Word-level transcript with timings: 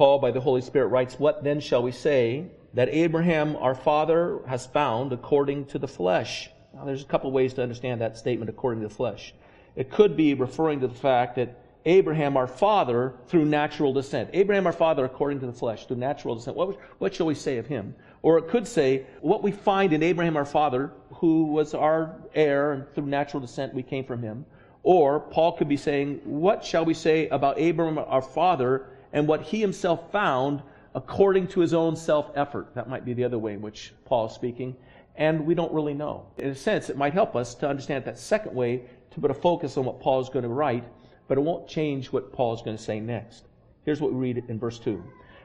Paul, 0.00 0.18
by 0.18 0.30
the 0.30 0.40
Holy 0.40 0.62
Spirit, 0.62 0.86
writes, 0.86 1.18
What 1.18 1.44
then 1.44 1.60
shall 1.60 1.82
we 1.82 1.92
say 1.92 2.46
that 2.72 2.88
Abraham, 2.88 3.54
our 3.56 3.74
father, 3.74 4.40
has 4.46 4.64
found 4.64 5.12
according 5.12 5.66
to 5.66 5.78
the 5.78 5.86
flesh? 5.86 6.48
Now, 6.72 6.86
there's 6.86 7.02
a 7.02 7.06
couple 7.06 7.30
ways 7.32 7.52
to 7.52 7.62
understand 7.62 8.00
that 8.00 8.16
statement, 8.16 8.48
according 8.48 8.80
to 8.80 8.88
the 8.88 8.94
flesh. 8.94 9.34
It 9.76 9.90
could 9.90 10.16
be 10.16 10.32
referring 10.32 10.80
to 10.80 10.88
the 10.88 10.94
fact 10.94 11.36
that 11.36 11.62
Abraham, 11.84 12.38
our 12.38 12.46
father, 12.46 13.12
through 13.26 13.44
natural 13.44 13.92
descent. 13.92 14.30
Abraham, 14.32 14.66
our 14.66 14.72
father, 14.72 15.04
according 15.04 15.40
to 15.40 15.46
the 15.46 15.52
flesh, 15.52 15.84
through 15.84 15.98
natural 15.98 16.34
descent. 16.34 16.56
What, 16.56 16.78
what 16.96 17.14
shall 17.14 17.26
we 17.26 17.34
say 17.34 17.58
of 17.58 17.66
him? 17.66 17.94
Or 18.22 18.38
it 18.38 18.48
could 18.48 18.66
say, 18.66 19.04
what 19.20 19.42
we 19.42 19.52
find 19.52 19.92
in 19.92 20.02
Abraham, 20.02 20.34
our 20.34 20.46
father, 20.46 20.92
who 21.16 21.44
was 21.44 21.74
our 21.74 22.16
heir, 22.34 22.72
and 22.72 22.90
through 22.94 23.04
natural 23.04 23.42
descent 23.42 23.74
we 23.74 23.82
came 23.82 24.06
from 24.06 24.22
him. 24.22 24.46
Or 24.82 25.20
Paul 25.20 25.58
could 25.58 25.68
be 25.68 25.76
saying, 25.76 26.22
what 26.24 26.64
shall 26.64 26.86
we 26.86 26.94
say 26.94 27.28
about 27.28 27.58
Abraham, 27.58 27.98
our 27.98 28.22
father, 28.22 28.86
and 29.12 29.26
what 29.26 29.42
he 29.42 29.60
himself 29.60 30.10
found 30.12 30.62
according 30.94 31.48
to 31.48 31.60
his 31.60 31.74
own 31.74 31.96
self 31.96 32.30
effort? 32.34 32.74
That 32.74 32.88
might 32.88 33.04
be 33.04 33.14
the 33.14 33.24
other 33.24 33.38
way 33.38 33.54
in 33.54 33.62
which 33.62 33.92
Paul 34.04 34.26
is 34.26 34.32
speaking. 34.32 34.76
And 35.16 35.46
we 35.46 35.54
don't 35.54 35.72
really 35.72 35.94
know. 35.94 36.26
In 36.38 36.48
a 36.48 36.54
sense, 36.54 36.88
it 36.88 36.96
might 36.96 37.12
help 37.12 37.36
us 37.36 37.54
to 37.56 37.68
understand 37.68 38.04
that 38.04 38.18
second 38.18 38.54
way 38.54 38.82
to 39.10 39.20
put 39.20 39.30
a 39.30 39.34
focus 39.34 39.76
on 39.76 39.84
what 39.84 40.00
Paul 40.00 40.20
is 40.20 40.28
going 40.28 40.44
to 40.44 40.48
write 40.48 40.84
but 41.30 41.38
it 41.38 41.42
won't 41.42 41.68
change 41.68 42.08
what 42.08 42.32
Paul 42.32 42.54
is 42.54 42.60
going 42.60 42.76
to 42.76 42.82
say 42.82 42.98
next. 42.98 43.44
Here's 43.84 44.00
what 44.00 44.12
we 44.12 44.18
read 44.18 44.42
in 44.48 44.58
verse 44.58 44.80
2. 44.80 45.00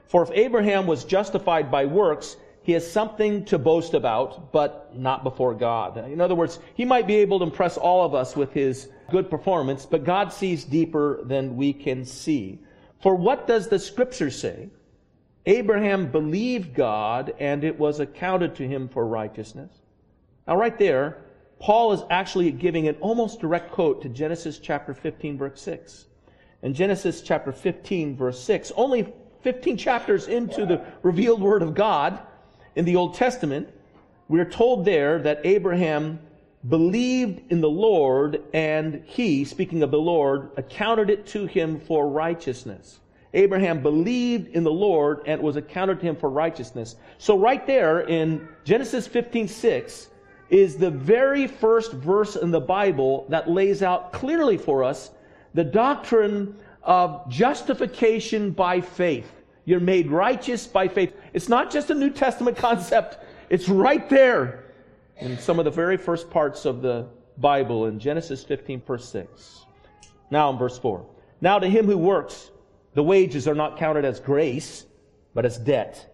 For 0.08 0.24
if 0.24 0.32
Abraham 0.32 0.88
was 0.88 1.06
justified 1.06 1.70
by 1.70 1.86
works, 1.86 2.38
he 2.64 2.72
has 2.72 2.92
something 2.92 3.46
to 3.46 3.60
boast 3.60 3.94
about, 3.94 4.52
but 4.52 4.98
not 4.98 5.24
before 5.24 5.54
God. 5.54 5.96
In 6.10 6.22
other 6.22 6.34
words, 6.34 6.58
he 6.74 6.86
might 6.86 7.06
be 7.06 7.18
able 7.18 7.38
to 7.38 7.46
impress 7.46 7.78
all 7.78 8.04
of 8.04 8.16
us 8.16 8.36
with 8.36 8.52
his 8.52 8.90
good 9.12 9.30
performance, 9.30 9.86
but 9.86 10.04
God 10.04 10.34
sees 10.34 10.64
deeper 10.64 11.24
than 11.24 11.56
we 11.56 11.72
can 11.72 12.04
see. 12.04 12.58
For 13.02 13.16
what 13.16 13.48
does 13.48 13.68
the 13.68 13.80
scripture 13.80 14.32
say? 14.32 14.70
Abraham 15.46 16.12
believed 16.12 16.74
God, 16.74 17.34
and 17.40 17.64
it 17.64 17.78
was 17.78 18.00
accounted 18.00 18.56
to 18.56 18.68
him 18.68 18.88
for 18.88 19.06
righteousness. 19.06 19.72
Now, 20.48 20.58
right 20.58 20.78
there, 20.78 21.18
Paul 21.60 21.94
is 21.94 22.02
actually 22.10 22.52
giving 22.52 22.88
an 22.88 22.96
almost 23.00 23.40
direct 23.40 23.72
quote 23.72 24.02
to 24.02 24.10
Genesis 24.10 24.58
chapter 24.60 24.94
15, 24.94 25.38
verse 25.38 25.62
6. 25.62 26.06
In 26.64 26.74
Genesis 26.74 27.22
chapter 27.22 27.52
15, 27.52 28.16
verse 28.16 28.40
6, 28.42 28.72
only 28.76 29.14
15 29.42 29.78
chapters 29.78 30.28
into 30.28 30.66
the 30.66 30.84
revealed 31.04 31.42
Word 31.42 31.62
of 31.62 31.76
God 31.76 32.20
in 32.76 32.86
the 32.86 32.96
Old 32.96 33.14
Testament, 33.14 33.70
we 34.28 34.40
are 34.40 34.50
told 34.50 34.86
there 34.86 35.20
that 35.20 35.42
Abraham 35.44 36.20
believed 36.70 37.52
in 37.52 37.62
the 37.62 37.70
Lord, 37.70 38.42
and 38.54 39.04
he, 39.06 39.46
speaking 39.46 39.84
of 39.84 39.92
the 39.92 40.00
Lord, 40.00 40.52
accounted 40.58 41.10
it 41.10 41.26
to 41.28 41.46
him 41.46 41.80
for 41.80 42.10
righteousness. 42.10 43.00
Abraham 43.34 43.84
believed 43.84 44.48
in 44.56 44.64
the 44.64 44.72
Lord, 44.72 45.20
and 45.26 45.40
it 45.40 45.44
was 45.44 45.58
accounted 45.58 46.00
to 46.00 46.06
him 46.06 46.16
for 46.16 46.30
righteousness. 46.30 46.96
So, 47.18 47.38
right 47.38 47.66
there 47.68 48.02
in 48.02 48.48
Genesis 48.64 49.08
15 49.08 49.48
6, 49.48 50.10
is 50.50 50.78
the 50.78 50.92
very 50.92 51.48
first 51.48 51.92
verse 51.92 52.36
in 52.36 52.52
the 52.52 52.62
Bible 52.62 53.26
that 53.30 53.50
lays 53.50 53.82
out 53.82 54.14
clearly 54.14 54.58
for 54.58 54.84
us 54.84 55.12
the 55.54 55.64
doctrine 55.64 56.56
of 56.84 57.28
justification 57.30 58.52
by 58.52 58.80
faith. 58.80 59.32
You're 59.66 59.80
made 59.80 60.12
righteous 60.12 60.68
by 60.68 60.88
faith. 60.88 61.14
It's 61.34 61.50
not 61.50 61.72
just 61.72 61.90
a 61.90 61.96
New 61.96 62.12
Testament 62.12 62.58
concept, 62.70 63.18
it's 63.50 63.68
right 63.68 64.08
there 64.10 64.65
in 65.18 65.38
some 65.38 65.60
of 65.60 65.66
the 65.66 65.72
very 65.72 65.98
first 65.98 66.30
parts 66.30 66.66
of 66.66 66.82
the 66.82 67.08
Bible 67.38 67.88
in 67.88 68.00
Genesis 68.00 68.44
15, 68.44 68.82
verse 68.82 69.08
6. 69.10 69.66
Now 70.32 70.50
in 70.50 70.58
verse 70.58 70.78
4. 70.78 71.06
Now 71.42 71.60
to 71.60 71.70
him 71.70 71.86
who 71.86 71.98
works, 71.98 72.52
the 72.94 73.04
wages 73.04 73.48
are 73.48 73.56
not 73.56 73.78
counted 73.78 74.06
as 74.06 74.20
grace, 74.20 74.86
but 75.34 75.46
as 75.46 75.58
debt. 75.58 76.14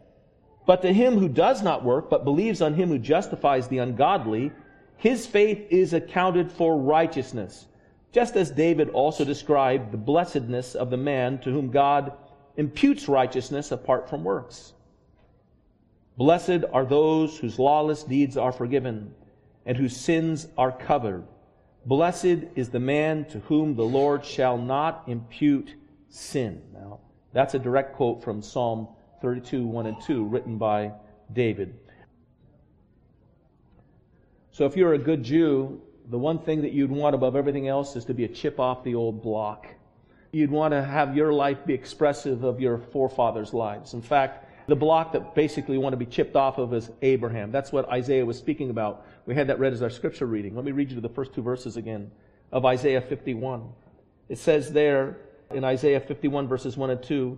But 0.66 0.82
to 0.84 0.94
him 0.94 1.18
who 1.18 1.30
does 1.30 1.62
not 1.62 1.84
work, 1.84 2.10
but 2.10 2.24
believes 2.24 2.62
on 2.62 2.74
him 2.74 2.90
who 2.90 3.00
justifies 3.00 3.68
the 3.68 3.80
ungodly, 3.80 4.52
his 4.98 5.26
faith 5.26 5.66
is 5.70 5.94
accounted 5.94 6.52
for 6.52 6.78
righteousness. 6.78 7.68
Just 8.12 8.36
as 8.36 8.52
David 8.52 8.90
also 8.90 9.24
described 9.24 9.92
the 9.92 9.98
blessedness 9.98 10.76
of 10.76 10.90
the 10.90 10.98
man 10.98 11.40
to 11.40 11.52
whom 11.52 11.72
God 11.72 12.14
imputes 12.58 13.08
righteousness 13.08 13.72
apart 13.72 14.10
from 14.10 14.24
works. 14.24 14.74
Blessed 16.22 16.66
are 16.72 16.86
those 16.86 17.40
whose 17.40 17.58
lawless 17.58 18.04
deeds 18.04 18.38
are 18.38 18.52
forgiven 18.52 19.12
and 19.66 19.76
whose 19.76 19.98
sins 19.98 20.48
are 20.56 20.72
covered. 20.72 21.24
Blessed 21.88 22.46
is 22.54 22.70
the 22.70 22.80
man 22.80 23.26
to 23.26 23.40
whom 23.40 23.76
the 23.76 23.82
Lord 23.82 24.24
shall 24.24 24.56
not 24.56 25.06
impute 25.08 25.74
sin. 26.10 26.62
Now, 26.76 27.00
that's 27.34 27.56
a 27.56 27.60
direct 27.60 27.96
quote 27.96 28.24
from 28.24 28.44
Psalm 28.44 28.88
32, 29.24 29.66
1 29.66 29.88
and 29.88 30.00
2, 30.00 30.24
written 30.26 30.60
by 30.60 30.92
David. 31.34 31.74
So 34.52 34.68
if 34.68 34.78
you're 34.78 34.94
a 34.94 35.00
good 35.00 35.24
Jew, 35.24 35.82
the 36.12 36.20
one 36.20 36.38
thing 36.38 36.62
that 36.62 36.72
you'd 36.72 36.92
want 36.92 37.16
above 37.16 37.36
everything 37.36 37.68
else 37.68 37.96
is 37.96 38.06
to 38.06 38.14
be 38.14 38.26
a 38.26 38.30
chip 38.30 38.60
off 38.60 38.84
the 38.84 38.94
old 38.94 39.24
block. 39.24 39.66
You'd 40.32 40.52
want 40.52 40.74
to 40.74 40.84
have 40.84 41.18
your 41.18 41.34
life 41.34 41.66
be 41.66 41.74
expressive 41.74 42.44
of 42.44 42.60
your 42.62 42.78
forefathers' 42.78 43.56
lives. 43.56 43.96
In 43.96 44.04
fact, 44.04 44.50
the 44.68 44.76
block 44.76 45.14
that 45.14 45.36
basically 45.36 45.78
want 45.78 45.94
to 45.94 45.98
be 45.98 46.06
chipped 46.06 46.36
off 46.36 46.58
of 46.58 46.74
is 46.74 46.90
Abraham. 47.02 47.52
That's 47.52 47.72
what 47.72 47.90
Isaiah 47.90 48.26
was 48.26 48.38
speaking 48.38 48.70
about. 48.70 49.06
We 49.26 49.36
had 49.36 49.48
that 49.48 49.60
read 49.60 49.74
as 49.74 49.82
our 49.82 49.90
scripture 49.90 50.26
reading. 50.26 50.56
Let 50.56 50.66
me 50.66 50.72
read 50.72 50.92
you 50.92 51.00
the 51.02 51.10
first 51.10 51.34
two 51.34 51.42
verses 51.42 51.78
again 51.78 52.12
of 52.52 52.66
Isaiah 52.66 53.02
51. 53.02 53.68
It 54.30 54.38
says 54.38 54.72
there 54.72 55.18
in 55.52 55.64
Isaiah 55.64 56.00
51 56.00 56.48
verses 56.48 56.78
1 56.78 56.90
and 56.90 57.04
2, 57.04 57.38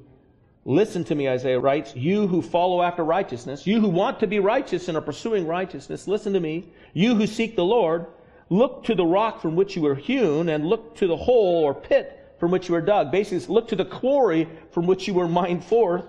Listen 0.65 1.03
to 1.03 1.15
me, 1.15 1.27
Isaiah 1.27 1.59
writes, 1.59 1.93
you 1.93 2.25
who 2.25 2.41
follow 2.41 2.81
after 2.81 3.03
righteousness, 3.03 3.67
you 3.67 3.81
who 3.81 3.89
want 3.89 4.21
to 4.21 4.27
be 4.27 4.39
righteous 4.39 4.87
and 4.87 4.95
are 4.95 5.01
pursuing 5.01 5.45
righteousness, 5.45 6.07
listen 6.07 6.31
to 6.33 6.39
me. 6.39 6.69
You 6.93 7.15
who 7.15 7.27
seek 7.27 7.57
the 7.57 7.65
Lord, 7.65 8.05
look 8.49 8.85
to 8.85 8.95
the 8.95 9.05
rock 9.05 9.41
from 9.41 9.57
which 9.57 9.75
you 9.75 9.81
were 9.81 9.95
hewn 9.95 10.47
and 10.47 10.65
look 10.65 10.95
to 10.97 11.07
the 11.07 11.17
hole 11.17 11.63
or 11.63 11.73
pit 11.73 12.35
from 12.39 12.51
which 12.51 12.69
you 12.69 12.75
were 12.75 12.81
dug. 12.81 13.11
Basically, 13.11 13.53
look 13.53 13.67
to 13.69 13.75
the 13.75 13.85
quarry 13.85 14.47
from 14.71 14.87
which 14.87 15.07
you 15.07 15.13
were 15.13 15.27
mined 15.27 15.65
forth. 15.65 16.05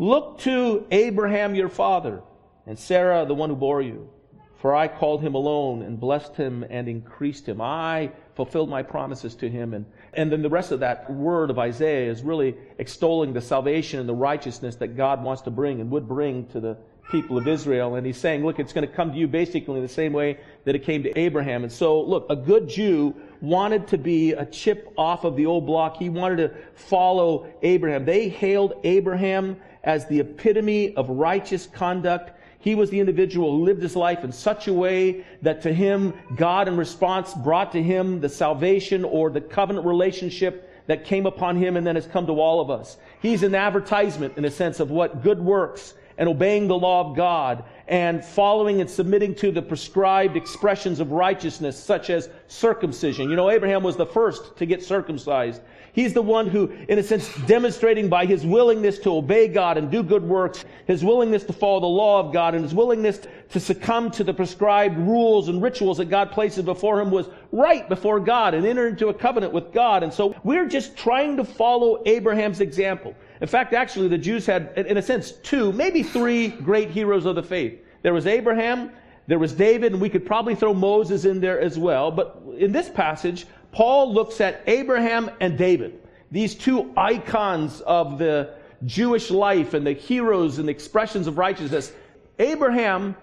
Look 0.00 0.38
to 0.38 0.86
Abraham 0.90 1.54
your 1.54 1.68
father 1.68 2.22
and 2.66 2.78
Sarah 2.78 3.26
the 3.26 3.34
one 3.34 3.50
who 3.50 3.56
bore 3.56 3.82
you. 3.82 4.08
For 4.56 4.74
I 4.74 4.88
called 4.88 5.20
him 5.20 5.34
alone 5.34 5.82
and 5.82 6.00
blessed 6.00 6.36
him 6.36 6.64
and 6.70 6.88
increased 6.88 7.46
him. 7.46 7.60
I 7.60 8.10
fulfilled 8.34 8.70
my 8.70 8.82
promises 8.82 9.34
to 9.36 9.48
him. 9.50 9.74
And, 9.74 9.84
and 10.14 10.32
then 10.32 10.40
the 10.40 10.48
rest 10.48 10.72
of 10.72 10.80
that 10.80 11.10
word 11.10 11.50
of 11.50 11.58
Isaiah 11.58 12.10
is 12.10 12.22
really 12.22 12.56
extolling 12.78 13.34
the 13.34 13.42
salvation 13.42 14.00
and 14.00 14.08
the 14.08 14.14
righteousness 14.14 14.76
that 14.76 14.96
God 14.96 15.22
wants 15.22 15.42
to 15.42 15.50
bring 15.50 15.82
and 15.82 15.90
would 15.90 16.08
bring 16.08 16.46
to 16.46 16.60
the 16.60 16.78
people 17.10 17.36
of 17.36 17.46
Israel. 17.46 17.96
And 17.96 18.06
he's 18.06 18.16
saying, 18.16 18.42
look, 18.42 18.58
it's 18.58 18.72
going 18.72 18.88
to 18.88 18.94
come 18.94 19.12
to 19.12 19.18
you 19.18 19.28
basically 19.28 19.82
the 19.82 19.88
same 19.88 20.14
way 20.14 20.38
that 20.64 20.74
it 20.74 20.82
came 20.82 21.02
to 21.02 21.18
Abraham. 21.18 21.62
And 21.62 21.72
so, 21.72 22.00
look, 22.00 22.24
a 22.30 22.36
good 22.36 22.70
Jew 22.70 23.14
wanted 23.42 23.88
to 23.88 23.98
be 23.98 24.32
a 24.32 24.46
chip 24.46 24.94
off 24.96 25.24
of 25.24 25.36
the 25.36 25.44
old 25.44 25.66
block. 25.66 25.98
He 25.98 26.08
wanted 26.08 26.36
to 26.36 26.54
follow 26.74 27.52
Abraham. 27.62 28.06
They 28.06 28.30
hailed 28.30 28.80
Abraham 28.84 29.56
as 29.84 30.06
the 30.06 30.20
epitome 30.20 30.94
of 30.96 31.08
righteous 31.08 31.66
conduct 31.66 32.32
he 32.60 32.74
was 32.74 32.90
the 32.90 33.00
individual 33.00 33.56
who 33.56 33.64
lived 33.64 33.82
his 33.82 33.96
life 33.96 34.22
in 34.22 34.32
such 34.32 34.68
a 34.68 34.72
way 34.72 35.24
that 35.40 35.62
to 35.62 35.72
him, 35.72 36.12
God 36.36 36.68
in 36.68 36.76
response 36.76 37.32
brought 37.32 37.72
to 37.72 37.82
him 37.82 38.20
the 38.20 38.28
salvation 38.28 39.02
or 39.02 39.30
the 39.30 39.40
covenant 39.40 39.86
relationship 39.86 40.70
that 40.86 41.04
came 41.04 41.24
upon 41.24 41.56
him 41.56 41.76
and 41.76 41.86
then 41.86 41.94
has 41.94 42.06
come 42.06 42.26
to 42.26 42.38
all 42.38 42.60
of 42.60 42.70
us. 42.70 42.98
He's 43.22 43.42
an 43.42 43.54
advertisement 43.54 44.36
in 44.36 44.44
a 44.44 44.50
sense 44.50 44.78
of 44.78 44.90
what 44.90 45.22
good 45.22 45.40
works 45.40 45.94
and 46.18 46.28
obeying 46.28 46.68
the 46.68 46.76
law 46.76 47.08
of 47.08 47.16
God 47.16 47.64
and 47.88 48.22
following 48.22 48.82
and 48.82 48.90
submitting 48.90 49.34
to 49.36 49.50
the 49.50 49.62
prescribed 49.62 50.36
expressions 50.36 51.00
of 51.00 51.12
righteousness 51.12 51.82
such 51.82 52.10
as 52.10 52.28
circumcision. 52.46 53.30
You 53.30 53.36
know, 53.36 53.48
Abraham 53.48 53.82
was 53.82 53.96
the 53.96 54.04
first 54.04 54.54
to 54.58 54.66
get 54.66 54.82
circumcised. 54.84 55.62
He's 55.92 56.12
the 56.12 56.22
one 56.22 56.46
who, 56.46 56.70
in 56.88 56.98
a 56.98 57.02
sense, 57.02 57.34
demonstrating 57.46 58.08
by 58.08 58.26
his 58.26 58.46
willingness 58.46 58.98
to 59.00 59.16
obey 59.16 59.48
God 59.48 59.76
and 59.76 59.90
do 59.90 60.02
good 60.02 60.22
works, 60.22 60.64
his 60.86 61.04
willingness 61.04 61.44
to 61.44 61.52
follow 61.52 61.80
the 61.80 61.86
law 61.86 62.20
of 62.20 62.32
God, 62.32 62.54
and 62.54 62.62
his 62.62 62.74
willingness 62.74 63.20
to 63.50 63.60
succumb 63.60 64.10
to 64.12 64.22
the 64.22 64.32
prescribed 64.32 64.96
rules 64.98 65.48
and 65.48 65.60
rituals 65.60 65.98
that 65.98 66.06
God 66.06 66.30
places 66.30 66.64
before 66.64 67.00
him 67.00 67.10
was 67.10 67.28
right 67.50 67.88
before 67.88 68.20
God 68.20 68.54
and 68.54 68.64
enter 68.64 68.86
into 68.86 69.08
a 69.08 69.14
covenant 69.14 69.52
with 69.52 69.72
God. 69.72 70.02
And 70.02 70.12
so 70.12 70.34
we're 70.44 70.68
just 70.68 70.96
trying 70.96 71.36
to 71.36 71.44
follow 71.44 72.02
Abraham's 72.06 72.60
example. 72.60 73.14
In 73.40 73.48
fact, 73.48 73.72
actually, 73.72 74.08
the 74.08 74.18
Jews 74.18 74.46
had, 74.46 74.72
in 74.76 74.96
a 74.96 75.02
sense, 75.02 75.32
two, 75.32 75.72
maybe 75.72 76.02
three 76.02 76.48
great 76.48 76.90
heroes 76.90 77.26
of 77.26 77.34
the 77.34 77.42
faith. 77.42 77.80
There 78.02 78.14
was 78.14 78.26
Abraham, 78.26 78.92
there 79.26 79.38
was 79.38 79.52
David, 79.52 79.92
and 79.92 80.00
we 80.00 80.08
could 80.08 80.26
probably 80.26 80.54
throw 80.54 80.74
Moses 80.74 81.24
in 81.24 81.40
there 81.40 81.60
as 81.60 81.78
well. 81.78 82.10
But 82.10 82.42
in 82.58 82.72
this 82.72 82.88
passage, 82.88 83.46
Paul 83.72 84.12
looks 84.12 84.40
at 84.40 84.62
Abraham 84.66 85.30
and 85.40 85.56
David, 85.56 86.00
these 86.30 86.54
two 86.54 86.92
icons 86.96 87.80
of 87.80 88.18
the 88.18 88.54
Jewish 88.84 89.30
life 89.30 89.74
and 89.74 89.86
the 89.86 89.92
heroes 89.92 90.58
and 90.58 90.68
the 90.68 90.72
expressions 90.72 91.26
of 91.26 91.38
righteousness. 91.38 91.92
Abraham, 92.38 93.16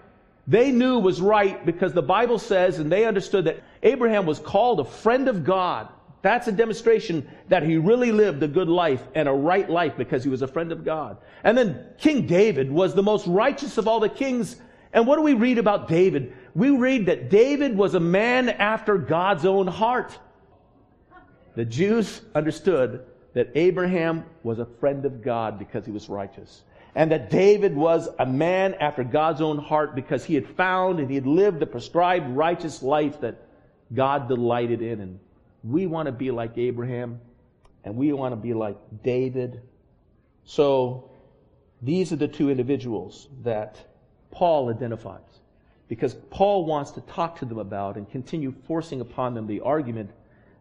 they 0.46 0.70
knew 0.70 0.98
was 0.98 1.20
right 1.20 1.64
because 1.66 1.92
the 1.92 2.02
Bible 2.02 2.38
says, 2.38 2.78
and 2.78 2.90
they 2.90 3.04
understood 3.04 3.44
that 3.46 3.62
Abraham 3.82 4.26
was 4.26 4.38
called 4.38 4.80
a 4.80 4.84
friend 4.84 5.28
of 5.28 5.44
God 5.44 5.88
That's 6.22 6.48
a 6.48 6.52
demonstration 6.52 7.28
that 7.48 7.62
he 7.62 7.76
really 7.76 8.10
lived 8.10 8.42
a 8.42 8.48
good 8.48 8.68
life 8.68 9.02
and 9.14 9.28
a 9.28 9.32
right 9.32 9.68
life 9.68 9.96
because 9.96 10.24
he 10.24 10.30
was 10.30 10.42
a 10.42 10.48
friend 10.48 10.72
of 10.72 10.84
God. 10.84 11.18
And 11.44 11.56
then 11.56 11.86
King 11.98 12.26
David 12.26 12.72
was 12.72 12.94
the 12.94 13.02
most 13.02 13.26
righteous 13.26 13.78
of 13.78 13.86
all 13.86 14.00
the 14.00 14.08
kings. 14.08 14.56
And 14.92 15.06
what 15.06 15.16
do 15.16 15.22
we 15.22 15.34
read 15.34 15.58
about 15.58 15.86
David? 15.86 16.34
We 16.54 16.70
read 16.70 17.06
that 17.06 17.30
David 17.30 17.76
was 17.76 17.94
a 17.94 18.00
man 18.00 18.48
after 18.48 18.98
God's 18.98 19.44
own 19.44 19.68
heart. 19.68 20.18
The 21.58 21.64
Jews 21.64 22.20
understood 22.36 23.04
that 23.34 23.50
Abraham 23.56 24.24
was 24.44 24.60
a 24.60 24.64
friend 24.64 25.04
of 25.04 25.24
God 25.24 25.58
because 25.58 25.84
he 25.84 25.90
was 25.90 26.08
righteous. 26.08 26.62
And 26.94 27.10
that 27.10 27.30
David 27.30 27.74
was 27.74 28.08
a 28.20 28.24
man 28.24 28.74
after 28.74 29.02
God's 29.02 29.40
own 29.40 29.58
heart 29.58 29.96
because 29.96 30.24
he 30.24 30.36
had 30.36 30.46
found 30.46 31.00
and 31.00 31.08
he 31.08 31.16
had 31.16 31.26
lived 31.26 31.58
the 31.58 31.66
prescribed 31.66 32.30
righteous 32.30 32.80
life 32.80 33.20
that 33.22 33.42
God 33.92 34.28
delighted 34.28 34.82
in. 34.82 35.00
And 35.00 35.18
we 35.64 35.88
want 35.88 36.06
to 36.06 36.12
be 36.12 36.30
like 36.30 36.56
Abraham 36.56 37.20
and 37.82 37.96
we 37.96 38.12
want 38.12 38.30
to 38.30 38.36
be 38.36 38.54
like 38.54 38.76
David. 39.02 39.60
So 40.44 41.10
these 41.82 42.12
are 42.12 42.16
the 42.16 42.28
two 42.28 42.50
individuals 42.50 43.26
that 43.42 43.84
Paul 44.30 44.70
identifies 44.70 45.40
because 45.88 46.14
Paul 46.30 46.66
wants 46.66 46.92
to 46.92 47.00
talk 47.00 47.36
to 47.40 47.44
them 47.44 47.58
about 47.58 47.96
and 47.96 48.08
continue 48.08 48.54
forcing 48.68 49.00
upon 49.00 49.34
them 49.34 49.48
the 49.48 49.58
argument 49.58 50.12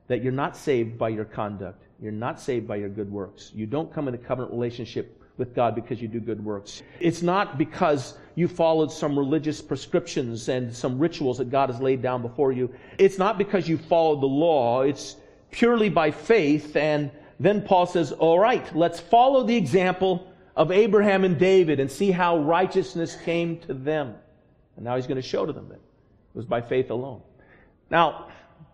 that 0.07 0.23
you're 0.23 0.31
not 0.31 0.55
saved 0.55 0.97
by 0.97 1.09
your 1.09 1.25
conduct. 1.25 1.83
You're 2.01 2.11
not 2.11 2.39
saved 2.39 2.67
by 2.67 2.77
your 2.77 2.89
good 2.89 3.11
works. 3.11 3.51
You 3.53 3.65
don't 3.65 3.93
come 3.93 4.07
in 4.07 4.13
a 4.13 4.17
covenant 4.17 4.53
relationship 4.53 5.21
with 5.37 5.53
God 5.53 5.75
because 5.75 6.01
you 6.01 6.07
do 6.07 6.19
good 6.19 6.43
works. 6.43 6.81
It's 6.99 7.21
not 7.21 7.57
because 7.57 8.17
you 8.35 8.47
followed 8.47 8.91
some 8.91 9.17
religious 9.17 9.61
prescriptions 9.61 10.49
and 10.49 10.75
some 10.75 10.97
rituals 10.97 11.37
that 11.37 11.51
God 11.51 11.69
has 11.69 11.79
laid 11.79 12.01
down 12.01 12.21
before 12.21 12.51
you. 12.51 12.73
It's 12.97 13.17
not 13.17 13.37
because 13.37 13.67
you 13.67 13.77
followed 13.77 14.21
the 14.21 14.27
law. 14.27 14.81
It's 14.81 15.17
purely 15.51 15.89
by 15.89 16.11
faith. 16.11 16.75
And 16.75 17.11
then 17.39 17.61
Paul 17.61 17.85
says, 17.85 18.11
all 18.11 18.39
right, 18.39 18.75
let's 18.75 18.99
follow 18.99 19.43
the 19.43 19.55
example 19.55 20.31
of 20.55 20.71
Abraham 20.71 21.23
and 21.23 21.37
David 21.37 21.79
and 21.79 21.91
see 21.91 22.09
how 22.09 22.39
righteousness 22.39 23.15
came 23.23 23.59
to 23.59 23.73
them. 23.73 24.15
And 24.75 24.85
now 24.85 24.95
he's 24.95 25.07
going 25.07 25.21
to 25.21 25.27
show 25.27 25.45
to 25.45 25.53
them 25.53 25.69
that 25.69 25.75
it 25.75 25.81
was 26.33 26.45
by 26.45 26.61
faith 26.61 26.89
alone. 26.89 27.21
Now, 27.89 28.27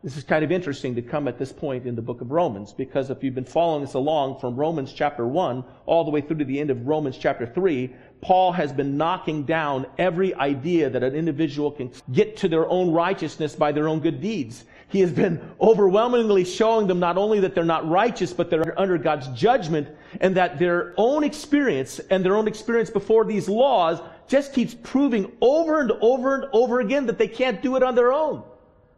this 0.04 0.18
is 0.18 0.24
kind 0.26 0.44
of 0.44 0.52
interesting 0.52 0.94
to 0.96 1.02
come 1.02 1.30
at 1.30 1.40
this 1.40 1.54
point 1.54 1.86
in 1.88 1.96
the 1.96 2.02
book 2.02 2.20
of 2.20 2.30
Romans 2.30 2.74
because 2.74 3.10
if 3.10 3.24
you've 3.24 3.34
been 3.34 3.46
following 3.46 3.86
us 3.86 3.94
along 3.94 4.38
from 4.38 4.54
Romans 4.54 4.92
chapter 4.92 5.26
1 5.26 5.64
all 5.86 6.04
the 6.04 6.12
way 6.12 6.20
through 6.20 6.40
to 6.40 6.46
the 6.46 6.60
end 6.60 6.70
of 6.70 6.86
Romans 6.86 7.18
chapter 7.18 7.46
3, 7.46 7.90
Paul 8.20 8.52
has 8.52 8.74
been 8.74 8.98
knocking 8.98 9.44
down 9.44 9.86
every 9.98 10.36
idea 10.36 10.90
that 10.90 11.04
an 11.04 11.16
individual 11.16 11.72
can 11.72 11.90
get 12.12 12.36
to 12.38 12.50
their 12.50 12.68
own 12.68 12.92
righteousness 12.92 13.56
by 13.56 13.72
their 13.72 13.88
own 13.88 14.02
good 14.02 14.20
deeds. 14.20 14.66
He 14.90 15.00
has 15.00 15.12
been 15.12 15.40
overwhelmingly 15.62 16.44
showing 16.44 16.86
them 16.86 17.00
not 17.00 17.18
only 17.18 17.40
that 17.40 17.56
they're 17.56 17.64
not 17.64 17.88
righteous, 17.88 18.34
but 18.34 18.50
they're 18.50 18.78
under 18.78 18.98
God's 18.98 19.30
judgment 19.30 19.88
and 20.20 20.36
that 20.36 20.60
their 20.60 20.94
own 20.98 21.24
experience 21.24 22.00
and 22.10 22.26
their 22.26 22.36
own 22.36 22.50
experience 22.50 22.90
before 22.90 23.24
these 23.24 23.48
laws 23.48 24.02
just 24.28 24.54
keeps 24.54 24.76
proving 24.84 25.32
over 25.40 25.80
and 25.80 25.94
over 26.02 26.36
and 26.36 26.46
over 26.52 26.82
again 26.82 27.06
that 27.06 27.18
they 27.18 27.28
can't 27.30 27.62
do 27.62 27.78
it 27.78 27.84
on 27.84 27.96
their 27.96 28.12
own 28.12 28.44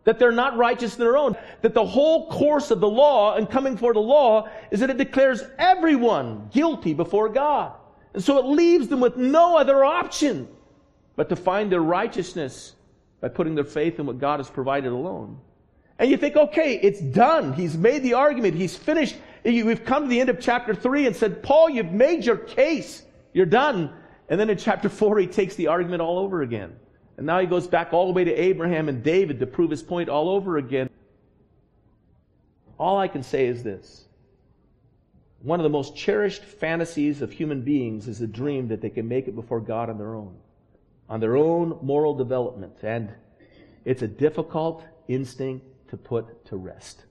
that 0.05 0.17
they're 0.17 0.31
not 0.31 0.55
righteous 0.55 0.93
in 0.93 0.99
their 1.01 1.17
own, 1.17 1.35
that 1.61 1.73
the 1.73 1.85
whole 1.85 2.29
course 2.29 2.71
of 2.71 2.79
the 2.79 2.87
law 2.87 3.35
and 3.35 3.49
coming 3.49 3.75
for 3.75 3.93
the 3.93 3.99
law 3.99 4.47
is 4.71 4.79
that 4.79 4.89
it 4.89 4.97
declares 4.97 5.43
everyone 5.59 6.49
guilty 6.53 6.93
before 6.93 7.27
God. 7.27 7.73
And 8.13 8.23
so 8.23 8.37
it 8.37 8.45
leaves 8.45 8.87
them 8.87 9.01
with 9.01 9.17
no 9.17 9.57
other 9.57 9.83
option 9.83 10.47
but 11.17 11.27
to 11.29 11.35
find 11.35 11.71
their 11.71 11.81
righteousness 11.81 12.73
by 13.19 13.29
putting 13.29 13.55
their 13.55 13.63
faith 13.63 13.99
in 13.99 14.05
what 14.05 14.19
God 14.19 14.39
has 14.39 14.49
provided 14.49 14.91
alone. 14.91 15.39
And 15.97 16.11
you 16.11 16.17
think, 16.17 16.35
okay, 16.35 16.79
it's 16.81 16.99
done. 16.99 17.53
He's 17.53 17.77
made 17.77 18.03
the 18.03 18.13
argument. 18.13 18.55
He's 18.55 18.75
finished. 18.75 19.15
We've 19.43 19.85
come 19.85 20.03
to 20.03 20.09
the 20.09 20.19
end 20.19 20.29
of 20.29 20.39
chapter 20.39 20.75
3 20.75 21.07
and 21.07 21.15
said, 21.15 21.41
Paul, 21.41 21.69
you've 21.69 21.91
made 21.91 22.25
your 22.25 22.37
case. 22.37 23.03
You're 23.33 23.45
done. 23.45 23.93
And 24.29 24.39
then 24.39 24.49
in 24.49 24.57
chapter 24.57 24.89
4, 24.89 25.19
he 25.19 25.27
takes 25.27 25.55
the 25.55 25.67
argument 25.67 26.01
all 26.01 26.19
over 26.19 26.41
again. 26.41 26.75
And 27.17 27.25
now 27.25 27.39
he 27.39 27.47
goes 27.47 27.67
back 27.67 27.94
all 27.94 28.07
the 28.07 28.13
way 28.13 28.23
to 28.23 28.33
Abraham 28.33 28.89
and 28.89 29.01
David 29.03 29.39
to 29.39 29.47
prove 29.47 29.71
his 29.71 29.81
point 29.81 30.09
all 30.09 30.29
over 30.29 30.57
again. 30.57 30.89
All 32.77 32.97
I 33.00 33.07
can 33.07 33.23
say 33.23 33.47
is 33.47 33.63
this. 33.63 34.06
One 35.41 35.59
of 35.59 35.63
the 35.63 35.69
most 35.69 35.95
cherished 35.95 36.44
fantasies 36.44 37.21
of 37.21 37.31
human 37.31 37.62
beings 37.62 38.07
is 38.07 38.19
the 38.19 38.27
dream 38.27 38.67
that 38.69 38.81
they 38.81 38.89
can 38.89 39.07
make 39.07 39.27
it 39.27 39.35
before 39.35 39.59
God 39.59 39.89
on 39.89 39.97
their 39.97 40.15
own, 40.15 40.35
on 41.07 41.19
their 41.19 41.38
own 41.38 41.77
moral 41.81 42.15
development. 42.15 42.73
And 42.81 43.13
it's 43.85 44.01
a 44.01 44.07
difficult 44.07 44.83
instinct 45.07 45.65
to 45.89 45.97
put 45.97 46.45
to 46.47 46.57
rest. 46.57 47.03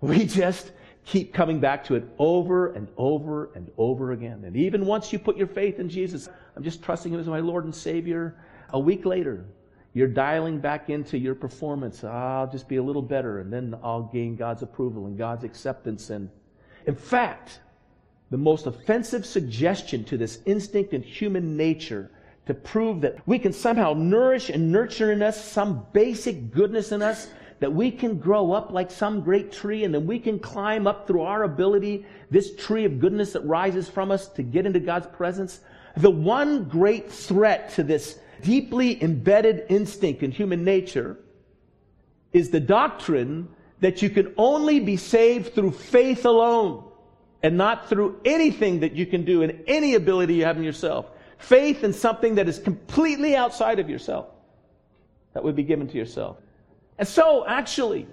We 0.00 0.24
just 0.26 0.72
keep 1.04 1.34
coming 1.34 1.58
back 1.58 1.84
to 1.84 1.94
it 1.94 2.04
over 2.18 2.72
and 2.72 2.88
over 2.96 3.50
and 3.54 3.70
over 3.76 4.12
again. 4.12 4.44
And 4.44 4.56
even 4.56 4.86
once 4.86 5.12
you 5.12 5.18
put 5.18 5.36
your 5.36 5.46
faith 5.46 5.78
in 5.78 5.88
Jesus, 5.88 6.28
I'm 6.56 6.62
just 6.62 6.82
trusting 6.82 7.12
Him 7.12 7.20
as 7.20 7.26
my 7.26 7.40
Lord 7.40 7.64
and 7.64 7.74
Savior. 7.74 8.36
A 8.70 8.78
week 8.78 9.06
later, 9.06 9.44
you're 9.94 10.08
dialing 10.08 10.58
back 10.58 10.90
into 10.90 11.18
your 11.18 11.34
performance. 11.34 12.04
I'll 12.04 12.50
just 12.50 12.68
be 12.68 12.76
a 12.76 12.82
little 12.82 13.02
better, 13.02 13.40
and 13.40 13.52
then 13.52 13.74
I'll 13.82 14.02
gain 14.02 14.36
God's 14.36 14.62
approval 14.62 15.06
and 15.06 15.16
God's 15.16 15.44
acceptance. 15.44 16.10
And 16.10 16.28
in 16.86 16.94
fact, 16.94 17.60
the 18.30 18.36
most 18.36 18.66
offensive 18.66 19.24
suggestion 19.24 20.04
to 20.04 20.18
this 20.18 20.40
instinct 20.44 20.92
in 20.92 21.02
human 21.02 21.56
nature 21.56 22.10
to 22.46 22.54
prove 22.54 23.00
that 23.00 23.26
we 23.26 23.38
can 23.38 23.52
somehow 23.52 23.94
nourish 23.94 24.50
and 24.50 24.70
nurture 24.70 25.12
in 25.12 25.22
us 25.22 25.42
some 25.42 25.86
basic 25.92 26.50
goodness 26.50 26.92
in 26.92 27.02
us, 27.02 27.28
that 27.60 27.72
we 27.72 27.90
can 27.90 28.18
grow 28.18 28.52
up 28.52 28.70
like 28.70 28.90
some 28.90 29.22
great 29.22 29.50
tree, 29.50 29.84
and 29.84 29.94
then 29.94 30.06
we 30.06 30.18
can 30.18 30.38
climb 30.38 30.86
up 30.86 31.06
through 31.06 31.22
our 31.22 31.42
ability 31.42 32.06
this 32.30 32.54
tree 32.56 32.84
of 32.84 33.00
goodness 33.00 33.32
that 33.32 33.44
rises 33.44 33.88
from 33.88 34.10
us 34.10 34.28
to 34.28 34.42
get 34.42 34.66
into 34.66 34.78
God's 34.78 35.06
presence. 35.08 35.60
The 35.96 36.10
one 36.10 36.64
great 36.64 37.10
threat 37.10 37.70
to 37.70 37.82
this 37.82 38.18
deeply 38.42 39.02
embedded 39.02 39.66
instinct 39.68 40.22
in 40.22 40.30
human 40.30 40.64
nature 40.64 41.18
is 42.32 42.50
the 42.50 42.60
doctrine 42.60 43.48
that 43.80 44.02
you 44.02 44.10
can 44.10 44.34
only 44.36 44.80
be 44.80 44.96
saved 44.96 45.54
through 45.54 45.70
faith 45.70 46.24
alone 46.24 46.84
and 47.42 47.56
not 47.56 47.88
through 47.88 48.20
anything 48.24 48.80
that 48.80 48.92
you 48.92 49.06
can 49.06 49.24
do 49.24 49.42
and 49.42 49.62
any 49.66 49.94
ability 49.94 50.34
you 50.34 50.44
have 50.44 50.56
in 50.56 50.64
yourself. 50.64 51.10
Faith 51.38 51.84
in 51.84 51.92
something 51.92 52.34
that 52.34 52.48
is 52.48 52.58
completely 52.58 53.36
outside 53.36 53.78
of 53.78 53.88
yourself 53.88 54.26
that 55.34 55.44
would 55.44 55.54
be 55.54 55.62
given 55.62 55.86
to 55.86 55.96
yourself. 55.96 56.36
And 56.98 57.06
so, 57.06 57.46
actually, 57.46 58.08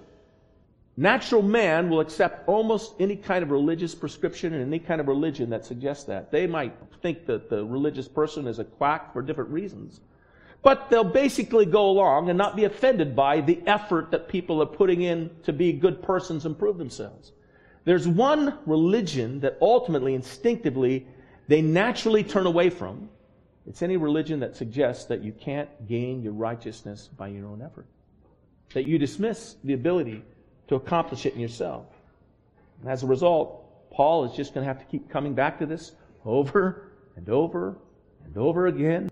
natural 0.96 1.42
man 1.42 1.90
will 1.90 1.98
accept 1.98 2.48
almost 2.48 2.94
any 3.00 3.16
kind 3.16 3.42
of 3.42 3.50
religious 3.50 3.96
prescription 3.96 4.54
and 4.54 4.62
any 4.62 4.78
kind 4.78 5.00
of 5.00 5.08
religion 5.08 5.50
that 5.50 5.64
suggests 5.64 6.04
that. 6.04 6.30
They 6.30 6.46
might 6.46 6.76
think 7.02 7.26
that 7.26 7.50
the 7.50 7.64
religious 7.64 8.06
person 8.06 8.46
is 8.46 8.60
a 8.60 8.64
quack 8.64 9.12
for 9.12 9.22
different 9.22 9.50
reasons. 9.50 10.00
But 10.66 10.90
they'll 10.90 11.04
basically 11.04 11.64
go 11.64 11.88
along 11.88 12.28
and 12.28 12.36
not 12.36 12.56
be 12.56 12.64
offended 12.64 13.14
by 13.14 13.40
the 13.40 13.62
effort 13.68 14.10
that 14.10 14.26
people 14.26 14.60
are 14.60 14.66
putting 14.66 15.02
in 15.02 15.30
to 15.44 15.52
be 15.52 15.72
good 15.72 16.02
persons 16.02 16.44
and 16.44 16.58
prove 16.58 16.76
themselves. 16.76 17.30
There's 17.84 18.08
one 18.08 18.58
religion 18.66 19.38
that 19.42 19.58
ultimately, 19.62 20.14
instinctively, 20.14 21.06
they 21.46 21.62
naturally 21.62 22.24
turn 22.24 22.46
away 22.46 22.70
from. 22.70 23.08
It's 23.68 23.80
any 23.80 23.96
religion 23.96 24.40
that 24.40 24.56
suggests 24.56 25.04
that 25.04 25.22
you 25.22 25.30
can't 25.30 25.68
gain 25.86 26.20
your 26.20 26.32
righteousness 26.32 27.10
by 27.16 27.28
your 27.28 27.46
own 27.46 27.62
effort. 27.62 27.86
That 28.74 28.88
you 28.88 28.98
dismiss 28.98 29.54
the 29.62 29.74
ability 29.74 30.24
to 30.66 30.74
accomplish 30.74 31.26
it 31.26 31.34
in 31.34 31.38
yourself. 31.38 31.86
And 32.80 32.90
as 32.90 33.04
a 33.04 33.06
result, 33.06 33.92
Paul 33.92 34.24
is 34.24 34.32
just 34.32 34.52
going 34.52 34.66
to 34.66 34.68
have 34.68 34.80
to 34.80 34.86
keep 34.86 35.08
coming 35.08 35.32
back 35.32 35.60
to 35.60 35.66
this 35.66 35.92
over 36.24 36.90
and 37.14 37.28
over 37.28 37.78
and 38.24 38.36
over 38.36 38.66
again 38.66 39.10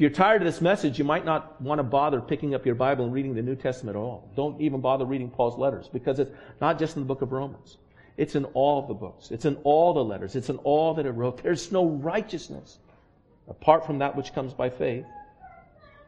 if 0.00 0.02
you're 0.02 0.08
tired 0.08 0.40
of 0.40 0.46
this 0.46 0.62
message, 0.62 0.98
you 0.98 1.04
might 1.04 1.26
not 1.26 1.60
want 1.60 1.78
to 1.78 1.82
bother 1.82 2.22
picking 2.22 2.54
up 2.54 2.64
your 2.64 2.74
Bible 2.74 3.04
and 3.04 3.12
reading 3.12 3.34
the 3.34 3.42
New 3.42 3.54
Testament 3.54 3.98
at 3.98 4.00
all. 4.00 4.30
Don't 4.34 4.58
even 4.58 4.80
bother 4.80 5.04
reading 5.04 5.28
Paul's 5.28 5.58
letters 5.58 5.90
because 5.92 6.18
it's 6.18 6.30
not 6.58 6.78
just 6.78 6.96
in 6.96 7.02
the 7.02 7.06
book 7.06 7.20
of 7.20 7.32
Romans. 7.32 7.76
It's 8.16 8.34
in 8.34 8.46
all 8.54 8.86
the 8.86 8.94
books. 8.94 9.30
It's 9.30 9.44
in 9.44 9.56
all 9.56 9.92
the 9.92 10.02
letters. 10.02 10.36
It's 10.36 10.48
in 10.48 10.56
all 10.64 10.94
that 10.94 11.04
it 11.04 11.10
wrote. 11.10 11.42
There's 11.42 11.70
no 11.70 11.84
righteousness 11.84 12.78
apart 13.46 13.84
from 13.84 13.98
that 13.98 14.16
which 14.16 14.32
comes 14.32 14.54
by 14.54 14.70
faith. 14.70 15.04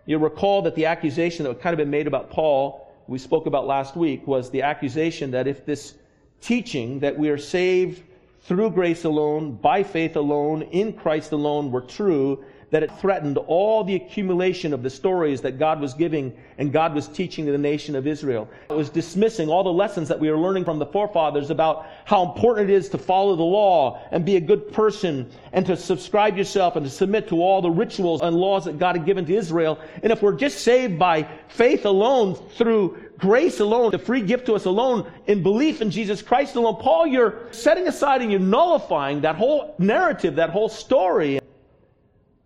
You'll 0.07 0.21
recall 0.21 0.63
that 0.63 0.75
the 0.75 0.87
accusation 0.87 1.45
that 1.45 1.51
had 1.51 1.61
kind 1.61 1.75
of 1.75 1.79
been 1.79 1.91
made 1.91 2.07
about 2.07 2.31
Paul, 2.31 2.91
we 3.09 3.19
spoke 3.19 3.45
about 3.45 3.67
last 3.67 3.95
week, 3.95 4.27
was 4.27 4.49
the 4.49 4.63
accusation 4.63 5.33
that 5.33 5.47
if 5.47 5.67
this 5.67 5.97
teaching 6.41 7.01
that 7.01 7.19
we 7.19 7.29
are 7.29 7.37
saved 7.37 8.03
through 8.41 8.71
grace 8.71 9.05
alone, 9.05 9.53
by 9.57 9.83
faith 9.83 10.17
alone, 10.17 10.63
in 10.63 10.95
Christ 10.95 11.33
alone 11.33 11.71
were 11.71 11.83
true, 11.83 12.43
that 12.73 12.83
it 12.83 12.91
threatened 12.99 13.37
all 13.37 13.85
the 13.85 13.95
accumulation 13.95 14.73
of 14.73 14.83
the 14.83 14.89
stories 14.89 15.43
that 15.43 15.59
God 15.59 15.79
was 15.79 15.93
giving 15.93 16.33
and 16.57 16.73
God 16.73 16.95
was 16.95 17.07
teaching 17.07 17.45
to 17.45 17.53
the 17.53 17.59
nation 17.59 17.95
of 17.95 18.07
Israel. 18.07 18.49
It 18.71 18.73
was 18.73 18.89
dismissing 18.89 19.51
all 19.51 19.63
the 19.63 19.71
lessons 19.71 20.09
that 20.09 20.19
we 20.19 20.31
are 20.31 20.39
learning 20.39 20.65
from 20.65 20.79
the 20.79 20.87
forefathers 20.87 21.51
about 21.51 21.87
how 22.07 22.25
important 22.25 22.71
it 22.71 22.73
is 22.73 22.89
to 22.89 22.99
follow 22.99 23.37
the 23.37 23.43
law 23.43 24.01
and 24.11 24.25
be 24.25 24.37
a 24.37 24.41
good 24.41 24.73
person 24.73 25.31
and 25.53 25.67
to 25.67 25.77
subscribe 25.77 26.39
yourself 26.39 26.75
and 26.77 26.87
to 26.87 26.91
submit 26.91 27.29
to 27.29 27.43
all 27.43 27.61
the 27.61 27.71
rituals 27.71 28.23
and 28.23 28.35
laws 28.35 28.65
that 28.65 28.79
God 28.79 28.97
had 28.97 29.05
given 29.05 29.27
to 29.27 29.35
Israel. 29.35 29.79
And 30.03 30.11
if 30.11 30.23
we're 30.23 30.33
just 30.33 30.63
saved 30.63 30.99
by 30.99 31.29
faith 31.49 31.85
alone 31.85 32.37
through 32.57 32.99
grace 33.19 33.61
alone, 33.61 33.91
the 33.91 33.99
free 33.99 34.23
gift 34.23 34.47
to 34.47 34.55
us 34.55 34.65
alone, 34.65 35.13
in 35.27 35.43
belief 35.43 35.83
in 35.83 35.91
Jesus 35.91 36.23
Christ 36.23 36.57
alone. 36.57 36.77
Paul, 36.77 37.07
you're 37.07 37.39
setting 37.51 37.87
aside 37.87 38.23
and 38.23 38.31
you're 38.31 38.41
nullifying 38.41 39.21
that 39.21 39.37
whole 39.37 39.75
narrative, 39.79 40.37
that 40.37 40.49
whole 40.49 40.71
story. 40.71 41.42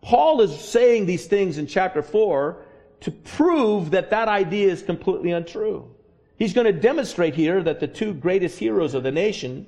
Paul 0.07 0.41
is 0.41 0.57
saying 0.57 1.07
these 1.07 1.27
things 1.27 1.59
in 1.59 1.67
chapter 1.67 2.01
4 2.01 2.63
to 3.01 3.11
prove 3.11 3.91
that 3.91 4.11
that 4.11 4.29
idea 4.29 4.71
is 4.71 4.81
completely 4.81 5.33
untrue. 5.33 5.91
He's 6.37 6.53
going 6.53 6.73
to 6.73 6.81
demonstrate 6.81 7.35
here 7.35 7.61
that 7.65 7.81
the 7.81 7.89
two 7.89 8.15
greatest 8.15 8.57
heroes 8.57 8.95
of 8.95 9.03
the 9.03 9.11
nation, 9.11 9.67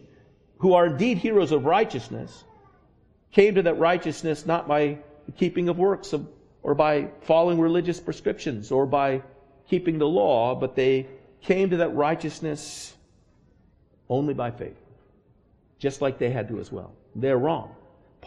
who 0.59 0.75
are 0.75 0.87
indeed 0.87 1.19
heroes 1.19 1.51
of 1.51 1.65
righteousness, 1.65 2.45
came 3.33 3.57
to 3.57 3.63
that 3.63 3.81
righteousness 3.81 4.47
not 4.47 4.69
by 4.69 4.99
the 5.27 5.33
keeping 5.33 5.69
of 5.69 5.77
works 5.77 6.13
of, 6.13 6.29
or 6.63 6.77
by 6.77 7.09
following 7.23 7.59
religious 7.59 7.99
prescriptions 7.99 8.71
or 8.71 8.87
by 8.87 9.21
keeping 9.69 9.99
the 9.99 10.07
law, 10.07 10.55
but 10.55 10.77
they 10.77 11.09
came 11.43 11.71
to 11.71 11.79
that 11.79 11.97
righteousness 11.97 12.95
only 14.09 14.35
by 14.35 14.53
faith, 14.53 14.79
just 15.81 16.01
like 16.01 16.21
they 16.21 16.31
had 16.31 16.47
to 16.47 16.61
as 16.61 16.71
well. 16.71 16.93
They're 17.17 17.37
wrong. 17.37 17.75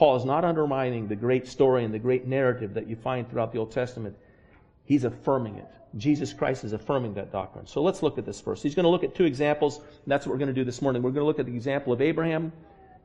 Paul 0.02 0.16
is 0.16 0.26
not 0.26 0.44
undermining 0.44 1.08
the 1.08 1.16
great 1.16 1.48
story 1.48 1.86
and 1.86 1.94
the 1.94 2.00
great 2.00 2.26
narrative 2.26 2.74
that 2.74 2.88
you 2.88 2.96
find 2.96 3.30
throughout 3.30 3.52
the 3.52 3.60
Old 3.60 3.72
Testament. 3.72 4.18
He's 4.84 5.04
affirming 5.04 5.58
it. 5.58 5.68
Jesus 5.96 6.34
Christ 6.34 6.64
is 6.64 6.74
affirming 6.74 7.14
that 7.14 7.32
doctrine. 7.32 7.68
So 7.68 7.84
let's 7.84 8.02
look 8.02 8.18
at 8.18 8.26
this 8.26 8.42
first. 8.42 8.64
He's 8.64 8.74
going 8.74 8.86
to 8.86 8.90
look 8.90 9.04
at 9.04 9.14
two 9.14 9.26
examples. 9.26 9.82
that's 10.08 10.26
what 10.26 10.32
we're 10.32 10.40
going 10.40 10.48
to 10.48 10.56
do 10.56 10.64
this 10.64 10.82
morning. 10.82 11.04
We're 11.04 11.12
going 11.12 11.22
to 11.22 11.28
look 11.28 11.38
at 11.38 11.46
the 11.46 11.54
example 11.54 11.94
of 11.94 12.02
Abraham 12.02 12.52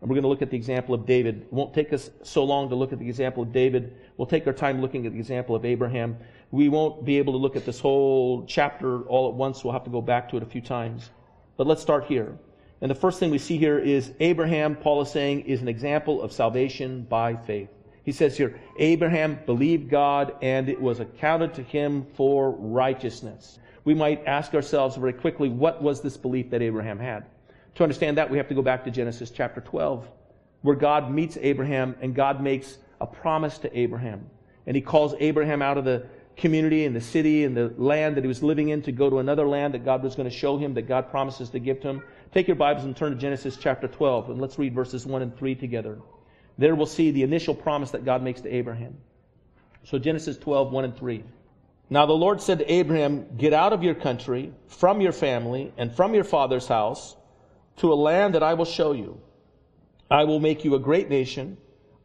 and 0.00 0.08
we're 0.08 0.14
going 0.14 0.22
to 0.22 0.28
look 0.28 0.40
at 0.40 0.48
the 0.48 0.56
example 0.56 0.94
of 0.94 1.04
David. 1.04 1.42
It 1.42 1.52
won't 1.52 1.74
take 1.74 1.92
us 1.92 2.08
so 2.22 2.42
long 2.44 2.70
to 2.70 2.74
look 2.74 2.94
at 2.94 2.98
the 2.98 3.08
example 3.10 3.42
of 3.42 3.52
David. 3.52 3.94
We'll 4.16 4.24
take 4.24 4.46
our 4.46 4.54
time 4.54 4.80
looking 4.80 5.04
at 5.04 5.12
the 5.12 5.18
example 5.18 5.54
of 5.54 5.66
Abraham. 5.66 6.16
We 6.50 6.70
won't 6.70 7.04
be 7.04 7.18
able 7.18 7.34
to 7.34 7.38
look 7.38 7.56
at 7.56 7.66
this 7.66 7.78
whole 7.78 8.46
chapter 8.46 9.02
all 9.02 9.28
at 9.28 9.34
once. 9.34 9.62
We'll 9.62 9.74
have 9.74 9.84
to 9.84 9.90
go 9.90 10.00
back 10.00 10.30
to 10.30 10.38
it 10.38 10.42
a 10.42 10.46
few 10.46 10.62
times. 10.62 11.10
But 11.58 11.66
let's 11.66 11.82
start 11.82 12.06
here. 12.06 12.38
And 12.80 12.90
the 12.90 12.94
first 12.94 13.18
thing 13.18 13.30
we 13.30 13.38
see 13.38 13.56
here 13.56 13.78
is 13.78 14.12
Abraham, 14.20 14.76
Paul 14.76 15.00
is 15.00 15.10
saying, 15.10 15.42
is 15.42 15.62
an 15.62 15.68
example 15.68 16.20
of 16.20 16.32
salvation 16.32 17.02
by 17.02 17.34
faith. 17.34 17.70
He 18.02 18.12
says 18.12 18.36
here, 18.36 18.60
Abraham 18.78 19.38
believed 19.46 19.90
God 19.90 20.34
and 20.42 20.68
it 20.68 20.80
was 20.80 21.00
accounted 21.00 21.54
to 21.54 21.62
him 21.62 22.06
for 22.14 22.52
righteousness. 22.52 23.58
We 23.84 23.94
might 23.94 24.26
ask 24.26 24.54
ourselves 24.54 24.96
very 24.96 25.12
quickly, 25.12 25.48
what 25.48 25.82
was 25.82 26.00
this 26.00 26.16
belief 26.16 26.50
that 26.50 26.62
Abraham 26.62 26.98
had? 26.98 27.24
To 27.76 27.82
understand 27.82 28.18
that, 28.18 28.30
we 28.30 28.36
have 28.36 28.48
to 28.48 28.54
go 28.54 28.62
back 28.62 28.84
to 28.84 28.90
Genesis 28.90 29.30
chapter 29.30 29.60
12, 29.60 30.08
where 30.62 30.76
God 30.76 31.10
meets 31.10 31.36
Abraham 31.40 31.96
and 32.00 32.14
God 32.14 32.42
makes 32.42 32.78
a 33.00 33.06
promise 33.06 33.58
to 33.58 33.78
Abraham. 33.78 34.28
And 34.66 34.76
he 34.76 34.82
calls 34.82 35.14
Abraham 35.18 35.62
out 35.62 35.78
of 35.78 35.84
the 35.84 36.06
community 36.36 36.84
and 36.84 36.94
the 36.94 37.00
city 37.00 37.44
and 37.44 37.56
the 37.56 37.72
land 37.78 38.16
that 38.16 38.24
he 38.24 38.28
was 38.28 38.42
living 38.42 38.68
in 38.68 38.82
to 38.82 38.92
go 38.92 39.08
to 39.08 39.18
another 39.18 39.46
land 39.46 39.74
that 39.74 39.84
God 39.84 40.02
was 40.02 40.14
going 40.14 40.28
to 40.28 40.34
show 40.34 40.58
him, 40.58 40.74
that 40.74 40.82
God 40.82 41.10
promises 41.10 41.48
to 41.50 41.58
give 41.58 41.80
to 41.80 41.88
him. 41.88 42.02
Take 42.32 42.46
your 42.46 42.56
Bibles 42.56 42.84
and 42.84 42.96
turn 42.96 43.12
to 43.12 43.18
Genesis 43.18 43.56
chapter 43.56 43.88
12, 43.88 44.30
and 44.30 44.40
let's 44.40 44.58
read 44.58 44.74
verses 44.74 45.06
1 45.06 45.22
and 45.22 45.36
3 45.36 45.54
together. 45.54 45.98
There 46.58 46.74
we'll 46.74 46.86
see 46.86 47.10
the 47.10 47.22
initial 47.22 47.54
promise 47.54 47.90
that 47.92 48.04
God 48.04 48.22
makes 48.22 48.40
to 48.42 48.54
Abraham. 48.54 48.96
So 49.84 49.98
Genesis 49.98 50.36
12, 50.36 50.72
1 50.72 50.84
and 50.84 50.96
3. 50.96 51.24
Now 51.88 52.04
the 52.06 52.12
Lord 52.12 52.42
said 52.42 52.58
to 52.58 52.72
Abraham, 52.72 53.26
Get 53.36 53.52
out 53.52 53.72
of 53.72 53.82
your 53.82 53.94
country, 53.94 54.52
from 54.66 55.00
your 55.00 55.12
family, 55.12 55.72
and 55.78 55.94
from 55.94 56.14
your 56.14 56.24
father's 56.24 56.66
house 56.66 57.16
to 57.76 57.92
a 57.92 57.94
land 57.94 58.34
that 58.34 58.42
I 58.42 58.54
will 58.54 58.64
show 58.64 58.92
you. 58.92 59.20
I 60.10 60.24
will 60.24 60.40
make 60.40 60.64
you 60.64 60.74
a 60.74 60.80
great 60.80 61.08
nation. 61.08 61.56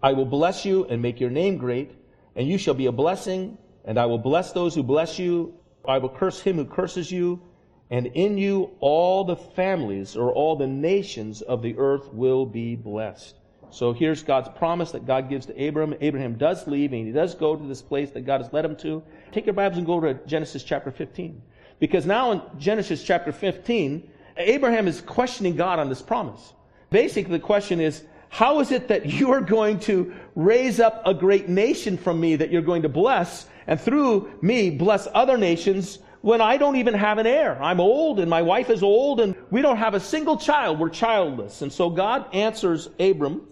I 0.03 0.13
will 0.13 0.25
bless 0.25 0.65
you 0.65 0.85
and 0.85 1.01
make 1.01 1.19
your 1.19 1.29
name 1.29 1.57
great, 1.57 1.91
and 2.35 2.47
you 2.47 2.57
shall 2.57 2.73
be 2.73 2.87
a 2.87 2.91
blessing, 2.91 3.57
and 3.85 3.99
I 3.99 4.05
will 4.05 4.17
bless 4.17 4.51
those 4.51 4.75
who 4.75 4.83
bless 4.83 5.19
you. 5.19 5.53
I 5.85 5.97
will 5.97 6.09
curse 6.09 6.39
him 6.39 6.57
who 6.57 6.65
curses 6.65 7.11
you, 7.11 7.41
and 7.89 8.07
in 8.07 8.37
you 8.37 8.71
all 8.79 9.23
the 9.23 9.35
families 9.35 10.15
or 10.15 10.31
all 10.31 10.55
the 10.55 10.67
nations 10.67 11.41
of 11.41 11.61
the 11.61 11.77
earth 11.77 12.13
will 12.13 12.45
be 12.45 12.75
blessed. 12.75 13.35
So 13.71 13.93
here's 13.93 14.21
God's 14.21 14.49
promise 14.49 14.91
that 14.91 15.05
God 15.05 15.29
gives 15.29 15.45
to 15.45 15.61
Abraham. 15.61 15.95
Abraham 16.01 16.37
does 16.37 16.67
leave 16.67 16.91
and 16.91 17.05
he 17.05 17.13
does 17.13 17.35
go 17.35 17.55
to 17.55 17.67
this 17.67 17.81
place 17.81 18.11
that 18.11 18.25
God 18.25 18.41
has 18.41 18.51
led 18.51 18.65
him 18.65 18.75
to. 18.77 19.01
Take 19.31 19.45
your 19.45 19.53
Bibles 19.53 19.77
and 19.77 19.87
go 19.87 19.99
to 20.01 20.13
Genesis 20.25 20.63
chapter 20.63 20.91
15. 20.91 21.41
Because 21.79 22.05
now 22.05 22.31
in 22.31 22.41
Genesis 22.59 23.01
chapter 23.01 23.31
15, 23.31 24.09
Abraham 24.37 24.87
is 24.87 25.01
questioning 25.01 25.55
God 25.55 25.79
on 25.79 25.87
this 25.87 26.01
promise. 26.01 26.53
Basically, 26.89 27.31
the 27.31 27.39
question 27.39 27.79
is, 27.79 28.03
how 28.27 28.59
is 28.59 28.71
it 28.71 28.89
that 28.89 29.05
you're 29.09 29.41
going 29.41 29.79
to 29.81 30.13
raise 30.35 30.79
up 30.79 31.01
a 31.05 31.13
great 31.13 31.47
nation 31.47 31.97
from 31.97 32.19
me 32.19 32.35
that 32.35 32.51
you're 32.51 32.61
going 32.61 32.81
to 32.81 32.89
bless, 32.89 33.45
and 33.71 33.79
through 33.79 34.29
me 34.41 34.69
bless 34.69 35.07
other 35.13 35.37
nations 35.37 35.99
when 36.19 36.41
I 36.41 36.57
don't 36.57 36.75
even 36.75 36.93
have 36.93 37.19
an 37.19 37.25
heir? 37.25 37.57
I'm 37.63 37.79
old, 37.79 38.19
and 38.19 38.29
my 38.29 38.41
wife 38.41 38.69
is 38.69 38.83
old, 38.83 39.21
and 39.21 39.33
we 39.49 39.61
don't 39.61 39.77
have 39.77 39.93
a 39.93 39.99
single 40.01 40.35
child. 40.35 40.77
We're 40.77 40.89
childless. 40.89 41.61
And 41.61 41.71
so 41.71 41.89
God 41.89 42.35
answers 42.35 42.89
Abram 42.99 43.47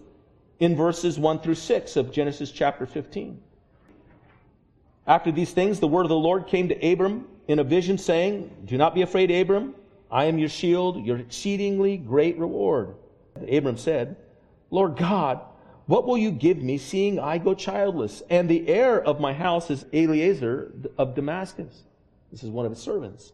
in 0.58 0.76
verses 0.76 1.18
1 1.18 1.38
through 1.38 1.54
6 1.54 1.96
of 1.96 2.12
Genesis 2.12 2.50
chapter 2.50 2.84
15. 2.84 3.40
After 5.06 5.32
these 5.32 5.52
things, 5.52 5.80
the 5.80 5.88
word 5.88 6.02
of 6.02 6.10
the 6.10 6.16
Lord 6.16 6.46
came 6.46 6.68
to 6.68 6.92
Abram 6.92 7.26
in 7.48 7.58
a 7.58 7.64
vision, 7.64 7.96
saying, 7.96 8.54
Do 8.66 8.76
not 8.76 8.94
be 8.94 9.00
afraid, 9.00 9.30
Abram. 9.30 9.74
I 10.10 10.26
am 10.26 10.38
your 10.38 10.50
shield, 10.50 11.02
your 11.06 11.16
exceedingly 11.16 11.96
great 11.96 12.36
reward. 12.38 12.94
Abram 13.50 13.78
said, 13.78 14.16
Lord 14.70 14.98
God, 14.98 15.40
what 15.90 16.06
will 16.06 16.16
you 16.16 16.30
give 16.30 16.62
me, 16.62 16.78
seeing 16.78 17.18
I 17.18 17.38
go 17.38 17.52
childless? 17.52 18.22
And 18.30 18.48
the 18.48 18.68
heir 18.68 19.02
of 19.02 19.18
my 19.18 19.32
house 19.32 19.72
is 19.72 19.84
Eliezer 19.92 20.72
of 20.96 21.16
Damascus. 21.16 21.82
This 22.30 22.44
is 22.44 22.48
one 22.48 22.64
of 22.64 22.70
his 22.70 22.80
servants. 22.80 23.32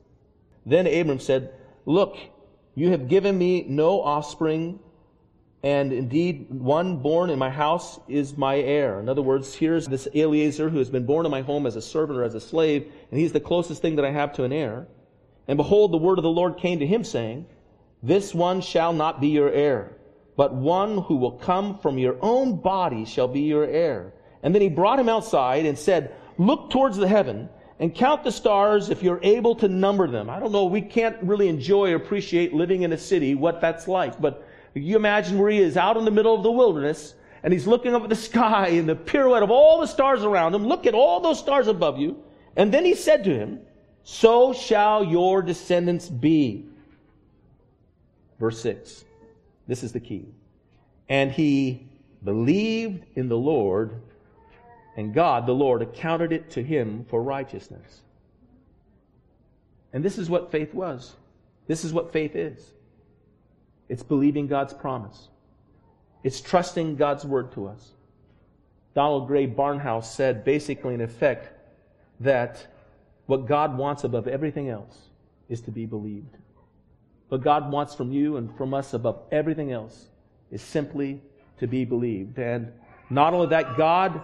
Then 0.64 0.86
Abram 0.86 1.20
said, 1.20 1.52
Look, 1.84 2.16
you 2.74 2.92
have 2.92 3.08
given 3.08 3.36
me 3.36 3.66
no 3.68 4.00
offspring, 4.00 4.80
and 5.62 5.92
indeed 5.92 6.46
one 6.48 6.96
born 6.96 7.28
in 7.28 7.38
my 7.38 7.50
house 7.50 8.00
is 8.08 8.38
my 8.38 8.56
heir. 8.56 9.00
In 9.00 9.10
other 9.10 9.20
words, 9.20 9.54
here's 9.54 9.86
this 9.86 10.08
Eliezer 10.14 10.70
who 10.70 10.78
has 10.78 10.88
been 10.88 11.04
born 11.04 11.26
in 11.26 11.30
my 11.30 11.42
home 11.42 11.66
as 11.66 11.76
a 11.76 11.82
servant 11.82 12.18
or 12.18 12.24
as 12.24 12.34
a 12.34 12.40
slave, 12.40 12.90
and 13.10 13.20
he's 13.20 13.32
the 13.32 13.38
closest 13.38 13.82
thing 13.82 13.96
that 13.96 14.06
I 14.06 14.12
have 14.12 14.32
to 14.32 14.44
an 14.44 14.52
heir. 14.54 14.88
And 15.46 15.58
behold, 15.58 15.92
the 15.92 15.98
word 15.98 16.18
of 16.18 16.22
the 16.22 16.30
Lord 16.30 16.56
came 16.56 16.78
to 16.78 16.86
him, 16.86 17.04
saying, 17.04 17.44
This 18.02 18.34
one 18.34 18.62
shall 18.62 18.94
not 18.94 19.20
be 19.20 19.28
your 19.28 19.50
heir, 19.50 19.94
but 20.36 20.54
one 20.54 20.98
who 20.98 21.16
will 21.16 21.32
come 21.32 21.78
from 21.78 21.98
your 21.98 22.16
own 22.20 22.56
body 22.56 23.04
shall 23.04 23.28
be 23.28 23.40
your 23.40 23.64
heir. 23.64 24.12
And 24.42 24.54
then 24.54 24.62
he 24.62 24.68
brought 24.68 24.98
him 24.98 25.08
outside 25.08 25.66
and 25.66 25.78
said, 25.78 26.14
Look 26.38 26.70
towards 26.70 26.96
the 26.96 27.08
heaven 27.08 27.48
and 27.80 27.94
count 27.94 28.22
the 28.22 28.32
stars 28.32 28.90
if 28.90 29.02
you're 29.02 29.20
able 29.22 29.54
to 29.56 29.68
number 29.68 30.06
them. 30.06 30.28
I 30.28 30.38
don't 30.38 30.52
know, 30.52 30.66
we 30.66 30.82
can't 30.82 31.16
really 31.22 31.48
enjoy 31.48 31.92
or 31.92 31.96
appreciate 31.96 32.52
living 32.52 32.82
in 32.82 32.92
a 32.92 32.98
city, 32.98 33.34
what 33.34 33.60
that's 33.60 33.88
like, 33.88 34.20
but 34.20 34.46
you 34.74 34.96
imagine 34.96 35.38
where 35.38 35.50
he 35.50 35.58
is 35.58 35.76
out 35.76 35.96
in 35.96 36.04
the 36.04 36.10
middle 36.10 36.34
of 36.34 36.42
the 36.42 36.50
wilderness 36.50 37.14
and 37.42 37.52
he's 37.52 37.66
looking 37.66 37.94
up 37.94 38.02
at 38.02 38.08
the 38.10 38.14
sky 38.30 38.68
and 38.68 38.88
the 38.88 38.96
pirouette 38.96 39.42
of 39.42 39.50
all 39.50 39.80
the 39.80 39.86
stars 39.86 40.22
around 40.22 40.54
him. 40.54 40.66
Look 40.66 40.86
at 40.86 40.94
all 40.94 41.20
those 41.20 41.38
stars 41.38 41.68
above 41.68 41.98
you. 41.98 42.22
And 42.56 42.72
then 42.72 42.84
he 42.84 42.94
said 42.94 43.24
to 43.24 43.34
him, 43.34 43.60
so 44.08 44.52
shall 44.52 45.02
your 45.02 45.42
descendants 45.42 46.08
be. 46.08 46.66
Verse 48.38 48.60
6. 48.60 49.05
This 49.66 49.82
is 49.82 49.92
the 49.92 50.00
key. 50.00 50.26
And 51.08 51.30
he 51.30 51.86
believed 52.24 53.04
in 53.14 53.28
the 53.28 53.36
Lord, 53.36 54.00
and 54.96 55.14
God, 55.14 55.46
the 55.46 55.52
Lord, 55.52 55.82
accounted 55.82 56.32
it 56.32 56.50
to 56.50 56.62
him 56.62 57.04
for 57.08 57.22
righteousness. 57.22 58.00
And 59.92 60.04
this 60.04 60.18
is 60.18 60.28
what 60.28 60.50
faith 60.50 60.74
was. 60.74 61.14
This 61.66 61.84
is 61.84 61.92
what 61.92 62.12
faith 62.12 62.36
is. 62.36 62.72
It's 63.88 64.02
believing 64.02 64.46
God's 64.46 64.74
promise. 64.74 65.28
It's 66.22 66.40
trusting 66.40 66.96
God's 66.96 67.24
word 67.24 67.52
to 67.52 67.68
us. 67.68 67.92
Donald 68.94 69.28
Grey 69.28 69.46
Barnhouse 69.46 70.06
said 70.06 70.44
basically 70.44 70.94
in 70.94 71.00
effect 71.00 71.50
that 72.20 72.66
what 73.26 73.46
God 73.46 73.76
wants 73.76 74.04
above 74.04 74.26
everything 74.26 74.68
else 74.68 74.96
is 75.48 75.60
to 75.62 75.70
be 75.70 75.86
believed. 75.86 76.36
What 77.28 77.42
God 77.42 77.70
wants 77.70 77.94
from 77.94 78.12
you 78.12 78.36
and 78.36 78.54
from 78.56 78.74
us 78.74 78.94
above 78.94 79.22
everything 79.32 79.72
else 79.72 80.06
is 80.50 80.62
simply 80.62 81.20
to 81.58 81.66
be 81.66 81.84
believed. 81.84 82.38
And 82.38 82.72
not 83.10 83.34
only 83.34 83.48
that, 83.48 83.76
God 83.76 84.20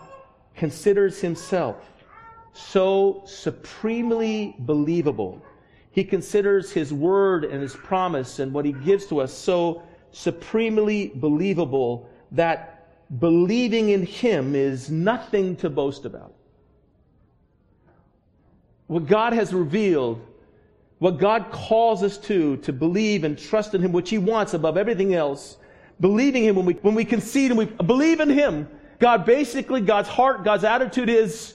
considers 0.54 1.20
himself 1.20 1.76
so 2.52 3.22
supremely 3.24 4.54
believable. 4.60 5.42
He 5.90 6.04
considers 6.04 6.70
his 6.70 6.92
word 6.92 7.44
and 7.44 7.60
his 7.60 7.74
promise 7.74 8.38
and 8.38 8.52
what 8.52 8.64
he 8.64 8.72
gives 8.72 9.06
to 9.06 9.20
us 9.20 9.32
so 9.32 9.82
supremely 10.12 11.12
believable 11.14 12.08
that 12.32 12.88
believing 13.18 13.90
in 13.90 14.04
him 14.04 14.54
is 14.54 14.90
nothing 14.90 15.56
to 15.56 15.68
boast 15.68 16.04
about 16.04 16.34
what 18.92 19.06
God 19.06 19.32
has 19.32 19.54
revealed, 19.54 20.20
what 21.02 21.18
God 21.18 21.50
calls 21.50 22.04
us 22.04 22.16
to, 22.16 22.58
to 22.58 22.72
believe 22.72 23.24
and 23.24 23.36
trust 23.36 23.74
in 23.74 23.82
Him, 23.82 23.90
which 23.90 24.08
He 24.08 24.18
wants 24.18 24.54
above 24.54 24.76
everything 24.76 25.14
else. 25.14 25.56
Believing 25.98 26.44
Him 26.44 26.54
when 26.54 26.64
we, 26.64 26.74
when 26.74 26.94
we 26.94 27.04
concede 27.04 27.50
and 27.50 27.58
we 27.58 27.64
believe 27.64 28.20
in 28.20 28.30
Him, 28.30 28.68
God 29.00 29.26
basically, 29.26 29.80
God's 29.80 30.08
heart, 30.08 30.44
God's 30.44 30.62
attitude 30.62 31.08
is, 31.08 31.54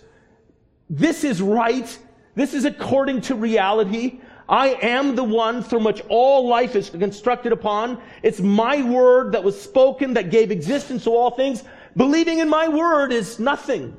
this 0.90 1.24
is 1.24 1.42
right. 1.42 1.98
This 2.36 2.54
is 2.54 2.66
according 2.66 3.22
to 3.22 3.36
reality. 3.36 4.20
I 4.50 4.78
am 4.82 5.16
the 5.16 5.24
one 5.24 5.64
from 5.64 5.86
which 5.86 6.02
all 6.10 6.50
life 6.50 6.76
is 6.76 6.90
constructed 6.90 7.54
upon. 7.54 8.02
It's 8.24 8.42
my 8.42 8.82
word 8.82 9.32
that 9.32 9.46
was 9.46 9.60
spoken 9.60 10.16
that 10.16 10.30
gave 10.30 10.52
existence 10.52 11.06
to 11.06 11.12
all 11.12 11.32
things. 11.32 11.64
Believing 11.96 12.40
in 12.40 12.50
my 12.50 12.68
word 12.68 13.14
is 13.14 13.40
nothing 13.40 13.96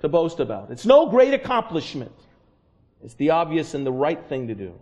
to 0.00 0.08
boast 0.08 0.40
about. 0.40 0.72
It's 0.72 0.84
no 0.84 1.08
great 1.08 1.32
accomplishment. 1.32 2.10
It's 3.04 3.14
the 3.14 3.30
obvious 3.30 3.74
and 3.74 3.84
the 3.84 3.92
right 3.92 4.22
thing 4.26 4.48
to 4.48 4.54
do. 4.54 4.78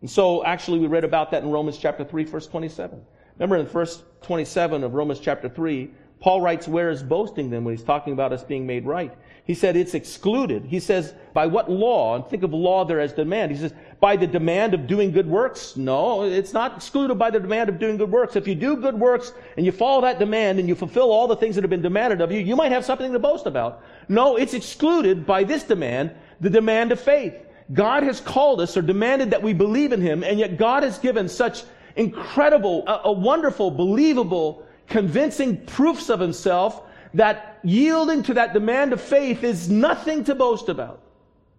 And 0.00 0.10
so, 0.10 0.44
actually, 0.44 0.80
we 0.80 0.86
read 0.86 1.04
about 1.04 1.30
that 1.30 1.42
in 1.42 1.50
Romans 1.50 1.78
chapter 1.78 2.04
3, 2.04 2.24
verse 2.24 2.46
27. 2.46 3.00
Remember 3.38 3.56
in 3.56 3.66
verse 3.66 4.02
27 4.22 4.84
of 4.84 4.94
Romans 4.94 5.20
chapter 5.20 5.48
3, 5.48 5.90
Paul 6.22 6.40
writes, 6.40 6.68
Where 6.68 6.90
is 6.90 7.02
boasting 7.02 7.50
then 7.50 7.64
when 7.64 7.74
he's 7.74 7.84
talking 7.84 8.12
about 8.12 8.32
us 8.32 8.44
being 8.44 8.66
made 8.66 8.86
right? 8.86 9.12
He 9.44 9.54
said 9.54 9.76
it's 9.76 9.94
excluded. 9.94 10.64
He 10.64 10.78
says, 10.78 11.14
By 11.34 11.46
what 11.46 11.68
law? 11.68 12.14
And 12.14 12.24
think 12.24 12.44
of 12.44 12.54
law 12.54 12.84
there 12.84 13.00
as 13.00 13.12
demand. 13.12 13.50
He 13.50 13.58
says, 13.58 13.74
By 13.98 14.14
the 14.14 14.26
demand 14.28 14.72
of 14.72 14.86
doing 14.86 15.10
good 15.10 15.26
works? 15.26 15.76
No, 15.76 16.22
it's 16.22 16.52
not 16.52 16.76
excluded 16.76 17.16
by 17.16 17.30
the 17.30 17.40
demand 17.40 17.68
of 17.68 17.80
doing 17.80 17.96
good 17.96 18.10
works. 18.10 18.36
If 18.36 18.46
you 18.46 18.54
do 18.54 18.76
good 18.76 18.98
works 18.98 19.32
and 19.56 19.66
you 19.66 19.72
follow 19.72 20.00
that 20.02 20.20
demand 20.20 20.60
and 20.60 20.68
you 20.68 20.76
fulfill 20.76 21.10
all 21.10 21.26
the 21.26 21.36
things 21.36 21.56
that 21.56 21.64
have 21.64 21.70
been 21.70 21.82
demanded 21.82 22.20
of 22.20 22.30
you, 22.30 22.38
you 22.38 22.54
might 22.54 22.70
have 22.70 22.84
something 22.84 23.12
to 23.12 23.18
boast 23.18 23.46
about. 23.46 23.82
No, 24.08 24.36
it's 24.36 24.54
excluded 24.54 25.26
by 25.26 25.42
this 25.42 25.64
demand, 25.64 26.12
the 26.42 26.50
demand 26.50 26.92
of 26.92 27.00
faith. 27.00 27.34
God 27.72 28.02
has 28.02 28.20
called 28.20 28.60
us 28.60 28.76
or 28.76 28.82
demanded 28.82 29.30
that 29.30 29.42
we 29.42 29.54
believe 29.54 29.92
in 29.92 30.00
Him, 30.02 30.22
and 30.22 30.38
yet 30.38 30.58
God 30.58 30.82
has 30.82 30.98
given 30.98 31.28
such 31.28 31.62
incredible, 31.96 32.86
a, 32.86 33.02
a 33.04 33.12
wonderful, 33.12 33.70
believable, 33.70 34.66
convincing 34.88 35.64
proofs 35.64 36.10
of 36.10 36.20
himself 36.20 36.82
that 37.14 37.60
yielding 37.62 38.22
to 38.24 38.34
that 38.34 38.52
demand 38.52 38.92
of 38.92 39.00
faith 39.00 39.44
is 39.44 39.70
nothing 39.70 40.24
to 40.24 40.34
boast 40.34 40.68
about. 40.68 41.00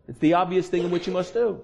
It's 0.07 0.19
the 0.19 0.33
obvious 0.33 0.67
thing 0.67 0.83
in 0.83 0.91
which 0.91 1.07
you 1.07 1.13
must 1.13 1.33
do. 1.33 1.61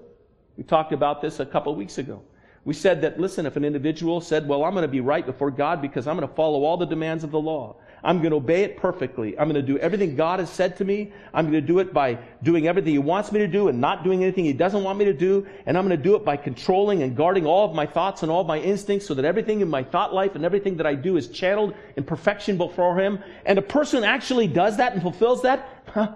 We 0.56 0.64
talked 0.64 0.92
about 0.92 1.20
this 1.20 1.40
a 1.40 1.46
couple 1.46 1.72
of 1.72 1.78
weeks 1.78 1.98
ago. 1.98 2.22
We 2.64 2.74
said 2.74 3.02
that, 3.02 3.18
listen, 3.18 3.46
if 3.46 3.56
an 3.56 3.64
individual 3.64 4.20
said, 4.20 4.46
well, 4.46 4.64
I'm 4.64 4.72
going 4.72 4.82
to 4.82 4.88
be 4.88 5.00
right 5.00 5.24
before 5.24 5.50
God 5.50 5.82
because 5.82 6.06
I'm 6.06 6.16
going 6.16 6.28
to 6.28 6.34
follow 6.34 6.64
all 6.64 6.76
the 6.76 6.86
demands 6.86 7.24
of 7.24 7.30
the 7.30 7.40
law. 7.40 7.76
I'm 8.02 8.18
going 8.18 8.30
to 8.30 8.36
obey 8.36 8.62
it 8.62 8.78
perfectly. 8.78 9.38
I'm 9.38 9.46
going 9.48 9.60
to 9.60 9.66
do 9.66 9.78
everything 9.78 10.16
God 10.16 10.40
has 10.40 10.50
said 10.50 10.76
to 10.78 10.84
me. 10.84 11.12
I'm 11.34 11.50
going 11.50 11.60
to 11.60 11.66
do 11.66 11.80
it 11.80 11.92
by 11.92 12.18
doing 12.42 12.66
everything 12.66 12.92
He 12.92 12.98
wants 12.98 13.30
me 13.30 13.40
to 13.40 13.46
do 13.46 13.68
and 13.68 13.80
not 13.80 14.04
doing 14.04 14.22
anything 14.22 14.44
He 14.44 14.54
doesn't 14.54 14.82
want 14.82 14.98
me 14.98 15.04
to 15.04 15.12
do. 15.12 15.46
And 15.66 15.76
I'm 15.76 15.86
going 15.86 15.96
to 15.96 16.02
do 16.02 16.14
it 16.16 16.24
by 16.24 16.36
controlling 16.36 17.02
and 17.02 17.14
guarding 17.14 17.44
all 17.44 17.68
of 17.68 17.74
my 17.74 17.84
thoughts 17.84 18.22
and 18.22 18.32
all 18.32 18.40
of 18.40 18.46
my 18.46 18.58
instincts 18.58 19.06
so 19.06 19.14
that 19.14 19.24
everything 19.24 19.60
in 19.60 19.68
my 19.68 19.82
thought 19.82 20.14
life 20.14 20.34
and 20.34 20.44
everything 20.44 20.78
that 20.78 20.86
I 20.86 20.94
do 20.94 21.18
is 21.18 21.28
channeled 21.28 21.74
in 21.96 22.04
perfection 22.04 22.56
before 22.56 22.98
Him. 22.98 23.18
And 23.44 23.58
a 23.58 23.62
person 23.62 24.02
actually 24.02 24.46
does 24.46 24.78
that 24.78 24.94
and 24.94 25.02
fulfills 25.02 25.42
that, 25.42 25.68
huh, 25.88 26.14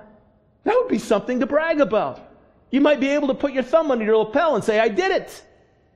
that 0.65 0.75
would 0.75 0.89
be 0.89 0.99
something 0.99 1.41
to 1.41 1.47
brag 1.47 1.81
about. 1.81 2.31
You 2.71 2.81
might 2.81 2.99
be 2.99 3.11
able 3.11 3.29
to 3.29 3.35
put 3.35 3.53
your 3.53 3.63
thumb 3.63 3.91
under 3.91 4.05
your 4.05 4.17
lapel 4.17 4.55
and 4.55 4.65
say, 4.65 4.81
I 4.81 4.89
did 4.89 5.13
it. 5.13 5.45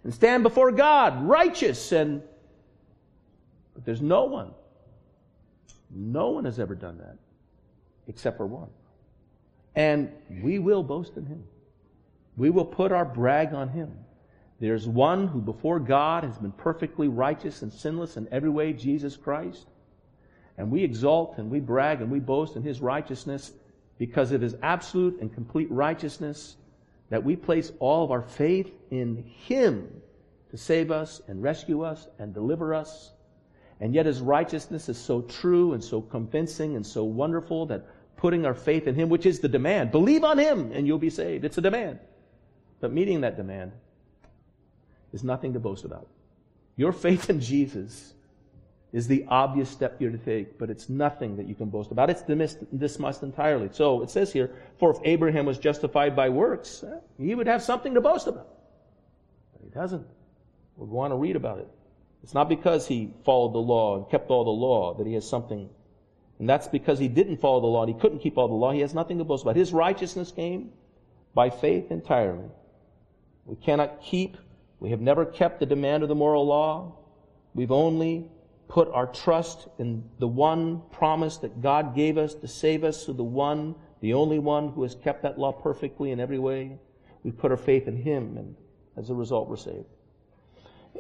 And 0.05 0.13
stand 0.15 0.43
before 0.43 0.71
God, 0.71 1.25
righteous 1.25 1.93
and, 1.93 2.23
but 3.75 3.85
there's 3.85 4.03
no 4.03 4.25
one 4.25 4.53
no 5.91 6.31
one 6.31 6.45
has 6.45 6.59
ever 6.59 6.75
done 6.75 6.99
that 6.99 7.17
except 8.07 8.37
for 8.37 8.47
one. 8.47 8.69
And 9.75 10.11
we 10.43 10.59
will 10.59 10.83
boast 10.83 11.17
in 11.17 11.27
him. 11.27 11.45
We 12.37 12.51
will 12.51 12.65
put 12.65 12.93
our 12.93 13.05
brag 13.05 13.53
on 13.53 13.69
him. 13.69 13.93
There's 14.61 14.89
one 14.89 15.29
who 15.29 15.41
before 15.41 15.79
God 15.79 16.25
has 16.25 16.37
been 16.39 16.53
perfectly 16.53 17.07
righteous 17.09 17.63
and 17.63 17.73
sinless 17.73 18.17
in 18.17 18.29
every 18.33 18.51
way, 18.51 18.73
Jesus 18.73 19.17
Christ. 19.17 19.67
And 20.57 20.71
we 20.71 20.83
exalt 20.83 21.39
and 21.39 21.51
we 21.51 21.61
brag 21.61 22.01
and 22.01 22.11
we 22.11 22.19
boast 22.19 22.57
in 22.57 22.63
his 22.63 22.81
righteousness 22.81 23.53
because 23.99 24.33
of 24.33 24.41
his 24.41 24.57
absolute 24.63 25.21
and 25.21 25.33
complete 25.33 25.71
righteousness 25.71 26.57
that 27.11 27.25
we 27.25 27.37
place 27.37 27.73
all 27.79 28.05
of 28.05 28.11
our 28.11 28.23
faith 28.23 28.71
in 28.91 29.25
him 29.47 29.89
to 30.51 30.57
save 30.57 30.91
us 30.91 31.21
and 31.29 31.43
rescue 31.43 31.83
us 31.83 32.09
and 32.19 32.35
deliver 32.35 32.75
us 32.75 33.13
and 33.81 33.95
yet 33.95 34.07
his 34.07 34.21
righteousness 34.21 34.89
is 34.89 34.99
so 34.99 35.23
true 35.23 35.73
and 35.73 35.83
so 35.83 36.01
convincing 36.01 36.77
and 36.77 36.85
so 36.85 37.05
wonderful 37.05 37.67
that 37.67 37.87
putting 38.17 38.45
our 38.45 38.55
faith 38.55 38.87
in 38.87 38.95
him, 38.95 39.09
which 39.09 39.27
is 39.27 39.41
the 39.41 39.49
demand, 39.49 39.93
believe 39.93 40.25
on 40.25 40.39
him 40.39 40.73
and 40.73 40.87
you'll 40.87 40.99
be 40.99 41.11
saved. 41.11 41.45
It's 41.45 41.59
a 41.59 41.61
demand. 41.61 42.01
But 42.81 42.93
meeting 42.93 43.21
that 43.21 43.37
demand 43.37 43.73
is 45.13 45.23
nothing 45.23 45.53
to 45.53 45.61
boast 45.61 45.85
about. 45.85 46.09
Your 46.77 46.93
faith 46.93 47.31
in 47.31 47.41
Jesus 47.41 48.15
is 48.93 49.07
the 49.07 49.25
obvious 49.29 49.69
step 49.69 49.97
you're 50.01 50.11
to 50.11 50.19
take, 50.19 50.59
but 50.59 50.71
it's 50.71 50.89
nothing 50.89 51.37
that 51.37 51.47
you 51.47 51.55
can 51.55 51.69
boast 51.69 51.91
about. 51.91 52.09
It's 52.09 52.23
dismissed 52.23 53.23
entirely. 53.23 53.69
So 53.73 54.03
it 54.03 54.11
says 54.11 54.33
here, 54.33 54.51
for 54.79 54.91
if 54.91 54.99
Abraham 55.05 55.45
was 55.45 55.59
justified 55.59 56.17
by 56.17 56.31
works, 56.31 56.83
eh, 56.83 56.99
he 57.19 57.35
would 57.35 57.47
have 57.47 57.63
something 57.63 57.95
to 57.95 58.01
boast 58.01 58.27
about. 58.27 58.49
But 59.53 59.63
he 59.63 59.71
doesn't. 59.71 60.07
We'll 60.77 60.89
go 60.89 60.99
on 60.99 61.11
to 61.11 61.17
read 61.17 61.37
about 61.37 61.59
it. 61.59 61.69
It's 62.23 62.35
not 62.35 62.49
because 62.49 62.87
he 62.87 63.15
followed 63.25 63.55
the 63.55 63.59
law 63.59 63.97
and 63.97 64.11
kept 64.11 64.31
all 64.31 64.45
the 64.45 64.51
law 64.51 64.95
that 64.95 65.07
he 65.07 65.15
has 65.15 65.29
something. 65.29 65.69
And 66.39 66.49
that's 66.49 66.69
because 66.69 66.99
he 66.99 67.09
didn't 67.09 67.39
follow 67.39 67.61
the 67.61 67.67
law 67.67 67.85
and 67.85 67.95
he 67.95 68.01
couldn't 68.01 68.21
keep 68.21 68.39
all 68.39 68.49
the 68.49 68.55
law. 68.55 68.71
He 68.71 68.81
has 68.81 68.95
nothing 68.95 69.19
to 69.19 69.25
boast 69.25 69.43
about. 69.43 69.57
His 69.57 69.73
righteousness 69.73 70.31
came 70.31 70.71
by 71.35 71.51
faith 71.51 71.91
entirely. 71.91 72.49
We 73.45 73.57
cannot 73.57 74.03
keep, 74.03 74.37
we 74.79 74.91
have 74.91 75.01
never 75.01 75.25
kept 75.25 75.61
the 75.61 75.67
demand 75.67 76.03
of 76.03 76.09
the 76.09 76.15
moral 76.15 76.47
law. 76.47 76.97
We've 77.55 77.73
only 77.73 78.31
put 78.69 78.89
our 78.91 79.07
trust 79.07 79.67
in 79.79 80.05
the 80.19 80.29
one 80.29 80.83
promise 80.93 81.39
that 81.39 81.63
God 81.63 81.95
gave 81.95 82.19
us 82.19 82.35
to 82.35 82.47
save 82.47 82.85
us, 82.85 83.07
so 83.07 83.13
the 83.13 83.25
one, 83.25 83.75
the 84.01 84.15
only 84.15 84.39
one 84.39 84.69
who 84.69 84.83
has 84.83 84.95
kept 84.95 85.23
that 85.23 85.39
law 85.39 85.53
perfectly 85.53 86.11
in 86.11 86.21
every 86.21 86.39
way. 86.39 86.79
We 87.23 87.33
put 87.33 87.51
our 87.51 87.57
faith 87.57 87.89
in 87.89 87.97
him, 87.97 88.37
and 88.37 88.55
as 88.97 89.11
a 89.11 89.15
result, 89.15 89.49
we're 89.49 89.57
saved. 89.57 89.87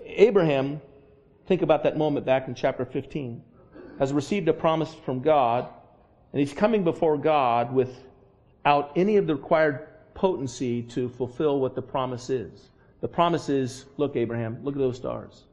Abraham 0.06 0.80
Think 1.48 1.62
about 1.62 1.82
that 1.84 1.96
moment 1.96 2.26
back 2.26 2.46
in 2.46 2.54
chapter 2.54 2.84
15. 2.84 3.42
Has 3.98 4.12
received 4.12 4.48
a 4.48 4.52
promise 4.52 4.94
from 4.94 5.22
God, 5.22 5.66
and 6.32 6.40
he's 6.40 6.52
coming 6.52 6.84
before 6.84 7.16
God 7.16 7.72
without 7.72 8.92
any 8.96 9.16
of 9.16 9.26
the 9.26 9.34
required 9.34 9.88
potency 10.12 10.82
to 10.82 11.08
fulfill 11.08 11.58
what 11.58 11.74
the 11.74 11.80
promise 11.80 12.28
is. 12.28 12.68
The 13.00 13.08
promise 13.08 13.48
is 13.48 13.86
look, 13.96 14.14
Abraham, 14.14 14.58
look 14.62 14.74
at 14.74 14.78
those 14.78 14.98
stars. 14.98 15.44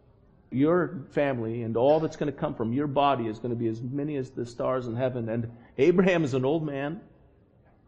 Your 0.51 1.05
family 1.11 1.63
and 1.63 1.77
all 1.77 2.01
that's 2.01 2.17
going 2.17 2.31
to 2.31 2.37
come 2.37 2.55
from 2.55 2.73
your 2.73 2.87
body 2.87 3.27
is 3.27 3.39
going 3.39 3.51
to 3.51 3.55
be 3.55 3.67
as 3.69 3.81
many 3.81 4.17
as 4.17 4.31
the 4.31 4.45
stars 4.45 4.87
in 4.87 4.97
heaven. 4.97 5.29
And 5.29 5.49
Abraham 5.77 6.25
is 6.25 6.33
an 6.33 6.43
old 6.43 6.65
man, 6.65 6.99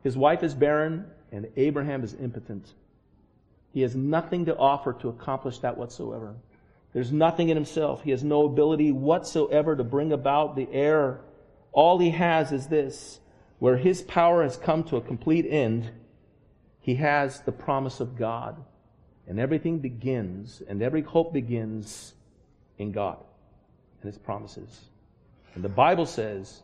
his 0.02 0.16
wife 0.16 0.44
is 0.44 0.54
barren, 0.54 1.06
and 1.34 1.46
Abraham 1.58 2.06
is 2.06 2.14
impotent. 2.14 2.74
He 3.74 3.82
has 3.82 3.98
nothing 3.98 4.46
to 4.46 4.56
offer 4.56 4.94
to 4.94 5.10
accomplish 5.10 5.60
that 5.60 5.78
whatsoever. 5.78 6.38
There's 6.98 7.12
nothing 7.12 7.50
in 7.50 7.56
himself. 7.56 8.02
He 8.02 8.10
has 8.10 8.24
no 8.24 8.48
ability 8.48 8.92
whatsoever 8.92 9.76
to 9.76 9.84
bring 9.84 10.12
about 10.12 10.56
the 10.56 10.68
heir. 10.72 11.22
All 11.72 12.00
he 12.00 12.10
has 12.10 12.52
is 12.52 12.66
this 12.66 13.20
where 13.60 13.78
his 13.78 14.02
power 14.02 14.42
has 14.42 14.58
come 14.58 14.84
to 14.86 14.98
a 14.98 15.02
complete 15.02 15.46
end, 15.48 15.92
he 16.80 16.96
has 16.96 17.42
the 17.42 17.52
promise 17.52 18.00
of 18.00 18.18
God. 18.18 18.66
And 19.28 19.40
everything 19.40 19.78
begins, 19.78 20.64
and 20.68 20.82
every 20.82 21.04
hope 21.04 21.34
begins 21.34 22.16
in 22.80 22.94
God 22.94 23.24
and 24.02 24.12
his 24.12 24.18
promises. 24.18 24.86
And 25.54 25.64
the 25.64 25.70
Bible 25.70 26.08
says 26.08 26.64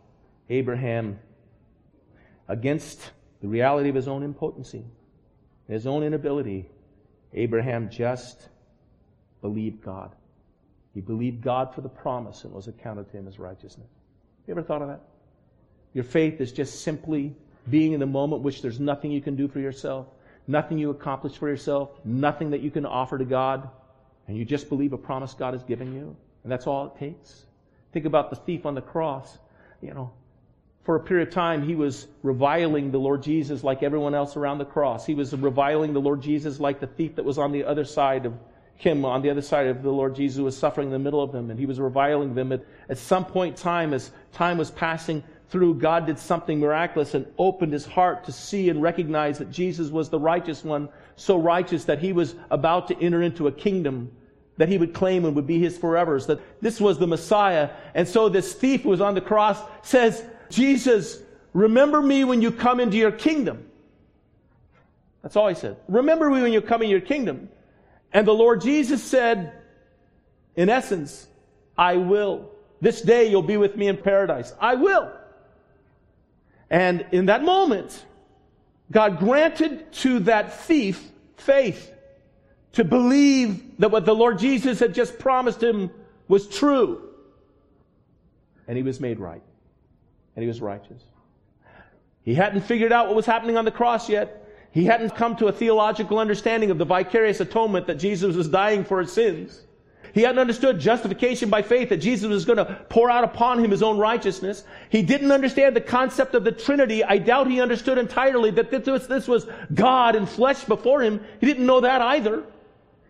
Abraham, 0.49 1.19
against 2.47 3.11
the 3.39 3.47
reality 3.47 3.89
of 3.89 3.93
his 3.93 4.07
own 4.07 4.23
impotency, 4.23 4.83
his 5.67 5.85
own 5.85 6.01
inability, 6.01 6.71
Abraham 7.33 7.87
just 7.91 8.49
believed 9.39 9.83
God. 9.83 10.15
He 10.93 11.01
believed 11.01 11.41
God 11.41 11.73
for 11.73 11.81
the 11.81 11.89
promise 11.89 12.43
and 12.43 12.53
was 12.53 12.67
accounted 12.67 13.09
to 13.11 13.17
him 13.17 13.27
as 13.27 13.39
righteousness. 13.39 13.89
You 14.47 14.51
ever 14.51 14.61
thought 14.61 14.81
of 14.81 14.89
that? 14.89 15.01
Your 15.93 16.03
faith 16.03 16.39
is 16.41 16.51
just 16.51 16.81
simply 16.81 17.35
being 17.69 17.93
in 17.93 17.99
the 17.99 18.05
moment 18.05 18.41
which 18.41 18.61
there's 18.61 18.79
nothing 18.79 19.11
you 19.11 19.21
can 19.21 19.35
do 19.35 19.47
for 19.47 19.59
yourself, 19.59 20.07
nothing 20.47 20.77
you 20.77 20.89
accomplish 20.89 21.37
for 21.37 21.47
yourself, 21.47 21.91
nothing 22.03 22.51
that 22.51 22.61
you 22.61 22.69
can 22.69 22.85
offer 22.85 23.17
to 23.17 23.25
God, 23.25 23.69
and 24.27 24.37
you 24.37 24.45
just 24.45 24.69
believe 24.69 24.93
a 24.93 24.97
promise 24.97 25.33
God 25.33 25.53
has 25.53 25.63
given 25.63 25.93
you, 25.93 26.15
and 26.43 26.51
that's 26.51 26.67
all 26.67 26.87
it 26.87 26.99
takes. 26.99 27.45
Think 27.91 28.05
about 28.05 28.29
the 28.29 28.35
thief 28.35 28.65
on 28.65 28.75
the 28.75 28.81
cross. 28.81 29.37
You 29.81 29.93
know, 29.93 30.11
for 30.83 30.95
a 30.95 30.99
period 30.99 31.29
of 31.29 31.33
time, 31.33 31.63
he 31.63 31.75
was 31.75 32.07
reviling 32.23 32.91
the 32.91 32.97
Lord 32.97 33.23
Jesus 33.23 33.63
like 33.63 33.83
everyone 33.83 34.13
else 34.13 34.35
around 34.35 34.57
the 34.57 34.65
cross. 34.65 35.05
He 35.05 35.13
was 35.13 35.33
reviling 35.33 35.93
the 35.93 36.01
Lord 36.01 36.21
Jesus 36.21 36.59
like 36.59 36.79
the 36.79 36.87
thief 36.87 37.15
that 37.15 37.25
was 37.25 37.37
on 37.37 37.51
the 37.51 37.63
other 37.63 37.85
side 37.85 38.25
of 38.25 38.33
him 38.75 39.05
on 39.05 39.21
the 39.21 39.29
other 39.29 39.41
side 39.41 39.67
of 39.67 39.81
the 39.81 39.91
Lord 39.91 40.15
Jesus 40.15 40.39
was 40.39 40.57
suffering 40.57 40.87
in 40.87 40.93
the 40.93 40.99
middle 40.99 41.21
of 41.21 41.31
them 41.31 41.49
and 41.49 41.59
he 41.59 41.65
was 41.65 41.79
reviling 41.79 42.33
them. 42.33 42.51
At, 42.51 42.63
at 42.89 42.97
some 42.97 43.25
point 43.25 43.57
in 43.57 43.61
time, 43.61 43.93
as 43.93 44.11
time 44.33 44.57
was 44.57 44.71
passing 44.71 45.23
through, 45.49 45.75
God 45.75 46.05
did 46.05 46.19
something 46.19 46.59
miraculous 46.59 47.13
and 47.13 47.25
opened 47.37 47.73
his 47.73 47.85
heart 47.85 48.25
to 48.25 48.31
see 48.31 48.69
and 48.69 48.81
recognize 48.81 49.37
that 49.37 49.51
Jesus 49.51 49.89
was 49.89 50.09
the 50.09 50.19
righteous 50.19 50.63
one, 50.63 50.89
so 51.15 51.37
righteous 51.37 51.85
that 51.85 51.99
he 51.99 52.11
was 52.11 52.35
about 52.49 52.87
to 52.87 52.99
enter 52.99 53.21
into 53.21 53.47
a 53.47 53.51
kingdom 53.51 54.11
that 54.57 54.69
he 54.69 54.77
would 54.77 54.93
claim 54.93 55.25
and 55.25 55.35
would 55.35 55.47
be 55.47 55.59
his 55.59 55.77
forever, 55.77 56.19
that 56.19 56.39
this 56.61 56.79
was 56.79 56.99
the 56.99 57.07
Messiah. 57.07 57.69
And 57.95 58.07
so 58.07 58.29
this 58.29 58.53
thief 58.53 58.83
who 58.83 58.89
was 58.89 59.01
on 59.01 59.15
the 59.15 59.21
cross 59.21 59.59
says, 59.81 60.23
Jesus, 60.49 61.21
remember 61.53 62.01
me 62.01 62.23
when 62.23 62.41
you 62.41 62.51
come 62.51 62.79
into 62.79 62.97
your 62.97 63.11
kingdom. 63.11 63.67
That's 65.23 65.35
all 65.35 65.47
he 65.47 65.55
said. 65.55 65.77
Remember 65.87 66.29
me 66.29 66.41
when 66.41 66.53
you 66.53 66.61
come 66.61 66.81
in 66.81 66.89
your 66.89 67.01
kingdom. 67.01 67.49
And 68.13 68.27
the 68.27 68.33
Lord 68.33 68.61
Jesus 68.61 69.03
said, 69.03 69.53
in 70.55 70.69
essence, 70.69 71.27
I 71.77 71.97
will. 71.97 72.49
This 72.79 73.01
day 73.01 73.29
you'll 73.29 73.41
be 73.41 73.57
with 73.57 73.75
me 73.75 73.87
in 73.87 73.97
paradise. 73.97 74.53
I 74.59 74.75
will. 74.75 75.11
And 76.69 77.05
in 77.11 77.25
that 77.25 77.43
moment, 77.43 78.05
God 78.91 79.19
granted 79.19 79.91
to 79.93 80.19
that 80.19 80.61
thief 80.61 81.11
faith 81.37 81.91
to 82.73 82.83
believe 82.83 83.77
that 83.79 83.91
what 83.91 84.05
the 84.05 84.15
Lord 84.15 84.39
Jesus 84.39 84.79
had 84.79 84.93
just 84.93 85.17
promised 85.19 85.61
him 85.61 85.91
was 86.27 86.47
true. 86.47 87.09
And 88.67 88.77
he 88.77 88.83
was 88.83 88.99
made 88.99 89.19
right. 89.19 89.41
And 90.35 90.43
he 90.43 90.47
was 90.47 90.61
righteous. 90.61 91.01
He 92.23 92.33
hadn't 92.33 92.61
figured 92.61 92.91
out 92.91 93.07
what 93.07 93.15
was 93.15 93.25
happening 93.25 93.57
on 93.57 93.65
the 93.65 93.71
cross 93.71 94.09
yet. 94.09 94.42
He 94.73 94.85
hadn't 94.85 95.15
come 95.15 95.35
to 95.35 95.47
a 95.47 95.51
theological 95.51 96.17
understanding 96.17 96.71
of 96.71 96.79
the 96.79 96.85
vicarious 96.85 97.39
atonement 97.39 97.85
that 97.85 97.99
Jesus 97.99 98.35
was 98.35 98.47
dying 98.47 98.83
for 98.83 98.99
his 98.99 99.13
sins. 99.13 99.61
He 100.13 100.21
hadn't 100.21 100.39
understood 100.39 100.79
justification 100.79 101.51
by 101.51 101.61
faith, 101.61 101.89
that 101.89 101.97
Jesus 101.97 102.27
was 102.27 102.43
going 102.43 102.57
to 102.57 102.65
pour 102.89 103.09
out 103.09 103.23
upon 103.23 103.63
him 103.63 103.69
his 103.69 103.83
own 103.83 103.99
righteousness. 103.99 104.63
He 104.89 105.03
didn't 105.03 105.31
understand 105.31 105.75
the 105.75 105.81
concept 105.81 106.33
of 106.33 106.43
the 106.43 106.51
Trinity. 106.51 107.03
I 107.03 107.19
doubt 107.19 107.49
he 107.49 107.61
understood 107.61 107.99
entirely 107.99 108.49
that 108.51 108.71
this 108.71 108.87
was, 108.87 109.07
this 109.07 109.27
was 109.27 109.45
God 109.75 110.15
in 110.15 110.25
flesh 110.25 110.63
before 110.63 111.03
him. 111.03 111.23
He 111.39 111.45
didn't 111.45 111.67
know 111.67 111.81
that 111.81 112.01
either. 112.01 112.43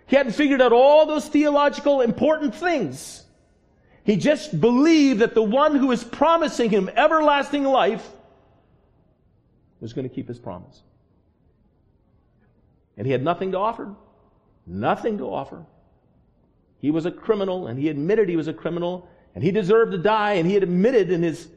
He 0.08 0.17
hadn't 0.17 0.34
figured 0.34 0.62
out 0.62 0.73
all 0.73 1.06
those 1.06 1.30
theological 1.30 2.02
important 2.02 2.56
things. 2.56 3.23
He 4.04 4.17
just 4.17 4.60
believed 4.60 5.21
that 5.21 5.34
the 5.34 5.41
one 5.41 5.78
who 5.78 5.88
was 5.88 6.04
promising 6.04 6.69
him 6.69 6.89
everlasting 6.93 7.63
life 7.63 8.06
was 9.80 9.93
going 9.93 10.08
to 10.08 10.13
keep 10.13 10.28
his 10.28 10.39
promise. 10.39 10.82
And 12.97 13.06
he 13.06 13.12
had 13.12 13.23
nothing 13.23 13.51
to 13.53 13.58
offer. 13.58 13.95
Nothing 14.65 15.17
to 15.17 15.25
offer. 15.25 15.65
He 16.79 16.91
was 16.91 17.06
a 17.06 17.12
criminal, 17.12 17.67
and 17.67 17.79
he 17.79 17.89
admitted 17.89 18.29
he 18.29 18.36
was 18.36 18.47
a 18.47 18.53
criminal, 18.53 19.08
and 19.36 19.43
he 19.43 19.51
deserved 19.51 19.93
to 19.93 19.97
die, 19.97 20.34
and 20.34 20.47
he 20.47 20.53
had 20.53 20.63
admitted 20.63 21.12
in 21.12 21.23
his 21.23 21.47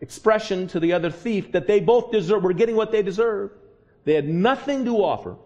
expression 0.00 0.66
to 0.68 0.80
the 0.80 0.92
other 0.92 1.10
thief 1.10 1.52
that 1.52 1.66
they 1.66 1.80
both 1.80 2.10
deserve, 2.10 2.42
were 2.42 2.52
getting 2.52 2.76
what 2.76 2.92
they 2.92 3.02
deserved. 3.02 3.54
They 4.04 4.14
had 4.14 4.28
nothing 4.28 4.84
to 4.86 4.96
offer. 4.98 5.36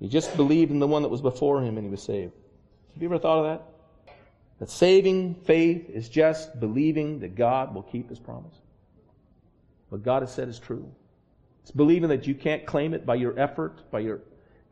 He 0.00 0.08
just 0.08 0.36
believed 0.36 0.70
in 0.70 0.80
the 0.80 0.86
one 0.86 1.02
that 1.02 1.08
was 1.08 1.22
before 1.22 1.62
him, 1.62 1.76
and 1.76 1.86
he 1.86 1.90
was 1.90 2.02
saved. 2.02 2.32
Have 2.94 3.02
you 3.02 3.08
ever 3.08 3.18
thought 3.18 3.44
of 3.44 3.44
that? 3.44 4.14
That 4.58 4.70
saving 4.70 5.34
faith 5.34 5.90
is 5.90 6.08
just 6.08 6.58
believing 6.60 7.20
that 7.20 7.34
God 7.34 7.74
will 7.74 7.82
keep 7.82 8.08
his 8.08 8.18
promise. 8.18 8.54
What 9.88 10.02
God 10.02 10.22
has 10.22 10.32
said 10.32 10.48
is 10.48 10.58
true. 10.58 10.90
It's 11.64 11.70
believing 11.70 12.10
that 12.10 12.26
you 12.26 12.34
can't 12.34 12.66
claim 12.66 12.92
it 12.92 13.06
by 13.06 13.14
your 13.14 13.38
effort, 13.40 13.90
by 13.90 14.00
your 14.00 14.20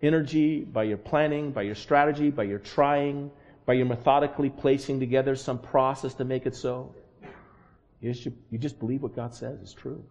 energy, 0.03 0.61
by 0.61 0.83
your 0.83 0.99
planning, 0.99 1.51
by 1.51 1.63
your 1.63 1.75
strategy, 1.75 2.29
by 2.29 2.43
your 2.43 2.59
trying, 2.59 3.31
by 3.65 3.73
your 3.73 3.87
methodically 3.87 4.51
placing 4.51 5.01
together 5.01 5.35
some 5.35 5.59
process 5.59 6.13
to 6.15 6.25
make 6.27 6.45
it 6.45 6.55
so. 6.55 6.95
You 8.03 8.13
just, 8.59 8.79
believe 8.79 9.03
what 9.03 9.17
God 9.17 9.35
says 9.35 9.59
is 9.63 9.73
true. 9.73 10.05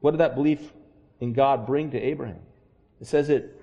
What 0.00 0.10
did 0.10 0.20
that 0.20 0.34
belief 0.34 0.60
in 1.20 1.32
God 1.32 1.64
bring 1.64 1.92
to 1.92 1.98
Abraham? 1.98 2.42
It 3.00 3.06
says 3.06 3.30
it, 3.30 3.58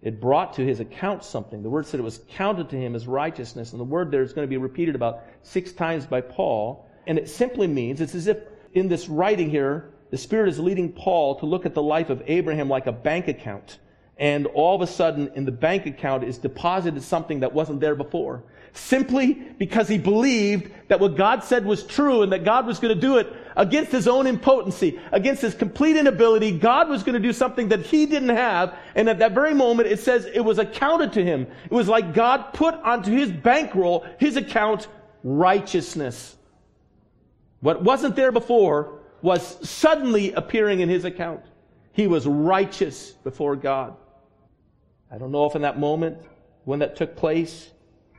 it 0.00 0.20
brought 0.20 0.54
to 0.54 0.64
his 0.64 0.78
account 0.78 1.24
something. 1.24 1.64
The 1.64 1.70
word 1.70 1.86
said 1.86 1.98
it 1.98 2.04
was 2.04 2.20
counted 2.28 2.70
to 2.70 2.76
him 2.76 2.94
as 2.94 3.08
righteousness. 3.08 3.72
And 3.72 3.80
the 3.80 3.84
word 3.84 4.12
there 4.12 4.22
is 4.22 4.32
going 4.32 4.46
to 4.46 4.48
be 4.48 4.58
repeated 4.58 4.94
about 4.94 5.24
six 5.42 5.72
times 5.72 6.06
by 6.06 6.20
Paul. 6.20 6.88
And 7.04 7.18
it 7.18 7.28
simply 7.28 7.66
means, 7.66 8.00
it's 8.00 8.14
as 8.14 8.28
if 8.28 8.38
in 8.74 8.86
this 8.86 9.08
writing 9.08 9.50
here, 9.50 9.90
the 10.10 10.18
Spirit 10.18 10.48
is 10.48 10.58
leading 10.58 10.92
Paul 10.92 11.36
to 11.40 11.46
look 11.46 11.66
at 11.66 11.74
the 11.74 11.82
life 11.82 12.10
of 12.10 12.22
Abraham 12.26 12.68
like 12.68 12.86
a 12.86 12.92
bank 12.92 13.28
account 13.28 13.78
and 14.18 14.46
all 14.48 14.74
of 14.74 14.82
a 14.82 14.86
sudden 14.86 15.30
in 15.34 15.44
the 15.44 15.52
bank 15.52 15.86
account 15.86 16.24
is 16.24 16.38
deposited 16.38 17.02
something 17.02 17.40
that 17.40 17.52
wasn't 17.52 17.80
there 17.80 17.94
before. 17.94 18.42
Simply 18.72 19.32
because 19.32 19.88
he 19.88 19.96
believed 19.96 20.72
that 20.88 21.00
what 21.00 21.16
God 21.16 21.44
said 21.44 21.64
was 21.64 21.84
true 21.84 22.22
and 22.22 22.32
that 22.32 22.44
God 22.44 22.66
was 22.66 22.80
going 22.80 22.94
to 22.94 23.00
do 23.00 23.16
it 23.18 23.32
against 23.56 23.92
his 23.92 24.08
own 24.08 24.26
impotency, 24.26 25.00
against 25.12 25.42
his 25.42 25.54
complete 25.54 25.96
inability. 25.96 26.58
God 26.58 26.88
was 26.88 27.02
going 27.02 27.14
to 27.14 27.20
do 27.20 27.32
something 27.32 27.68
that 27.68 27.86
he 27.86 28.06
didn't 28.06 28.28
have. 28.30 28.76
And 28.94 29.08
at 29.08 29.20
that 29.20 29.32
very 29.32 29.54
moment, 29.54 29.88
it 29.88 30.00
says 30.00 30.26
it 30.26 30.40
was 30.40 30.58
accounted 30.58 31.12
to 31.14 31.24
him. 31.24 31.46
It 31.64 31.72
was 31.72 31.88
like 31.88 32.12
God 32.12 32.52
put 32.52 32.74
onto 32.74 33.12
his 33.12 33.30
bankroll, 33.30 34.04
his 34.18 34.36
account, 34.36 34.88
righteousness. 35.22 36.36
What 37.60 37.82
wasn't 37.82 38.16
there 38.16 38.32
before 38.32 38.97
was 39.22 39.68
suddenly 39.68 40.32
appearing 40.32 40.80
in 40.80 40.88
his 40.88 41.04
account. 41.04 41.42
He 41.92 42.06
was 42.06 42.26
righteous 42.26 43.10
before 43.10 43.56
God. 43.56 43.96
I 45.10 45.18
don't 45.18 45.32
know 45.32 45.46
if 45.46 45.56
in 45.56 45.62
that 45.62 45.78
moment 45.78 46.18
when 46.64 46.78
that 46.80 46.96
took 46.96 47.16
place, 47.16 47.70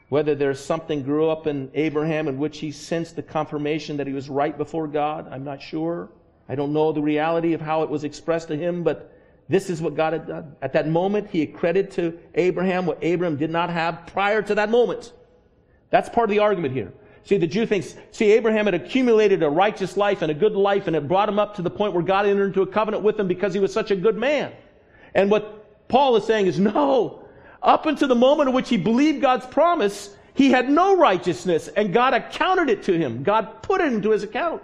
whether 0.09 0.35
there's 0.35 0.59
something 0.59 1.03
grew 1.03 1.29
up 1.29 1.47
in 1.47 1.69
Abraham 1.75 2.27
in 2.27 2.37
which 2.37 2.57
he 2.57 2.71
sensed 2.71 3.15
the 3.15 3.21
confirmation 3.21 3.97
that 3.97 4.07
he 4.07 4.13
was 4.13 4.29
right 4.29 4.57
before 4.57 4.87
God. 4.87 5.27
I'm 5.31 5.43
not 5.43 5.61
sure. 5.61 6.09
I 6.49 6.55
don't 6.55 6.73
know 6.73 6.91
the 6.91 7.01
reality 7.01 7.53
of 7.53 7.61
how 7.61 7.83
it 7.83 7.89
was 7.89 8.03
expressed 8.03 8.47
to 8.47 8.57
him, 8.57 8.83
but 8.83 9.15
this 9.47 9.69
is 9.69 9.81
what 9.81 9.95
God 9.95 10.13
had 10.13 10.27
done. 10.27 10.55
At 10.61 10.73
that 10.73 10.87
moment, 10.87 11.29
he 11.29 11.43
accredited 11.43 11.91
to 11.91 12.19
Abraham 12.35 12.85
what 12.85 12.97
Abraham 13.01 13.37
did 13.37 13.51
not 13.51 13.69
have 13.69 14.07
prior 14.07 14.41
to 14.41 14.55
that 14.55 14.69
moment. 14.69 15.13
That's 15.91 16.09
part 16.09 16.29
of 16.29 16.31
the 16.31 16.39
argument 16.39 16.73
here. 16.73 16.91
See, 17.29 17.37
the 17.37 17.45
Jew 17.45 17.67
thinks, 17.67 17.93
see, 18.09 18.31
Abraham 18.31 18.65
had 18.65 18.73
accumulated 18.73 19.43
a 19.43 19.49
righteous 19.51 19.95
life 19.95 20.23
and 20.23 20.31
a 20.31 20.33
good 20.33 20.53
life, 20.53 20.87
and 20.87 20.95
it 20.95 21.07
brought 21.07 21.29
him 21.29 21.37
up 21.37 21.57
to 21.57 21.61
the 21.61 21.69
point 21.69 21.93
where 21.93 22.01
God 22.01 22.25
entered 22.25 22.47
into 22.47 22.63
a 22.63 22.65
covenant 22.65 23.03
with 23.03 23.19
him 23.19 23.27
because 23.27 23.53
he 23.53 23.59
was 23.59 23.71
such 23.71 23.91
a 23.91 23.95
good 23.95 24.17
man. 24.17 24.51
And 25.13 25.29
what 25.29 25.87
Paul 25.89 26.15
is 26.15 26.23
saying 26.23 26.47
is 26.47 26.59
no. 26.59 27.23
Up 27.61 27.85
until 27.85 28.07
the 28.07 28.15
moment 28.15 28.49
in 28.49 28.55
which 28.55 28.67
he 28.67 28.77
believed 28.77 29.21
God's 29.21 29.45
promise, 29.45 30.15
he 30.33 30.49
had 30.49 30.71
no 30.71 30.97
righteousness 30.97 31.67
and 31.67 31.93
God 31.93 32.15
accounted 32.15 32.67
it 32.67 32.81
to 32.85 32.97
him. 32.97 33.21
God 33.21 33.61
put 33.61 33.79
it 33.79 33.93
into 33.93 34.09
his 34.09 34.23
account. 34.23 34.63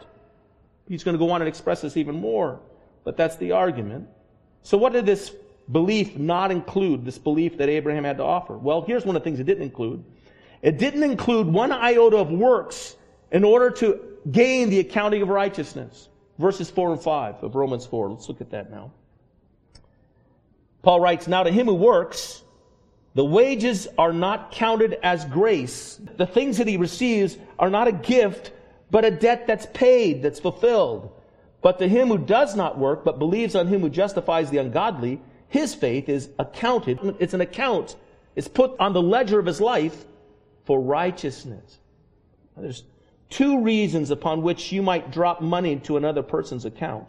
He's 0.90 1.04
going 1.04 1.14
to 1.14 1.24
go 1.24 1.30
on 1.30 1.44
and 1.44 1.48
express 1.48 1.82
this 1.82 1.98
even 1.98 2.16
more, 2.16 2.62
but 3.04 3.16
that's 3.16 3.36
the 3.36 3.52
argument. 3.52 4.08
So 4.64 4.76
what 4.76 4.92
did 4.92 5.06
this 5.06 5.32
belief 5.72 6.18
not 6.18 6.50
include, 6.50 7.06
this 7.06 7.20
belief 7.20 7.60
that 7.60 7.70
Abraham 7.70 8.06
had 8.06 8.18
to 8.18 8.24
offer? 8.24 8.58
Well, 8.58 8.82
here's 8.82 9.06
one 9.06 9.16
of 9.16 9.22
the 9.22 9.24
things 9.24 9.40
it 9.40 9.44
didn't 9.44 9.62
include. 9.62 10.04
It 10.66 10.80
didn't 10.80 11.04
include 11.04 11.46
one 11.46 11.72
iota 11.72 12.18
of 12.18 12.32
works 12.32 12.96
in 13.32 13.44
order 13.44 13.70
to 13.70 14.00
gain 14.32 14.72
the 14.72 14.80
accounting 14.80 15.22
of 15.22 15.30
righteousness. 15.30 16.10
Verses 16.40 16.72
4 16.72 16.94
and 16.94 17.02
5 17.04 17.44
of 17.44 17.54
Romans 17.54 17.86
4. 17.86 18.10
Let's 18.10 18.28
look 18.28 18.42
at 18.42 18.50
that 18.50 18.72
now. 18.72 18.92
Paul 20.82 21.00
writes, 21.00 21.28
Now 21.28 21.44
to 21.44 21.52
him 21.52 21.68
who 21.68 21.76
works, 21.76 22.42
the 23.14 23.24
wages 23.24 23.88
are 24.00 24.12
not 24.12 24.52
counted 24.54 24.98
as 25.04 25.24
grace. 25.26 26.02
The 26.18 26.26
things 26.26 26.58
that 26.58 26.68
he 26.68 26.78
receives 26.78 27.38
are 27.60 27.70
not 27.70 27.88
a 27.88 27.92
gift, 27.92 28.52
but 28.90 29.06
a 29.06 29.12
debt 29.12 29.46
that's 29.46 29.68
paid, 29.68 30.24
that's 30.24 30.40
fulfilled. 30.40 31.12
But 31.62 31.78
to 31.78 31.88
him 31.88 32.08
who 32.08 32.18
does 32.18 32.56
not 32.56 32.80
work, 32.80 33.06
but 33.06 33.20
believes 33.20 33.54
on 33.54 33.68
him 33.68 33.82
who 33.82 33.90
justifies 33.90 34.50
the 34.50 34.58
ungodly, 34.58 35.22
his 35.48 35.76
faith 35.76 36.10
is 36.10 36.30
accounted. 36.40 36.98
It's 37.20 37.36
an 37.36 37.42
account. 37.42 37.98
It's 38.36 38.48
put 38.48 38.76
on 38.80 38.94
the 38.94 39.02
ledger 39.04 39.38
of 39.38 39.46
his 39.46 39.62
life 39.62 40.06
for 40.66 40.82
righteousness. 40.82 41.80
There's 42.58 42.84
two 43.30 43.62
reasons 43.62 44.12
upon 44.12 44.42
which 44.42 44.72
you 44.72 44.82
might 44.82 45.12
drop 45.12 45.42
money 45.42 45.78
to 45.78 45.98
another 45.98 46.24
person's 46.24 46.66
account. 46.66 47.08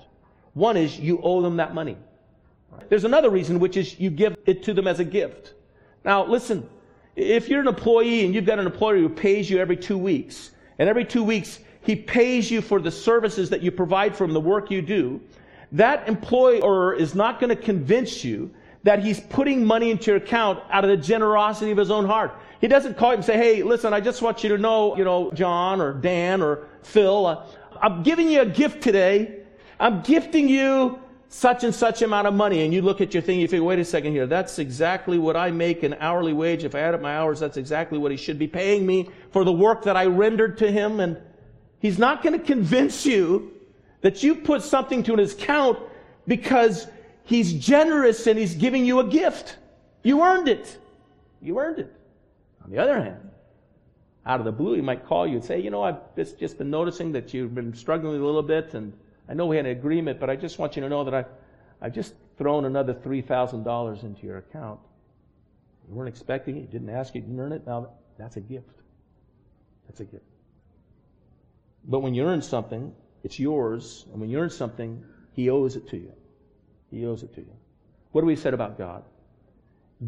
One 0.55 0.77
is 0.77 0.99
you 0.99 1.21
owe 1.23 1.43
them 1.43 1.57
that 1.57 1.75
money. 1.75 1.97
There's 2.89 3.05
another 3.05 3.31
reason, 3.31 3.59
which 3.59 3.77
is 3.77 3.99
you 3.99 4.11
give 4.11 4.37
it 4.47 4.63
to 4.65 4.75
them 4.75 4.87
as 4.87 5.01
a 5.01 5.05
gift. 5.05 5.55
Now, 6.05 6.27
listen, 6.27 6.69
if 7.15 7.49
you're 7.49 7.61
an 7.61 7.69
employee 7.69 8.25
and 8.25 8.35
you've 8.35 8.45
got 8.45 8.59
an 8.59 8.67
employer 8.67 8.99
who 8.99 9.09
pays 9.09 9.49
you 9.49 9.59
every 9.59 9.77
two 9.77 9.99
weeks, 9.99 10.51
and 10.79 10.89
every 10.89 11.05
two 11.05 11.25
weeks 11.25 11.61
he 11.81 11.97
pays 11.97 12.51
you 12.51 12.61
for 12.61 12.81
the 12.81 12.91
services 12.91 13.49
that 13.51 13.63
you 13.63 13.71
provide 13.71 14.15
for 14.15 14.25
him, 14.25 14.33
the 14.33 14.41
work 14.41 14.71
you 14.71 14.83
do, 14.83 15.21
that 15.73 16.07
employer 16.09 16.95
is 16.95 17.15
not 17.15 17.41
going 17.41 17.51
to 17.55 17.61
convince 17.61 18.25
you 18.25 18.51
that 18.83 19.03
he's 19.03 19.21
putting 19.21 19.65
money 19.65 19.91
into 19.91 20.13
your 20.13 20.17
account 20.17 20.63
out 20.71 20.85
of 20.85 20.91
the 20.91 20.97
generosity 20.97 21.71
of 21.71 21.79
his 21.79 21.91
own 21.91 22.07
heart. 22.07 22.33
He 22.61 22.69
doesn't 22.69 22.97
call 22.97 23.11
you 23.11 23.17
and 23.17 23.25
say, 23.25 23.37
hey, 23.37 23.63
listen, 23.63 23.93
I 23.93 24.01
just 24.01 24.23
want 24.23 24.43
you 24.43 24.51
to 24.51 24.59
know, 24.59 24.97
you 24.97 25.05
know, 25.05 25.31
John 25.33 25.81
or 25.81 25.93
Dan 25.93 26.43
or 26.43 26.69
Phil, 26.83 27.27
uh, 27.27 27.47
I'm 27.81 28.03
giving 28.03 28.29
you 28.29 28.41
a 28.41 28.47
gift 28.47 28.83
today. 28.83 29.41
I'm 29.79 30.03
gifting 30.03 30.49
you 30.49 30.99
such 31.29 31.65
and 31.65 31.75
such 31.75 32.03
amount 32.03 32.27
of 32.27 32.35
money, 32.35 32.65
and 32.65 32.73
you 32.73 32.81
look 32.83 33.01
at 33.01 33.13
your 33.13 33.23
thing, 33.23 33.41
you 33.41 33.49
think, 33.49 33.65
wait 33.65 33.79
a 33.79 33.85
second 33.85 34.13
here, 34.13 34.27
that's 34.27 34.59
exactly 34.59 35.19
what 35.19 35.37
I 35.37 35.51
make 35.51 35.83
an 35.83 35.95
hourly 36.01 36.33
wage. 36.33 36.65
If 36.65 36.75
I 36.75 36.81
add 36.81 36.95
up 36.95 37.03
my 37.03 37.17
hours, 37.17 37.41
that's 37.41 37.57
exactly 37.57 37.99
what 37.99 38.11
he 38.11 38.17
should 38.17 38.39
be 38.39 38.47
paying 38.47 38.87
me 38.87 39.11
for 39.33 39.45
the 39.45 39.53
work 39.53 39.83
that 39.85 39.97
I 39.97 40.07
rendered 40.07 40.59
to 40.59 40.71
him. 40.71 41.01
And 41.01 41.19
he's 41.81 41.99
not 41.99 42.23
going 42.23 42.39
to 42.39 42.45
convince 42.45 43.05
you 43.05 43.53
that 44.03 44.23
you 44.23 44.37
put 44.37 44.63
something 44.63 45.03
to 45.03 45.17
his 45.17 45.35
account 45.35 45.79
because 46.27 46.87
he's 47.25 47.53
generous 47.53 48.27
and 48.27 48.39
he's 48.39 48.55
giving 48.55 48.87
you 48.87 49.01
a 49.01 49.05
gift. 49.05 49.57
You 50.03 50.23
earned 50.23 50.49
it. 50.49 50.79
You 51.43 51.59
earned 51.59 51.81
it. 51.81 51.96
On 52.67 52.73
the 52.73 52.79
other 52.79 53.01
hand, 53.01 53.31
out 54.27 54.41
of 54.41 54.45
the 54.45 54.53
blue, 54.53 54.75
he 54.75 54.81
might 54.81 55.07
call 55.07 55.25
you 55.25 55.37
and 55.37 55.45
say, 55.45 55.61
you 55.61 55.71
know, 55.71 55.85
I've 55.85 56.01
just 56.17 56.59
been 56.59 56.69
noticing 56.69 57.13
that 57.13 57.33
you've 57.33 57.55
been 57.55 57.73
struggling 57.73 58.21
a 58.21 58.25
little 58.25 58.43
bit 58.43 58.75
and 58.75 58.93
I 59.29 59.35
know 59.35 59.47
we 59.47 59.57
had 59.57 59.67
an 59.67 59.73
agreement, 59.73 60.19
but 60.19 60.29
I 60.29 60.35
just 60.35 60.59
want 60.59 60.75
you 60.75 60.83
to 60.83 60.89
know 60.89 61.05
that 61.05 61.15
I, 61.15 61.25
I've 61.81 61.95
just 61.95 62.15
thrown 62.37 62.65
another 62.65 62.93
$3,000 62.93 64.03
into 64.03 64.27
your 64.27 64.39
account. 64.39 64.81
You 65.89 65.95
weren't 65.95 66.09
expecting 66.09 66.57
it, 66.57 66.63
you 66.63 66.67
didn't 66.67 66.91
ask 66.91 67.15
it, 67.15 67.21
you, 67.21 67.23
didn't 67.23 67.39
earn 67.39 67.53
it. 67.53 67.65
Now, 67.67 67.91
that's 68.19 68.37
a 68.37 68.41
gift. 68.41 68.83
That's 69.87 70.01
a 70.01 70.05
gift. 70.05 70.25
But 71.85 72.01
when 72.01 72.15
you 72.15 72.25
earn 72.25 72.43
something, 72.43 72.93
it's 73.23 73.39
yours. 73.39 74.07
And 74.11 74.21
when 74.21 74.29
you 74.29 74.41
earn 74.41 74.51
something, 74.51 75.05
He 75.33 75.51
owes 75.51 75.77
it 75.77 75.89
to 75.91 75.97
you. 75.97 76.13
He 76.91 77.07
owes 77.07 77.23
it 77.23 77.33
to 77.35 77.41
you. 77.41 77.53
What 78.11 78.23
do 78.23 78.27
we 78.27 78.35
said 78.35 78.55
about 78.55 78.77
God? 78.77 79.05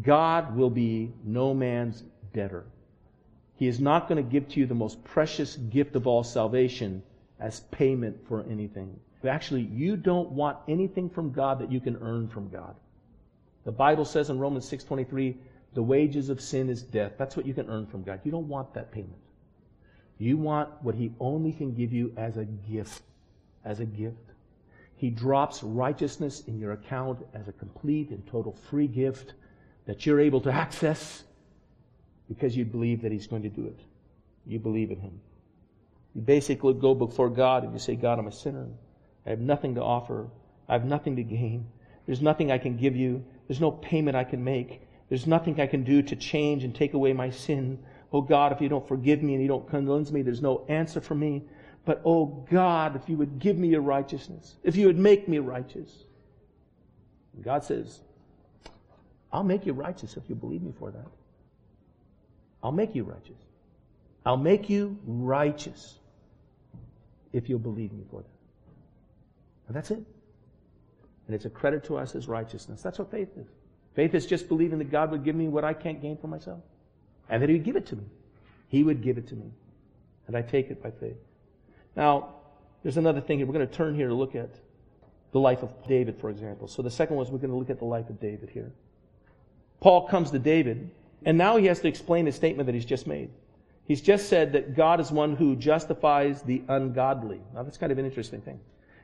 God 0.01 0.55
will 0.55 0.69
be 0.69 1.13
no 1.23 1.53
man's 1.53 2.03
debtor. 2.33 2.65
He 3.55 3.67
is 3.67 3.79
not 3.79 4.07
going 4.07 4.23
to 4.23 4.31
give 4.31 4.47
to 4.49 4.59
you 4.59 4.65
the 4.65 4.73
most 4.73 5.03
precious 5.03 5.55
gift 5.55 5.95
of 5.95 6.07
all 6.07 6.23
salvation 6.23 7.03
as 7.39 7.61
payment 7.71 8.25
for 8.27 8.43
anything. 8.49 8.99
Actually, 9.27 9.63
you 9.63 9.97
don't 9.97 10.31
want 10.31 10.57
anything 10.67 11.09
from 11.09 11.31
God 11.31 11.59
that 11.59 11.71
you 11.71 11.81
can 11.81 11.97
earn 12.01 12.27
from 12.29 12.49
God. 12.49 12.75
The 13.65 13.71
Bible 13.71 14.05
says 14.05 14.29
in 14.29 14.39
Romans 14.39 14.65
6:23, 14.65 15.37
the 15.73 15.83
wages 15.83 16.29
of 16.29 16.41
sin 16.41 16.69
is 16.69 16.81
death. 16.81 17.13
That's 17.17 17.35
what 17.35 17.45
you 17.45 17.53
can 17.53 17.69
earn 17.69 17.85
from 17.85 18.03
God. 18.03 18.21
You 18.23 18.31
don't 18.31 18.47
want 18.47 18.73
that 18.73 18.91
payment. 18.91 19.19
You 20.17 20.37
want 20.37 20.69
what 20.81 20.95
he 20.95 21.13
only 21.19 21.51
can 21.51 21.73
give 21.73 21.93
you 21.93 22.13
as 22.17 22.37
a 22.37 22.45
gift, 22.45 23.03
as 23.63 23.79
a 23.79 23.85
gift. 23.85 24.33
He 24.95 25.09
drops 25.09 25.63
righteousness 25.63 26.43
in 26.47 26.59
your 26.59 26.73
account 26.73 27.25
as 27.33 27.47
a 27.47 27.53
complete 27.53 28.09
and 28.09 28.25
total 28.27 28.53
free 28.69 28.87
gift 28.87 29.33
that 29.85 30.05
you're 30.05 30.19
able 30.19 30.41
to 30.41 30.51
access 30.51 31.23
because 32.29 32.55
you 32.55 32.63
believe 32.63 33.01
that 33.01 33.11
he's 33.11 33.27
going 33.27 33.41
to 33.41 33.49
do 33.49 33.65
it. 33.65 33.79
You 34.45 34.59
believe 34.59 34.91
in 34.91 34.99
him. 34.99 35.19
You 36.15 36.21
basically 36.21 36.73
go 36.73 36.95
before 36.95 37.29
God 37.29 37.63
and 37.63 37.73
you 37.73 37.79
say, 37.79 37.95
God, 37.95 38.19
I'm 38.19 38.27
a 38.27 38.31
sinner. 38.31 38.67
I 39.25 39.31
have 39.31 39.39
nothing 39.39 39.75
to 39.75 39.83
offer. 39.83 40.27
I 40.67 40.73
have 40.73 40.85
nothing 40.85 41.15
to 41.17 41.23
gain. 41.23 41.67
There's 42.05 42.21
nothing 42.21 42.51
I 42.51 42.57
can 42.57 42.77
give 42.77 42.95
you. 42.95 43.25
There's 43.47 43.59
no 43.59 43.71
payment 43.71 44.15
I 44.15 44.23
can 44.23 44.43
make. 44.43 44.81
There's 45.09 45.27
nothing 45.27 45.59
I 45.59 45.67
can 45.67 45.83
do 45.83 46.01
to 46.03 46.15
change 46.15 46.63
and 46.63 46.73
take 46.73 46.93
away 46.93 47.13
my 47.13 47.31
sin. 47.31 47.79
Oh 48.13 48.21
God, 48.21 48.51
if 48.51 48.61
you 48.61 48.69
don't 48.69 48.87
forgive 48.87 49.21
me 49.21 49.33
and 49.33 49.41
you 49.41 49.47
don't 49.47 49.67
cleanse 49.67 50.11
me, 50.11 50.21
there's 50.21 50.41
no 50.41 50.65
answer 50.69 51.01
for 51.01 51.15
me. 51.15 51.43
But 51.85 52.01
oh 52.05 52.45
God, 52.51 52.95
if 52.95 53.09
you 53.09 53.17
would 53.17 53.39
give 53.39 53.57
me 53.57 53.67
your 53.69 53.81
righteousness, 53.81 54.55
if 54.63 54.75
you 54.75 54.87
would 54.87 54.99
make 54.99 55.27
me 55.27 55.39
righteous. 55.39 56.05
God 57.41 57.63
says, 57.63 58.01
I'll 59.31 59.43
make 59.43 59.65
you 59.65 59.73
righteous 59.73 60.17
if 60.17 60.23
you 60.27 60.35
believe 60.35 60.61
me 60.61 60.73
for 60.77 60.91
that. 60.91 61.07
I'll 62.63 62.71
make 62.71 62.95
you 62.95 63.03
righteous. 63.03 63.37
I'll 64.25 64.37
make 64.37 64.69
you 64.69 64.97
righteous 65.05 65.97
if 67.31 67.49
you'll 67.49 67.59
believe 67.59 67.91
me 67.93 68.03
for 68.09 68.21
that. 68.21 68.29
And 69.67 69.75
that's 69.75 69.91
it. 69.91 70.03
And 71.27 71.35
it's 71.35 71.45
a 71.45 71.49
credit 71.49 71.83
to 71.85 71.97
us 71.97 72.15
as 72.15 72.27
righteousness. 72.27 72.81
That's 72.81 72.99
what 72.99 73.11
faith 73.11 73.29
is. 73.37 73.47
Faith 73.95 74.15
is 74.15 74.25
just 74.25 74.47
believing 74.47 74.79
that 74.79 74.91
God 74.91 75.11
would 75.11 75.23
give 75.23 75.35
me 75.35 75.47
what 75.47 75.63
I 75.63 75.73
can't 75.73 76.01
gain 76.01 76.17
for 76.17 76.27
myself. 76.27 76.59
And 77.29 77.41
that 77.41 77.49
He 77.49 77.55
would 77.55 77.63
give 77.63 77.75
it 77.75 77.85
to 77.87 77.95
me. 77.95 78.03
He 78.67 78.83
would 78.83 79.01
give 79.01 79.17
it 79.17 79.27
to 79.27 79.35
me. 79.35 79.51
And 80.27 80.35
I 80.35 80.41
take 80.41 80.69
it 80.69 80.81
by 80.81 80.91
faith. 80.91 81.17
Now, 81.95 82.35
there's 82.83 82.97
another 82.97 83.21
thing. 83.21 83.37
here. 83.37 83.47
We're 83.47 83.53
going 83.53 83.67
to 83.67 83.73
turn 83.73 83.95
here 83.95 84.07
to 84.07 84.13
look 84.13 84.35
at 84.35 84.49
the 85.31 85.39
life 85.39 85.63
of 85.63 85.73
David, 85.87 86.19
for 86.19 86.29
example. 86.29 86.67
So 86.67 86.81
the 86.81 86.91
second 86.91 87.15
one 87.15 87.25
is 87.25 87.31
we're 87.31 87.39
going 87.39 87.51
to 87.51 87.57
look 87.57 87.69
at 87.69 87.79
the 87.79 87.85
life 87.85 88.09
of 88.09 88.19
David 88.19 88.49
here. 88.49 88.71
Paul 89.81 90.07
comes 90.07 90.31
to 90.31 90.39
David, 90.39 90.89
and 91.25 91.37
now 91.37 91.57
he 91.57 91.65
has 91.65 91.79
to 91.81 91.87
explain 91.87 92.25
the 92.25 92.31
statement 92.31 92.67
that 92.67 92.75
he's 92.75 92.85
just 92.85 93.07
made. 93.07 93.29
He's 93.85 94.01
just 94.01 94.29
said 94.29 94.53
that 94.53 94.75
God 94.75 94.99
is 94.99 95.11
one 95.11 95.35
who 95.35 95.55
justifies 95.55 96.43
the 96.43 96.61
ungodly. 96.67 97.41
Now, 97.55 97.63
that's 97.63 97.77
kind 97.77 97.91
of 97.91 97.97
an 97.97 98.05
interesting 98.05 98.41
thing. 98.41 98.59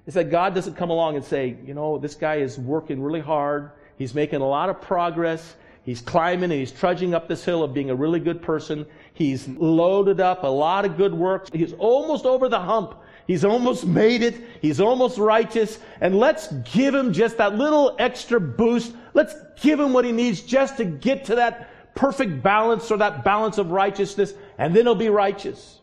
It's 0.05 0.13
that 0.13 0.29
God 0.29 0.53
doesn't 0.53 0.75
come 0.75 0.91
along 0.91 1.15
and 1.15 1.25
say, 1.25 1.57
you 1.65 1.73
know, 1.73 1.97
this 1.97 2.13
guy 2.13 2.35
is 2.35 2.59
working 2.59 3.01
really 3.01 3.19
hard. 3.19 3.71
He's 3.97 4.13
making 4.13 4.41
a 4.41 4.47
lot 4.47 4.69
of 4.69 4.79
progress. 4.81 5.55
He's 5.83 6.01
climbing 6.01 6.51
and 6.51 6.53
he's 6.53 6.71
trudging 6.71 7.13
up 7.13 7.27
this 7.27 7.43
hill 7.43 7.63
of 7.63 7.73
being 7.73 7.89
a 7.89 7.95
really 7.95 8.19
good 8.19 8.41
person. 8.41 8.85
He's 9.13 9.47
loaded 9.47 10.19
up 10.19 10.43
a 10.43 10.47
lot 10.47 10.85
of 10.85 10.97
good 10.97 11.13
works. 11.13 11.49
He's 11.53 11.73
almost 11.73 12.25
over 12.25 12.49
the 12.49 12.59
hump. 12.59 12.95
He's 13.27 13.43
almost 13.43 13.85
made 13.85 14.21
it. 14.21 14.35
He's 14.61 14.79
almost 14.79 15.17
righteous. 15.17 15.79
And 15.99 16.19
let's 16.19 16.51
give 16.71 16.93
him 16.93 17.11
just 17.11 17.37
that 17.37 17.55
little 17.55 17.95
extra 17.97 18.39
boost. 18.39 18.93
Let's 19.15 19.33
give 19.61 19.79
him 19.79 19.93
what 19.93 20.05
he 20.05 20.11
needs 20.11 20.41
just 20.41 20.77
to 20.77 20.85
get 20.85 21.25
to 21.25 21.35
that 21.35 21.69
perfect 21.95 22.43
balance 22.43 22.91
or 22.91 22.97
that 22.97 23.23
balance 23.23 23.57
of 23.57 23.71
righteousness. 23.71 24.33
And 24.57 24.75
then 24.75 24.85
he'll 24.85 24.95
be 24.95 25.09
righteous. 25.09 25.79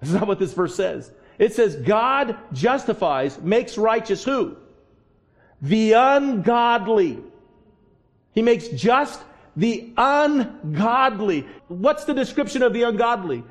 That's 0.00 0.12
not 0.12 0.28
what 0.28 0.38
this 0.38 0.52
verse 0.52 0.74
says. 0.74 1.10
It 1.38 1.54
says 1.54 1.76
God 1.76 2.36
justifies, 2.52 3.40
makes 3.40 3.76
righteous 3.76 4.22
who? 4.22 4.56
The 5.62 5.92
ungodly. 5.92 7.18
He 8.32 8.42
makes 8.42 8.68
just 8.68 9.20
the 9.56 9.92
ungodly. 9.96 11.46
What's 11.68 12.04
the 12.04 12.14
description 12.14 12.62
of 12.62 12.72
the 12.72 12.82
ungodly? 12.82 13.44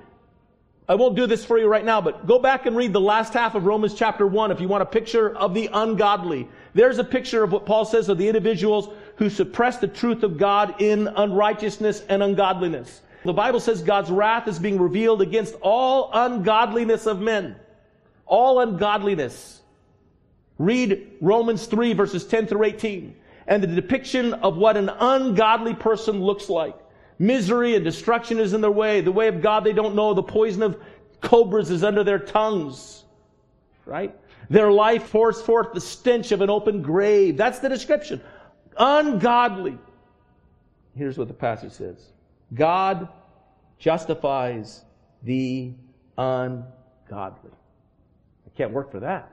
I 0.88 0.95
won't 0.95 1.15
do 1.15 1.28
this 1.28 1.45
for 1.45 1.58
you 1.58 1.67
right 1.67 1.86
now, 1.86 2.02
but 2.02 2.28
go 2.28 2.39
back 2.39 2.65
and 2.65 2.76
read 2.76 2.91
the 2.91 2.99
last 2.99 3.34
half 3.34 3.56
of 3.56 3.65
Romans 3.65 3.93
chapter 3.93 4.28
1 4.28 4.52
if 4.52 4.60
you 4.60 4.67
want 4.67 4.84
a 4.84 4.86
picture 4.86 5.36
of 5.36 5.54
the 5.54 5.69
ungodly. 5.71 6.49
There's 6.73 6.99
a 6.99 7.06
picture 7.06 7.41
of 7.41 7.54
what 7.54 7.65
Paul 7.65 7.86
says 7.86 8.10
of 8.10 8.17
the 8.17 8.28
individuals 8.28 8.89
who 9.15 9.30
suppress 9.30 9.78
the 9.78 9.88
truth 9.88 10.23
of 10.23 10.38
God 10.38 10.82
in 10.82 11.08
unrighteousness 11.08 12.04
and 12.10 12.23
ungodliness. 12.23 13.02
The 13.23 13.34
Bible 13.34 13.60
says 13.60 13.82
God's 13.82 14.12
wrath 14.12 14.47
is 14.47 14.60
being 14.60 14.80
revealed 14.80 15.21
against 15.21 15.56
all 15.62 16.10
ungodliness 16.13 17.06
of 17.06 17.21
men. 17.21 17.56
All 18.26 18.60
ungodliness. 18.60 19.62
Read 20.58 21.17
Romans 21.21 21.65
3 21.65 21.93
verses 21.93 22.26
10 22.26 22.47
through 22.47 22.63
18 22.63 23.15
and 23.47 23.63
the 23.63 23.67
depiction 23.67 24.34
of 24.36 24.58
what 24.58 24.78
an 24.78 24.89
ungodly 24.89 25.73
person 25.73 26.21
looks 26.21 26.49
like. 26.49 26.76
Misery 27.19 27.76
and 27.76 27.84
destruction 27.84 28.39
is 28.39 28.54
in 28.54 28.62
their 28.62 28.71
way. 28.71 29.02
The 29.02 29.12
way 29.12 29.28
of 29.28 29.41
God 29.41 29.63
they 29.63 29.73
don't 29.73 29.95
know. 29.95 30.13
The 30.13 30.23
poison 30.23 30.63
of 30.63 30.82
cobras 31.21 31.69
is 31.69 31.84
under 31.84 32.04
their 32.04 32.19
tongues. 32.19 33.04
Right? 33.86 34.15
Their 34.49 34.71
life 34.71 35.12
pours 35.12 35.41
forth 35.41 35.73
the 35.73 35.82
stench 35.82 36.32
of 36.32 36.41
an 36.41 36.49
open 36.49 36.82
grave. 36.82 37.38
That's 37.38 37.60
the 37.60 37.69
description. 37.69 38.21
Ungodly. 38.77 39.77
Here's 40.95 41.17
what 41.17 41.27
the 41.27 41.33
passage 41.33 41.73
says. 41.73 42.12
God 42.53 43.07
justifies 43.79 44.83
the 45.23 45.73
ungodly. 46.17 47.51
I 47.51 48.57
can't 48.57 48.71
work 48.71 48.91
for 48.91 48.99
that. 48.99 49.31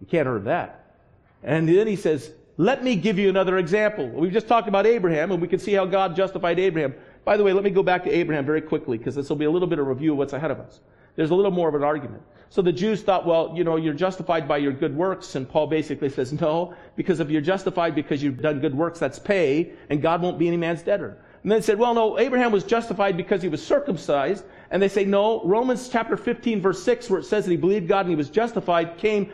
You 0.00 0.06
can't 0.06 0.26
earn 0.26 0.44
that. 0.44 0.96
And 1.42 1.68
then 1.68 1.86
he 1.86 1.96
says, 1.96 2.32
let 2.56 2.82
me 2.82 2.96
give 2.96 3.18
you 3.18 3.28
another 3.28 3.58
example. 3.58 4.08
We've 4.08 4.32
just 4.32 4.48
talked 4.48 4.66
about 4.66 4.86
Abraham, 4.86 5.30
and 5.30 5.40
we 5.40 5.46
can 5.46 5.60
see 5.60 5.74
how 5.74 5.84
God 5.84 6.16
justified 6.16 6.58
Abraham. 6.58 6.94
By 7.24 7.36
the 7.36 7.44
way, 7.44 7.52
let 7.52 7.62
me 7.62 7.70
go 7.70 7.82
back 7.82 8.02
to 8.04 8.10
Abraham 8.10 8.44
very 8.44 8.60
quickly, 8.60 8.98
because 8.98 9.14
this 9.14 9.28
will 9.28 9.36
be 9.36 9.44
a 9.44 9.50
little 9.50 9.68
bit 9.68 9.78
of 9.78 9.86
a 9.86 9.88
review 9.88 10.12
of 10.12 10.18
what's 10.18 10.32
ahead 10.32 10.50
of 10.50 10.58
us. 10.58 10.80
There's 11.14 11.30
a 11.30 11.34
little 11.34 11.50
more 11.50 11.68
of 11.68 11.74
an 11.74 11.84
argument. 11.84 12.22
So 12.50 12.62
the 12.62 12.72
Jews 12.72 13.02
thought, 13.02 13.26
well, 13.26 13.52
you 13.54 13.62
know, 13.62 13.76
you're 13.76 13.94
justified 13.94 14.48
by 14.48 14.56
your 14.56 14.72
good 14.72 14.96
works, 14.96 15.34
and 15.34 15.48
Paul 15.48 15.66
basically 15.66 16.08
says, 16.08 16.32
no, 16.32 16.74
because 16.96 17.20
if 17.20 17.28
you're 17.28 17.42
justified 17.42 17.94
because 17.94 18.22
you've 18.22 18.40
done 18.40 18.60
good 18.60 18.74
works, 18.74 18.98
that's 18.98 19.18
pay, 19.18 19.72
and 19.90 20.00
God 20.00 20.22
won't 20.22 20.38
be 20.38 20.48
any 20.48 20.56
man's 20.56 20.82
debtor. 20.82 21.18
And 21.42 21.52
then 21.52 21.62
said, 21.62 21.78
well, 21.78 21.94
no, 21.94 22.18
Abraham 22.18 22.50
was 22.50 22.64
justified 22.64 23.16
because 23.16 23.42
he 23.42 23.48
was 23.48 23.64
circumcised. 23.64 24.44
And 24.70 24.82
they 24.82 24.88
say, 24.88 25.04
no, 25.04 25.44
Romans 25.44 25.88
chapter 25.88 26.16
15, 26.16 26.60
verse 26.60 26.82
6, 26.82 27.08
where 27.10 27.20
it 27.20 27.24
says 27.24 27.44
that 27.44 27.50
he 27.50 27.56
believed 27.56 27.86
God 27.86 28.00
and 28.00 28.10
he 28.10 28.16
was 28.16 28.28
justified, 28.28 28.98
came 28.98 29.32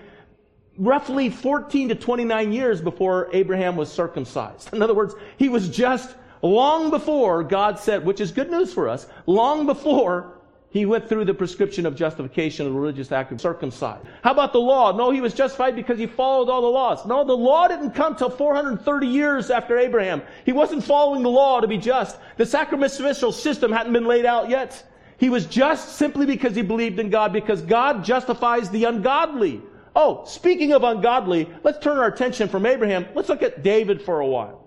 roughly 0.77 1.31
14 1.31 1.89
to 1.89 1.95
29 1.95 2.53
years 2.53 2.81
before 2.81 3.31
Abraham 3.33 3.77
was 3.77 3.91
circumcised. 3.91 4.73
In 4.73 4.83
other 4.83 4.95
words, 4.95 5.15
he 5.39 5.49
was 5.49 5.69
just 5.69 6.15
long 6.43 6.91
before 6.91 7.43
God 7.43 7.79
said, 7.79 8.05
which 8.05 8.21
is 8.21 8.33
good 8.33 8.51
news 8.51 8.73
for 8.75 8.89
us, 8.89 9.07
long 9.27 9.67
before 9.67 10.34
he 10.75 10.87
went 10.87 11.09
through 11.09 11.25
the 11.25 11.33
prescription 11.33 11.87
of 11.87 11.95
justification, 11.95 12.67
the 12.67 12.73
religious 12.73 13.13
act 13.13 13.31
of 13.31 13.41
circumcised. 13.41 14.05
How 14.23 14.33
about 14.33 14.53
the 14.53 14.59
law? 14.59 14.91
No, 14.91 15.13
he 15.13 15.21
was 15.21 15.33
justified 15.33 15.77
because 15.77 16.01
he 16.01 16.07
followed 16.09 16.51
all 16.51 16.63
the 16.63 16.67
laws. 16.67 17.07
No, 17.07 17.23
the 17.23 17.33
law 17.33 17.69
didn't 17.69 17.93
come 17.93 18.17
till 18.17 18.29
430 18.29 19.07
years 19.07 19.53
after 19.53 19.79
Abraham. 19.79 20.21
He 20.45 20.51
wasn't 20.51 20.83
following 20.83 21.23
the 21.23 21.31
law 21.31 21.61
to 21.61 21.69
be 21.69 21.79
just. 21.79 22.19
The 22.39 22.45
sacrificial 22.45 23.31
system 23.31 23.71
hadn't 23.71 23.93
been 23.93 24.05
laid 24.05 24.27
out 24.27 24.51
yet. 24.51 24.85
He 25.17 25.31
was 25.31 25.47
just 25.47 25.95
simply 25.95 26.27
because 26.27 26.57
he 26.57 26.63
believed 26.63 26.99
in 26.99 27.09
God, 27.09 27.33
because 27.33 27.63
God 27.63 28.05
justifies 28.05 28.69
the 28.69 28.83
ungodly. 28.83 29.63
Oh, 29.95 30.25
speaking 30.25 30.73
of 30.73 30.83
ungodly, 30.83 31.49
let's 31.63 31.79
turn 31.79 31.99
our 31.99 32.09
attention 32.09 32.49
from 32.49 32.67
Abraham. 32.67 33.07
Let's 33.15 33.29
look 33.29 33.45
at 33.45 33.63
David 33.63 34.03
for 34.03 34.19
a 34.19 34.27
while. 34.27 34.67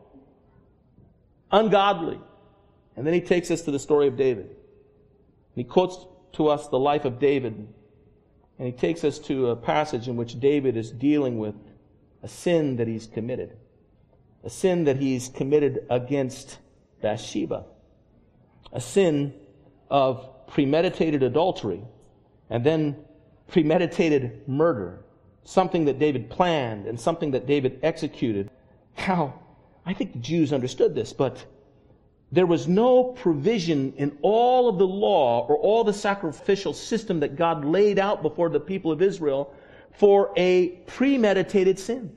Ungodly. 1.51 2.21
And 2.95 3.05
then 3.05 3.13
he 3.13 3.19
takes 3.19 3.51
us 3.51 3.63
to 3.63 3.71
the 3.71 3.79
story 3.79 4.07
of 4.07 4.15
David. 4.15 4.56
He 5.57 5.63
quotes 5.63 6.05
to 6.33 6.49
us 6.49 6.67
the 6.67 6.77
life 6.77 7.03
of 7.03 7.17
David. 7.17 7.67
And 8.59 8.67
he 8.67 8.71
takes 8.71 9.03
us 9.03 9.17
to 9.19 9.49
a 9.49 9.55
passage 9.55 10.07
in 10.07 10.15
which 10.15 10.39
David 10.39 10.77
is 10.77 10.91
dealing 10.91 11.39
with 11.39 11.55
a 12.21 12.27
sin 12.27 12.75
that 12.75 12.87
he's 12.87 13.07
committed. 13.07 13.57
A 14.43 14.51
sin 14.51 14.83
that 14.83 14.97
he's 14.97 15.29
committed 15.29 15.83
against 15.89 16.59
Bathsheba. 17.01 17.65
A 18.71 18.79
sin 18.79 19.33
of 19.89 20.29
premeditated 20.45 21.23
adultery 21.23 21.81
and 22.51 22.63
then 22.63 22.95
premeditated 23.47 24.47
murder 24.47 25.03
something 25.43 25.85
that 25.85 25.97
David 25.97 26.29
planned 26.29 26.85
and 26.85 26.99
something 26.99 27.31
that 27.31 27.47
David 27.47 27.79
executed. 27.81 28.51
How? 28.93 29.33
I 29.87 29.93
think 29.93 30.13
the 30.13 30.19
Jews 30.19 30.53
understood 30.53 30.93
this, 30.93 31.13
but 31.13 31.45
there 32.31 32.45
was 32.45 32.67
no 32.67 33.03
provision 33.03 33.93
in 33.95 34.17
all 34.21 34.67
of 34.67 34.77
the 34.77 34.87
law 34.87 35.45
or 35.47 35.57
all 35.57 35.83
the 35.83 35.93
sacrificial 35.93 36.73
system 36.73 37.21
that 37.21 37.35
God 37.35 37.63
laid 37.63 37.99
out 37.99 38.21
before 38.21 38.49
the 38.49 38.59
people 38.59 38.91
of 38.91 39.01
Israel 39.01 39.53
for 39.93 40.33
a 40.35 40.69
premeditated 40.87 41.79
sin. 41.79 42.15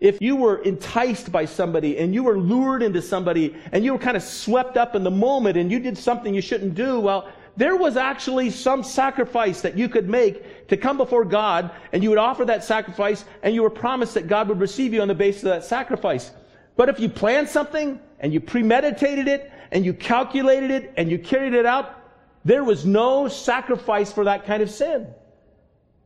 If 0.00 0.20
you 0.20 0.34
were 0.34 0.56
enticed 0.62 1.30
by 1.30 1.44
somebody 1.44 1.98
and 1.98 2.12
you 2.12 2.24
were 2.24 2.36
lured 2.36 2.82
into 2.82 3.00
somebody 3.00 3.54
and 3.70 3.84
you 3.84 3.92
were 3.92 4.00
kind 4.00 4.16
of 4.16 4.22
swept 4.24 4.76
up 4.76 4.96
in 4.96 5.04
the 5.04 5.10
moment 5.12 5.56
and 5.56 5.70
you 5.70 5.78
did 5.78 5.96
something 5.96 6.34
you 6.34 6.40
shouldn't 6.40 6.74
do, 6.74 6.98
well, 6.98 7.28
there 7.56 7.76
was 7.76 7.96
actually 7.96 8.50
some 8.50 8.82
sacrifice 8.82 9.60
that 9.60 9.78
you 9.78 9.88
could 9.88 10.08
make 10.08 10.66
to 10.66 10.76
come 10.76 10.96
before 10.96 11.24
God 11.24 11.70
and 11.92 12.02
you 12.02 12.08
would 12.08 12.18
offer 12.18 12.44
that 12.46 12.64
sacrifice 12.64 13.24
and 13.44 13.54
you 13.54 13.62
were 13.62 13.70
promised 13.70 14.14
that 14.14 14.26
God 14.26 14.48
would 14.48 14.58
receive 14.58 14.92
you 14.92 15.00
on 15.00 15.08
the 15.08 15.14
basis 15.14 15.44
of 15.44 15.50
that 15.50 15.64
sacrifice. 15.64 16.32
But 16.74 16.88
if 16.88 16.98
you 16.98 17.08
planned 17.08 17.48
something 17.48 18.00
and 18.22 18.32
you 18.32 18.40
premeditated 18.40 19.28
it 19.28 19.52
and 19.72 19.84
you 19.84 19.92
calculated 19.92 20.70
it 20.70 20.94
and 20.96 21.10
you 21.10 21.18
carried 21.18 21.54
it 21.54 21.66
out, 21.66 21.98
there 22.44 22.64
was 22.64 22.86
no 22.86 23.28
sacrifice 23.28 24.12
for 24.12 24.24
that 24.24 24.46
kind 24.46 24.62
of 24.62 24.70
sin. 24.70 25.08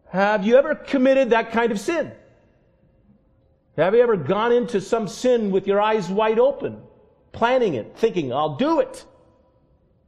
Have 0.08 0.44
you 0.46 0.56
ever 0.56 0.74
committed 0.74 1.30
that 1.30 1.52
kind 1.52 1.70
of 1.70 1.78
sin? 1.78 2.10
Have 3.76 3.94
you 3.94 4.00
ever 4.00 4.16
gone 4.16 4.52
into 4.52 4.80
some 4.80 5.06
sin 5.06 5.50
with 5.50 5.66
your 5.66 5.80
eyes 5.80 6.08
wide 6.08 6.38
open, 6.38 6.80
planning 7.32 7.74
it, 7.74 7.92
thinking, 7.96 8.32
I'll 8.32 8.56
do 8.56 8.80
it. 8.80 9.04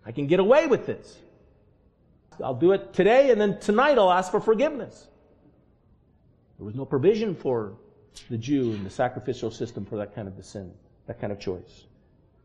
I 0.06 0.12
can 0.12 0.26
get 0.26 0.40
away 0.40 0.66
with 0.66 0.86
this. 0.86 1.18
I'll 2.42 2.54
do 2.54 2.72
it 2.72 2.94
today 2.94 3.30
and 3.30 3.40
then 3.40 3.58
tonight 3.60 3.98
I'll 3.98 4.12
ask 4.12 4.30
for 4.30 4.40
forgiveness. 4.40 5.08
There 6.58 6.64
was 6.64 6.74
no 6.74 6.86
provision 6.86 7.34
for 7.34 7.74
the 8.30 8.38
Jew 8.38 8.72
in 8.72 8.84
the 8.84 8.90
sacrificial 8.90 9.50
system 9.50 9.84
for 9.84 9.96
that 9.96 10.14
kind 10.14 10.26
of 10.26 10.44
sin, 10.44 10.72
that 11.06 11.20
kind 11.20 11.32
of 11.32 11.38
choice. 11.38 11.87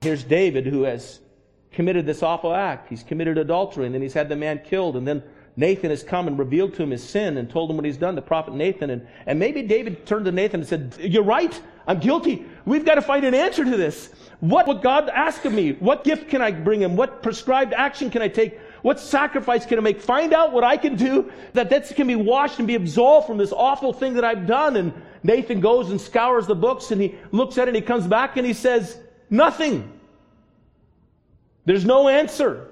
Here's 0.04 0.26
David 0.26 0.66
who 0.66 0.84
has 0.84 1.22
committed 1.72 2.06
this 2.06 2.22
awful 2.24 2.54
act. 2.54 2.90
He's 2.90 3.04
committed 3.04 3.38
adultery 3.38 3.86
and 3.86 3.96
then 3.96 4.02
he's 4.02 4.14
had 4.14 4.28
the 4.28 4.36
man 4.36 4.60
killed 4.66 4.98
and 4.98 5.08
then 5.08 5.24
Nathan 5.56 5.92
has 5.92 6.04
come 6.04 6.28
and 6.28 6.38
revealed 6.38 6.74
to 6.74 6.84
him 6.84 6.92
his 6.92 7.02
sin 7.02 7.38
and 7.38 7.50
told 7.50 7.70
him 7.70 7.78
what 7.78 7.86
he's 7.86 7.96
done, 7.96 8.14
the 8.14 8.22
prophet 8.22 8.54
Nathan. 8.54 8.90
And, 8.90 9.08
and 9.26 9.40
maybe 9.40 9.62
David 9.62 10.06
turned 10.06 10.26
to 10.26 10.32
Nathan 10.34 10.60
and 10.60 10.68
said, 10.68 10.98
You're 11.00 11.24
right. 11.24 11.58
I'm 11.88 12.02
guilty. 12.02 12.46
We've 12.66 12.84
got 12.84 12.96
to 12.96 13.02
find 13.02 13.24
an 13.24 13.34
answer 13.34 13.64
to 13.64 13.78
this. 13.78 14.12
What 14.42 14.68
would 14.68 14.82
God 14.82 15.08
ask 15.08 15.46
of 15.46 15.54
me? 15.54 15.74
What 15.74 16.04
gift 16.04 16.30
can 16.30 16.42
I 16.42 16.52
bring 16.52 16.82
him? 16.82 16.98
What 16.98 17.24
prescribed 17.24 17.72
action 17.72 18.10
can 18.10 18.22
I 18.22 18.28
take? 18.28 18.60
What 18.82 19.00
sacrifice 19.00 19.66
can 19.66 19.78
I 19.78 19.82
make? 19.82 20.02
Find 20.02 20.34
out 20.34 20.52
what 20.52 20.66
I 20.66 20.76
can 20.76 20.98
do 20.98 21.32
that 21.54 21.70
that 21.70 21.96
can 21.96 22.08
be 22.08 22.18
washed 22.18 22.60
and 22.60 22.68
be 22.68 22.76
absolved 22.76 23.28
from 23.28 23.38
this 23.38 23.54
awful 23.54 23.94
thing 23.94 24.16
that 24.16 24.26
I've 24.26 24.48
done. 24.48 24.76
And 24.76 24.94
Nathan 25.24 25.62
goes 25.62 25.92
and 25.92 26.02
scours 26.02 26.46
the 26.46 26.56
books 26.56 26.92
and 26.92 27.02
he 27.02 27.16
looks 27.32 27.58
at 27.58 27.68
it 27.68 27.70
and 27.70 27.76
he 27.78 27.82
comes 27.82 28.06
back 28.06 28.36
and 28.36 28.46
he 28.46 28.54
says, 28.54 28.98
Nothing. 29.34 29.92
There's 31.66 31.86
no 31.86 32.08
answer. 32.08 32.68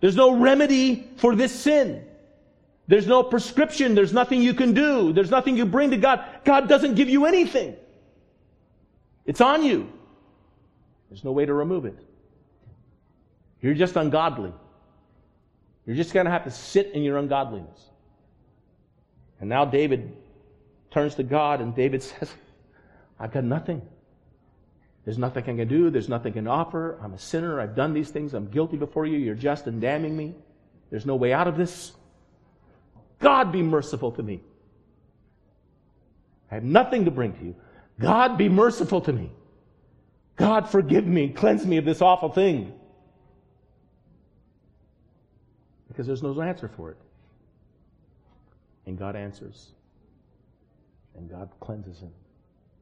There's 0.00 0.16
no 0.16 0.38
remedy 0.38 1.08
for 1.16 1.34
this 1.34 1.50
sin. 1.50 2.04
There's 2.88 3.06
no 3.06 3.22
prescription. 3.22 3.94
There's 3.94 4.12
nothing 4.12 4.42
you 4.42 4.52
can 4.52 4.74
do. 4.74 5.14
There's 5.14 5.30
nothing 5.30 5.56
you 5.56 5.64
bring 5.64 5.90
to 5.92 5.96
God. 5.96 6.22
God 6.44 6.68
doesn't 6.68 6.94
give 6.94 7.08
you 7.08 7.24
anything. 7.24 7.74
It's 9.24 9.40
on 9.40 9.62
you. 9.62 9.90
There's 11.08 11.24
no 11.24 11.32
way 11.32 11.46
to 11.46 11.54
remove 11.54 11.86
it. 11.86 11.96
You're 13.62 13.72
just 13.72 13.96
ungodly. 13.96 14.52
You're 15.86 15.96
just 15.96 16.12
going 16.12 16.26
to 16.26 16.32
have 16.32 16.44
to 16.44 16.50
sit 16.50 16.88
in 16.92 17.02
your 17.02 17.16
ungodliness. 17.16 17.80
And 19.40 19.48
now 19.48 19.64
David 19.64 20.14
turns 20.90 21.14
to 21.14 21.22
God 21.22 21.62
and 21.62 21.74
David 21.74 22.02
says, 22.10 22.30
I've 23.18 23.32
got 23.32 23.44
nothing. 23.44 23.80
There's 25.08 25.16
nothing 25.16 25.42
I 25.42 25.56
can 25.56 25.68
do. 25.68 25.88
There's 25.88 26.10
nothing 26.10 26.34
I 26.34 26.34
can 26.34 26.46
offer. 26.46 26.98
I'm 27.02 27.14
a 27.14 27.18
sinner. 27.18 27.62
I've 27.62 27.74
done 27.74 27.94
these 27.94 28.10
things. 28.10 28.34
I'm 28.34 28.50
guilty 28.50 28.76
before 28.76 29.06
you. 29.06 29.16
You're 29.16 29.34
just 29.34 29.66
and 29.66 29.80
damning 29.80 30.14
me. 30.14 30.34
There's 30.90 31.06
no 31.06 31.16
way 31.16 31.32
out 31.32 31.48
of 31.48 31.56
this. 31.56 31.92
God 33.18 33.50
be 33.50 33.62
merciful 33.62 34.12
to 34.12 34.22
me. 34.22 34.42
I 36.50 36.56
have 36.56 36.62
nothing 36.62 37.06
to 37.06 37.10
bring 37.10 37.32
to 37.38 37.42
you. 37.42 37.56
God 37.98 38.36
be 38.36 38.50
merciful 38.50 39.00
to 39.00 39.10
me. 39.14 39.30
God 40.36 40.68
forgive 40.68 41.06
me. 41.06 41.24
And 41.24 41.34
cleanse 41.34 41.64
me 41.64 41.78
of 41.78 41.86
this 41.86 42.02
awful 42.02 42.28
thing. 42.28 42.74
Because 45.88 46.06
there's 46.06 46.22
no 46.22 46.38
answer 46.42 46.68
for 46.68 46.90
it. 46.90 46.98
And 48.84 48.98
God 48.98 49.16
answers. 49.16 49.70
And 51.16 51.30
God 51.30 51.48
cleanses 51.60 51.98
him. 51.98 52.12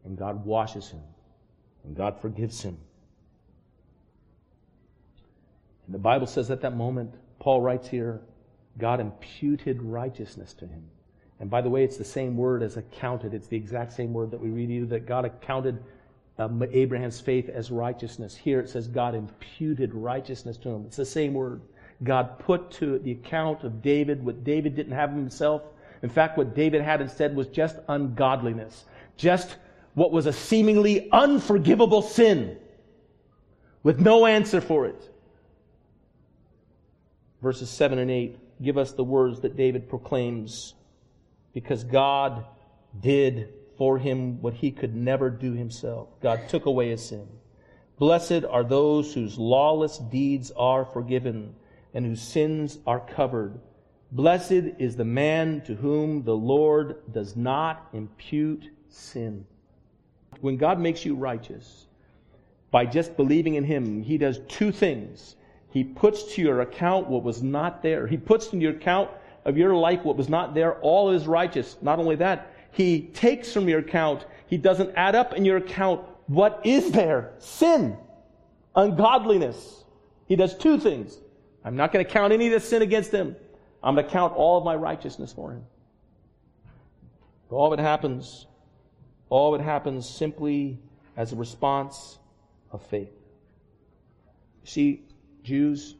And 0.04 0.18
God 0.18 0.44
washes 0.44 0.88
him. 0.88 1.02
And 1.86 1.96
God 1.96 2.20
forgives 2.20 2.62
him. 2.62 2.76
And 5.86 5.94
the 5.94 6.00
Bible 6.00 6.26
says 6.26 6.50
at 6.50 6.60
that 6.62 6.76
moment, 6.76 7.14
Paul 7.38 7.60
writes 7.60 7.88
here, 7.88 8.20
God 8.78 9.00
imputed 9.00 9.80
righteousness 9.82 10.52
to 10.54 10.66
him. 10.66 10.82
And 11.38 11.48
by 11.48 11.60
the 11.60 11.70
way, 11.70 11.84
it's 11.84 11.96
the 11.96 12.04
same 12.04 12.36
word 12.36 12.62
as 12.62 12.76
accounted. 12.76 13.34
It's 13.34 13.46
the 13.46 13.56
exact 13.56 13.92
same 13.92 14.12
word 14.12 14.30
that 14.30 14.40
we 14.40 14.48
read 14.48 14.68
here 14.68 14.86
that 14.86 15.06
God 15.06 15.24
accounted 15.24 15.82
um, 16.38 16.62
Abraham's 16.72 17.20
faith 17.20 17.48
as 17.48 17.70
righteousness. 17.70 18.34
Here 18.34 18.60
it 18.60 18.68
says 18.68 18.88
God 18.88 19.14
imputed 19.14 19.94
righteousness 19.94 20.56
to 20.58 20.70
him. 20.70 20.84
It's 20.86 20.96
the 20.96 21.04
same 21.04 21.34
word. 21.34 21.60
God 22.02 22.38
put 22.38 22.70
to 22.72 22.98
the 22.98 23.12
account 23.12 23.64
of 23.64 23.80
David 23.80 24.22
what 24.22 24.44
David 24.44 24.76
didn't 24.76 24.92
have 24.92 25.10
himself. 25.10 25.62
In 26.02 26.10
fact, 26.10 26.36
what 26.36 26.54
David 26.54 26.82
had 26.82 27.00
instead 27.00 27.34
was 27.34 27.46
just 27.46 27.76
ungodliness, 27.88 28.84
just 29.16 29.56
what 29.96 30.12
was 30.12 30.26
a 30.26 30.32
seemingly 30.32 31.10
unforgivable 31.10 32.02
sin 32.02 32.58
with 33.82 33.98
no 33.98 34.26
answer 34.26 34.60
for 34.60 34.84
it. 34.84 35.10
Verses 37.40 37.70
7 37.70 37.98
and 37.98 38.10
8 38.10 38.38
give 38.62 38.76
us 38.76 38.92
the 38.92 39.02
words 39.02 39.40
that 39.40 39.56
David 39.56 39.88
proclaims 39.88 40.74
because 41.54 41.82
God 41.82 42.44
did 43.00 43.54
for 43.78 43.96
him 43.98 44.42
what 44.42 44.52
he 44.52 44.70
could 44.70 44.94
never 44.94 45.30
do 45.30 45.54
himself. 45.54 46.08
God 46.20 46.42
took 46.50 46.66
away 46.66 46.90
his 46.90 47.02
sin. 47.02 47.26
Blessed 47.98 48.44
are 48.50 48.64
those 48.64 49.14
whose 49.14 49.38
lawless 49.38 49.96
deeds 49.96 50.52
are 50.58 50.84
forgiven 50.84 51.54
and 51.94 52.04
whose 52.04 52.20
sins 52.20 52.78
are 52.86 53.00
covered. 53.00 53.58
Blessed 54.12 54.76
is 54.78 54.96
the 54.96 55.06
man 55.06 55.62
to 55.62 55.74
whom 55.74 56.22
the 56.22 56.36
Lord 56.36 56.96
does 57.14 57.34
not 57.34 57.88
impute 57.94 58.68
sin. 58.90 59.46
When 60.40 60.56
God 60.56 60.78
makes 60.78 61.04
you 61.04 61.14
righteous, 61.14 61.86
by 62.70 62.84
just 62.84 63.16
believing 63.16 63.54
in 63.54 63.64
Him, 63.64 64.02
He 64.02 64.18
does 64.18 64.40
two 64.48 64.72
things. 64.72 65.36
He 65.70 65.84
puts 65.84 66.34
to 66.34 66.42
your 66.42 66.60
account 66.62 67.08
what 67.08 67.22
was 67.22 67.42
not 67.42 67.82
there. 67.82 68.06
He 68.06 68.16
puts 68.16 68.52
in 68.52 68.60
your 68.60 68.72
account 68.72 69.10
of 69.44 69.56
your 69.56 69.74
life 69.74 70.04
what 70.04 70.16
was 70.16 70.28
not 70.28 70.54
there. 70.54 70.74
All 70.80 71.10
is 71.10 71.26
righteous. 71.26 71.76
Not 71.80 71.98
only 71.98 72.16
that, 72.16 72.52
He 72.72 73.02
takes 73.14 73.52
from 73.52 73.68
your 73.68 73.80
account, 73.80 74.26
He 74.46 74.56
doesn't 74.56 74.94
add 74.96 75.14
up 75.14 75.34
in 75.34 75.44
your 75.44 75.58
account 75.58 76.02
what 76.26 76.60
is 76.64 76.90
there? 76.90 77.32
Sin, 77.38 77.96
ungodliness. 78.74 79.84
He 80.26 80.34
does 80.34 80.56
two 80.56 80.78
things. 80.78 81.18
I'm 81.64 81.76
not 81.76 81.92
going 81.92 82.04
to 82.04 82.10
count 82.10 82.32
any 82.32 82.46
of 82.46 82.52
the 82.52 82.60
sin 82.60 82.82
against 82.82 83.12
Him. 83.12 83.36
I'm 83.82 83.94
going 83.94 84.06
to 84.06 84.12
count 84.12 84.34
all 84.34 84.58
of 84.58 84.64
my 84.64 84.74
righteousness 84.74 85.32
for 85.32 85.52
Him. 85.52 85.64
All 87.50 87.72
of 87.72 87.78
it 87.78 87.82
happens 87.82 88.46
all 89.28 89.54
of 89.54 89.60
it 89.60 89.64
happens 89.64 90.08
simply 90.08 90.78
as 91.16 91.32
a 91.32 91.36
response 91.36 92.18
of 92.70 92.84
faith. 92.86 93.12
See, 94.64 95.02
Jews, 95.42 95.94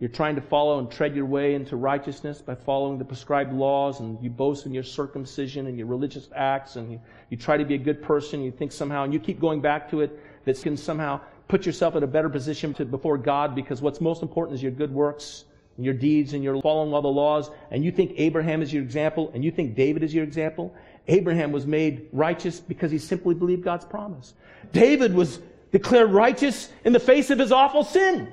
you're 0.00 0.08
trying 0.08 0.36
to 0.36 0.40
follow 0.40 0.78
and 0.78 0.90
tread 0.90 1.16
your 1.16 1.26
way 1.26 1.54
into 1.54 1.76
righteousness 1.76 2.40
by 2.40 2.54
following 2.54 2.98
the 2.98 3.04
prescribed 3.04 3.52
laws, 3.52 4.00
and 4.00 4.22
you 4.22 4.30
boast 4.30 4.64
in 4.64 4.72
your 4.72 4.84
circumcision 4.84 5.66
and 5.66 5.76
your 5.76 5.88
religious 5.88 6.28
acts, 6.36 6.76
and 6.76 6.92
you, 6.92 7.00
you 7.30 7.36
try 7.36 7.56
to 7.56 7.64
be 7.64 7.74
a 7.74 7.78
good 7.78 8.00
person. 8.02 8.42
You 8.42 8.52
think 8.52 8.70
somehow, 8.70 9.04
and 9.04 9.12
you 9.12 9.18
keep 9.18 9.40
going 9.40 9.60
back 9.60 9.90
to 9.90 10.00
it, 10.02 10.18
that 10.44 10.62
can 10.62 10.76
somehow 10.76 11.20
put 11.48 11.66
yourself 11.66 11.96
in 11.96 12.02
a 12.02 12.06
better 12.06 12.28
position 12.28 12.74
to, 12.74 12.84
before 12.84 13.18
God 13.18 13.54
because 13.54 13.82
what's 13.82 14.00
most 14.00 14.22
important 14.22 14.54
is 14.54 14.62
your 14.62 14.72
good 14.72 14.92
works 14.92 15.44
and 15.76 15.84
your 15.84 15.94
deeds 15.94 16.34
and 16.34 16.44
you're 16.44 16.60
following 16.60 16.92
all 16.92 17.02
the 17.02 17.08
laws, 17.08 17.50
and 17.70 17.84
you 17.84 17.90
think 17.90 18.12
Abraham 18.16 18.62
is 18.62 18.72
your 18.72 18.82
example, 18.82 19.30
and 19.34 19.44
you 19.44 19.50
think 19.50 19.74
David 19.74 20.02
is 20.02 20.14
your 20.14 20.24
example, 20.24 20.74
Abraham 21.08 21.52
was 21.52 21.66
made 21.66 22.06
righteous 22.12 22.60
because 22.60 22.90
he 22.90 22.98
simply 22.98 23.34
believed 23.34 23.64
God's 23.64 23.84
promise. 23.84 24.34
David 24.72 25.14
was 25.14 25.40
declared 25.72 26.10
righteous 26.10 26.70
in 26.84 26.92
the 26.92 27.00
face 27.00 27.30
of 27.30 27.38
his 27.38 27.50
awful 27.50 27.82
sin 27.82 28.32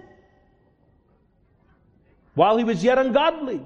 while 2.36 2.58
he 2.58 2.64
was 2.64 2.84
yet 2.84 2.98
ungodly. 2.98 3.66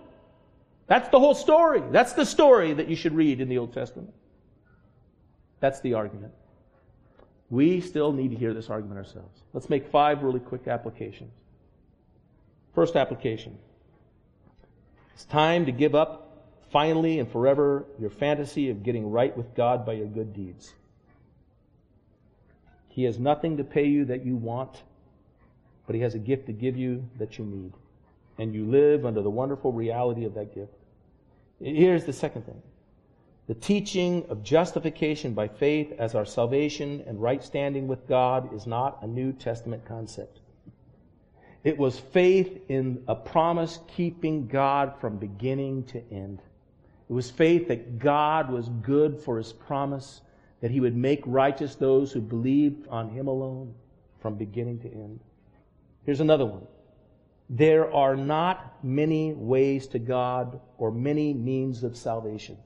That's 0.87 1.09
the 1.09 1.19
whole 1.19 1.35
story. 1.35 1.83
That's 1.91 2.13
the 2.13 2.25
story 2.25 2.73
that 2.73 2.87
you 2.87 2.95
should 2.95 3.13
read 3.13 3.41
in 3.41 3.49
the 3.49 3.57
Old 3.57 3.73
Testament. 3.73 4.13
That's 5.59 5.81
the 5.81 5.95
argument. 5.95 6.33
We 7.49 7.81
still 7.81 8.11
need 8.11 8.29
to 8.29 8.37
hear 8.37 8.53
this 8.53 8.69
argument 8.69 8.99
ourselves. 8.99 9.41
Let's 9.53 9.69
make 9.69 9.87
five 9.87 10.23
really 10.23 10.39
quick 10.39 10.67
applications. 10.67 11.31
First 12.75 12.95
application. 12.95 13.57
It's 15.15 15.25
time 15.25 15.65
to 15.65 15.71
give 15.71 15.95
up 15.95 16.28
finally 16.71 17.19
and 17.19 17.31
forever 17.31 17.85
your 17.99 18.09
fantasy 18.09 18.69
of 18.69 18.83
getting 18.83 19.09
right 19.09 19.35
with 19.35 19.55
God 19.55 19.85
by 19.85 19.93
your 19.93 20.07
good 20.07 20.33
deeds. 20.33 20.73
He 22.89 23.03
has 23.03 23.19
nothing 23.19 23.57
to 23.57 23.63
pay 23.63 23.85
you 23.85 24.05
that 24.05 24.25
you 24.25 24.35
want, 24.35 24.83
but 25.85 25.95
He 25.95 26.01
has 26.01 26.15
a 26.15 26.19
gift 26.19 26.47
to 26.47 26.53
give 26.53 26.75
you 26.75 27.07
that 27.17 27.37
you 27.37 27.45
need. 27.45 27.73
And 28.37 28.53
you 28.53 28.65
live 28.65 29.05
under 29.05 29.21
the 29.21 29.29
wonderful 29.29 29.71
reality 29.71 30.25
of 30.25 30.33
that 30.35 30.53
gift. 30.53 30.73
Here's 31.59 32.05
the 32.05 32.13
second 32.13 32.45
thing 32.45 32.61
the 33.47 33.55
teaching 33.55 34.25
of 34.29 34.43
justification 34.43 35.33
by 35.33 35.47
faith 35.47 35.91
as 35.97 36.13
our 36.13 36.25
salvation 36.25 37.03
and 37.07 37.19
right 37.19 37.43
standing 37.43 37.87
with 37.87 38.07
God 38.07 38.53
is 38.53 38.67
not 38.67 38.99
a 39.01 39.07
New 39.07 39.33
Testament 39.33 39.85
concept. 39.85 40.39
It 41.63 41.77
was 41.77 41.99
faith 41.99 42.61
in 42.69 43.03
a 43.07 43.15
promise 43.15 43.79
keeping 43.87 44.47
God 44.47 44.93
from 45.01 45.17
beginning 45.17 45.85
to 45.85 46.03
end. 46.11 46.41
It 47.09 47.13
was 47.13 47.31
faith 47.31 47.67
that 47.69 47.97
God 47.97 48.51
was 48.51 48.69
good 48.69 49.19
for 49.19 49.37
his 49.37 49.51
promise, 49.51 50.21
that 50.61 50.69
he 50.69 50.79
would 50.79 50.95
make 50.95 51.23
righteous 51.25 51.75
those 51.75 52.11
who 52.11 52.21
believed 52.21 52.87
on 52.87 53.09
him 53.09 53.27
alone 53.27 53.73
from 54.19 54.35
beginning 54.35 54.79
to 54.81 54.91
end. 54.91 55.19
Here's 56.05 56.19
another 56.19 56.45
one. 56.45 56.67
There 57.49 57.91
are 57.91 58.15
not 58.15 58.83
many 58.83 59.33
ways 59.33 59.87
to 59.87 59.99
God 59.99 60.59
or 60.77 60.91
many 60.91 61.33
means 61.33 61.83
of 61.83 61.97
salvation. 61.97 62.57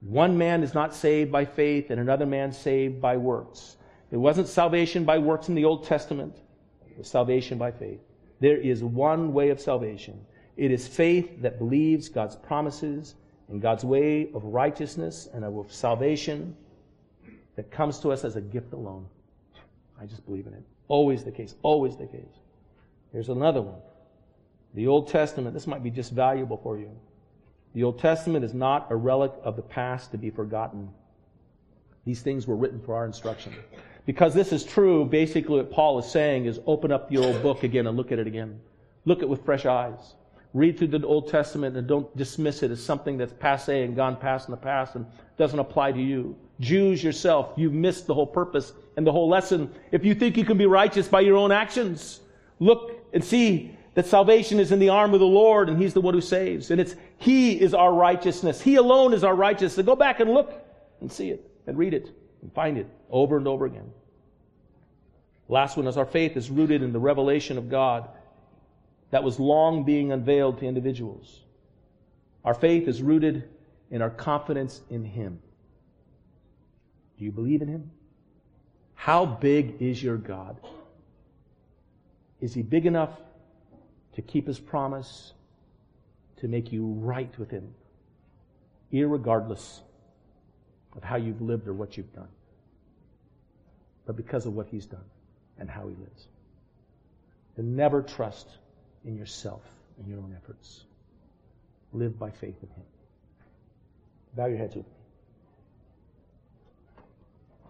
One 0.00 0.36
man 0.36 0.62
is 0.62 0.74
not 0.74 0.94
saved 0.94 1.32
by 1.32 1.46
faith 1.46 1.90
and 1.90 1.98
another 1.98 2.26
man 2.26 2.52
saved 2.52 3.00
by 3.00 3.16
works. 3.16 3.76
It 4.10 4.18
wasn't 4.18 4.48
salvation 4.48 5.04
by 5.04 5.16
works 5.16 5.48
in 5.48 5.54
the 5.54 5.64
Old 5.64 5.86
Testament. 5.86 6.36
It 6.90 6.98
was 6.98 7.08
salvation 7.08 7.56
by 7.56 7.70
faith. 7.70 8.00
There 8.40 8.58
is 8.58 8.84
one 8.84 9.32
way 9.32 9.48
of 9.48 9.60
salvation. 9.60 10.26
It 10.58 10.70
is 10.70 10.86
faith 10.86 11.40
that 11.40 11.58
believes 11.58 12.10
God's 12.10 12.36
promises 12.36 13.14
and 13.52 13.60
God's 13.60 13.84
way 13.84 14.30
of 14.34 14.42
righteousness 14.44 15.28
and 15.32 15.44
of 15.44 15.72
salvation 15.72 16.56
that 17.54 17.70
comes 17.70 17.98
to 18.00 18.10
us 18.10 18.24
as 18.24 18.36
a 18.36 18.40
gift 18.40 18.72
alone. 18.72 19.06
I 20.00 20.06
just 20.06 20.24
believe 20.24 20.46
in 20.46 20.54
it. 20.54 20.62
Always 20.88 21.22
the 21.22 21.30
case. 21.30 21.54
Always 21.62 21.96
the 21.96 22.06
case. 22.06 22.40
Here's 23.12 23.28
another 23.28 23.60
one. 23.60 23.78
The 24.74 24.86
Old 24.86 25.08
Testament, 25.08 25.52
this 25.52 25.66
might 25.66 25.82
be 25.82 25.90
just 25.90 26.12
valuable 26.12 26.56
for 26.56 26.78
you. 26.78 26.90
The 27.74 27.84
Old 27.84 27.98
Testament 27.98 28.42
is 28.42 28.54
not 28.54 28.86
a 28.90 28.96
relic 28.96 29.32
of 29.44 29.56
the 29.56 29.62
past 29.62 30.10
to 30.12 30.18
be 30.18 30.30
forgotten. 30.30 30.88
These 32.06 32.22
things 32.22 32.46
were 32.46 32.56
written 32.56 32.80
for 32.80 32.94
our 32.94 33.04
instruction. 33.04 33.54
Because 34.06 34.32
this 34.32 34.50
is 34.50 34.64
true, 34.64 35.04
basically 35.04 35.58
what 35.58 35.70
Paul 35.70 35.98
is 35.98 36.06
saying 36.10 36.46
is 36.46 36.58
open 36.66 36.90
up 36.90 37.10
the 37.10 37.18
old 37.18 37.42
book 37.42 37.64
again 37.64 37.86
and 37.86 37.98
look 37.98 38.12
at 38.12 38.18
it 38.18 38.26
again. 38.26 38.60
Look 39.04 39.18
at 39.18 39.24
it 39.24 39.28
with 39.28 39.44
fresh 39.44 39.66
eyes. 39.66 40.14
Read 40.54 40.76
through 40.76 40.88
the 40.88 41.06
Old 41.06 41.28
Testament 41.28 41.76
and 41.76 41.86
don't 41.86 42.14
dismiss 42.16 42.62
it 42.62 42.70
as 42.70 42.84
something 42.84 43.16
that's 43.16 43.32
passe 43.32 43.84
and 43.84 43.96
gone 43.96 44.16
past 44.16 44.48
in 44.48 44.50
the 44.50 44.58
past 44.58 44.96
and 44.96 45.06
doesn't 45.38 45.58
apply 45.58 45.92
to 45.92 46.00
you. 46.00 46.36
Jews 46.60 47.02
yourself, 47.02 47.52
you've 47.56 47.72
missed 47.72 48.06
the 48.06 48.14
whole 48.14 48.26
purpose 48.26 48.72
and 48.96 49.06
the 49.06 49.12
whole 49.12 49.28
lesson. 49.28 49.72
If 49.92 50.04
you 50.04 50.14
think 50.14 50.36
you 50.36 50.44
can 50.44 50.58
be 50.58 50.66
righteous 50.66 51.08
by 51.08 51.20
your 51.20 51.36
own 51.36 51.52
actions, 51.52 52.20
look 52.60 53.02
and 53.14 53.24
see 53.24 53.76
that 53.94 54.06
salvation 54.06 54.60
is 54.60 54.72
in 54.72 54.78
the 54.78 54.90
arm 54.90 55.14
of 55.14 55.20
the 55.20 55.26
Lord 55.26 55.70
and 55.70 55.80
He's 55.80 55.94
the 55.94 56.02
one 56.02 56.12
who 56.12 56.20
saves. 56.20 56.70
And 56.70 56.80
it's 56.80 56.96
He 57.16 57.58
is 57.58 57.72
our 57.72 57.92
righteousness. 57.92 58.60
He 58.60 58.76
alone 58.76 59.14
is 59.14 59.24
our 59.24 59.34
righteousness. 59.34 59.74
So 59.76 59.82
go 59.82 59.96
back 59.96 60.20
and 60.20 60.34
look 60.34 60.52
and 61.00 61.10
see 61.10 61.30
it 61.30 61.50
and 61.66 61.78
read 61.78 61.94
it 61.94 62.10
and 62.42 62.52
find 62.52 62.76
it 62.76 62.88
over 63.10 63.38
and 63.38 63.48
over 63.48 63.64
again. 63.64 63.90
Last 65.48 65.78
one 65.78 65.86
is 65.86 65.96
our 65.96 66.06
faith 66.06 66.36
is 66.36 66.50
rooted 66.50 66.82
in 66.82 66.92
the 66.92 67.00
revelation 67.00 67.56
of 67.56 67.70
God 67.70 68.08
that 69.12 69.22
was 69.22 69.38
long 69.38 69.84
being 69.84 70.10
unveiled 70.10 70.58
to 70.58 70.66
individuals. 70.66 71.40
Our 72.44 72.54
faith 72.54 72.88
is 72.88 73.02
rooted 73.02 73.48
in 73.90 74.00
our 74.00 74.10
confidence 74.10 74.80
in 74.88 75.04
Him. 75.04 75.38
Do 77.18 77.24
you 77.24 77.30
believe 77.30 77.60
in 77.60 77.68
Him? 77.68 77.90
How 78.94 79.26
big 79.26 79.80
is 79.80 80.02
your 80.02 80.16
God? 80.16 80.58
Is 82.40 82.54
He 82.54 82.62
big 82.62 82.86
enough 82.86 83.10
to 84.14 84.22
keep 84.22 84.46
His 84.46 84.58
promise 84.58 85.34
to 86.38 86.48
make 86.48 86.72
you 86.72 86.86
right 86.86 87.38
with 87.38 87.50
Him, 87.50 87.74
irregardless 88.94 89.80
of 90.96 91.04
how 91.04 91.16
you've 91.16 91.42
lived 91.42 91.68
or 91.68 91.74
what 91.74 91.98
you've 91.98 92.14
done, 92.14 92.28
but 94.06 94.16
because 94.16 94.46
of 94.46 94.54
what 94.54 94.68
He's 94.68 94.86
done 94.86 95.04
and 95.58 95.68
how 95.68 95.82
He 95.82 95.94
lives. 95.96 96.28
And 97.58 97.76
never 97.76 98.00
trust 98.00 98.48
in 99.04 99.16
yourself 99.16 99.62
and 99.98 100.08
your 100.08 100.18
own 100.18 100.34
efforts. 100.36 100.84
Live 101.92 102.18
by 102.18 102.30
faith 102.30 102.56
in 102.62 102.68
Him. 102.70 102.84
Bow 104.34 104.46
your 104.46 104.58
heads 104.58 104.76
with 104.76 104.86
me. 104.86 104.92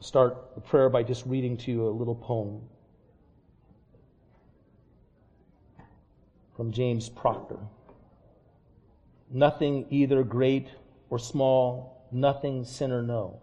Start 0.01 0.55
the 0.55 0.61
prayer 0.61 0.89
by 0.89 1.03
just 1.03 1.25
reading 1.27 1.57
to 1.59 1.71
you 1.71 1.89
a 1.89 1.91
little 1.91 2.15
poem 2.15 2.61
from 6.57 6.73
James 6.73 7.09
Proctor. 7.09 7.59
Nothing 9.31 9.87
either 9.91 10.23
great 10.23 10.69
or 11.09 11.19
small 11.19 11.93
nothing 12.13 12.65
sinner 12.65 13.03
no. 13.03 13.41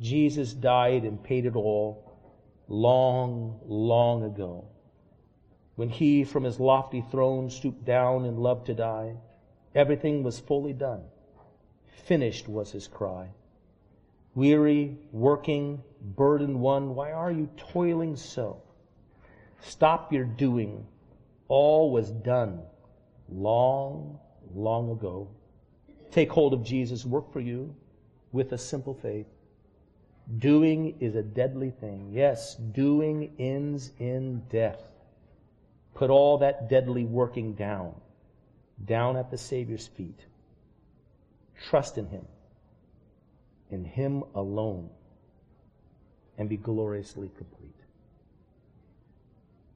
Jesus 0.00 0.52
died 0.52 1.04
and 1.04 1.22
paid 1.22 1.46
it 1.46 1.56
all 1.56 2.12
long, 2.68 3.58
long 3.66 4.22
ago. 4.24 4.64
When 5.80 5.88
he 5.88 6.24
from 6.24 6.44
his 6.44 6.60
lofty 6.60 7.00
throne 7.00 7.48
stooped 7.48 7.86
down 7.86 8.26
and 8.26 8.38
loved 8.38 8.66
to 8.66 8.74
die, 8.74 9.16
everything 9.74 10.22
was 10.22 10.38
fully 10.38 10.74
done. 10.74 11.04
Finished 12.04 12.46
was 12.50 12.70
his 12.70 12.86
cry. 12.86 13.30
Weary, 14.34 14.98
working, 15.10 15.82
burdened 16.02 16.60
one, 16.60 16.94
why 16.94 17.12
are 17.12 17.32
you 17.32 17.48
toiling 17.56 18.14
so? 18.14 18.60
Stop 19.62 20.12
your 20.12 20.26
doing. 20.26 20.86
All 21.48 21.90
was 21.90 22.10
done 22.10 22.60
long, 23.30 24.18
long 24.54 24.90
ago. 24.90 25.28
Take 26.10 26.30
hold 26.30 26.52
of 26.52 26.62
Jesus' 26.62 27.06
work 27.06 27.32
for 27.32 27.40
you 27.40 27.74
with 28.32 28.52
a 28.52 28.58
simple 28.58 28.92
faith. 28.92 29.28
Doing 30.36 30.98
is 31.00 31.14
a 31.14 31.22
deadly 31.22 31.70
thing. 31.70 32.10
Yes, 32.12 32.54
doing 32.56 33.32
ends 33.38 33.92
in 33.98 34.42
death. 34.50 34.89
Put 35.94 36.10
all 36.10 36.38
that 36.38 36.68
deadly 36.68 37.04
working 37.04 37.54
down, 37.54 37.94
down 38.84 39.16
at 39.16 39.30
the 39.30 39.38
Savior's 39.38 39.86
feet. 39.86 40.20
Trust 41.68 41.98
in 41.98 42.06
Him, 42.06 42.26
in 43.70 43.84
Him 43.84 44.24
alone, 44.34 44.88
and 46.38 46.48
be 46.48 46.56
gloriously 46.56 47.30
complete. 47.36 47.74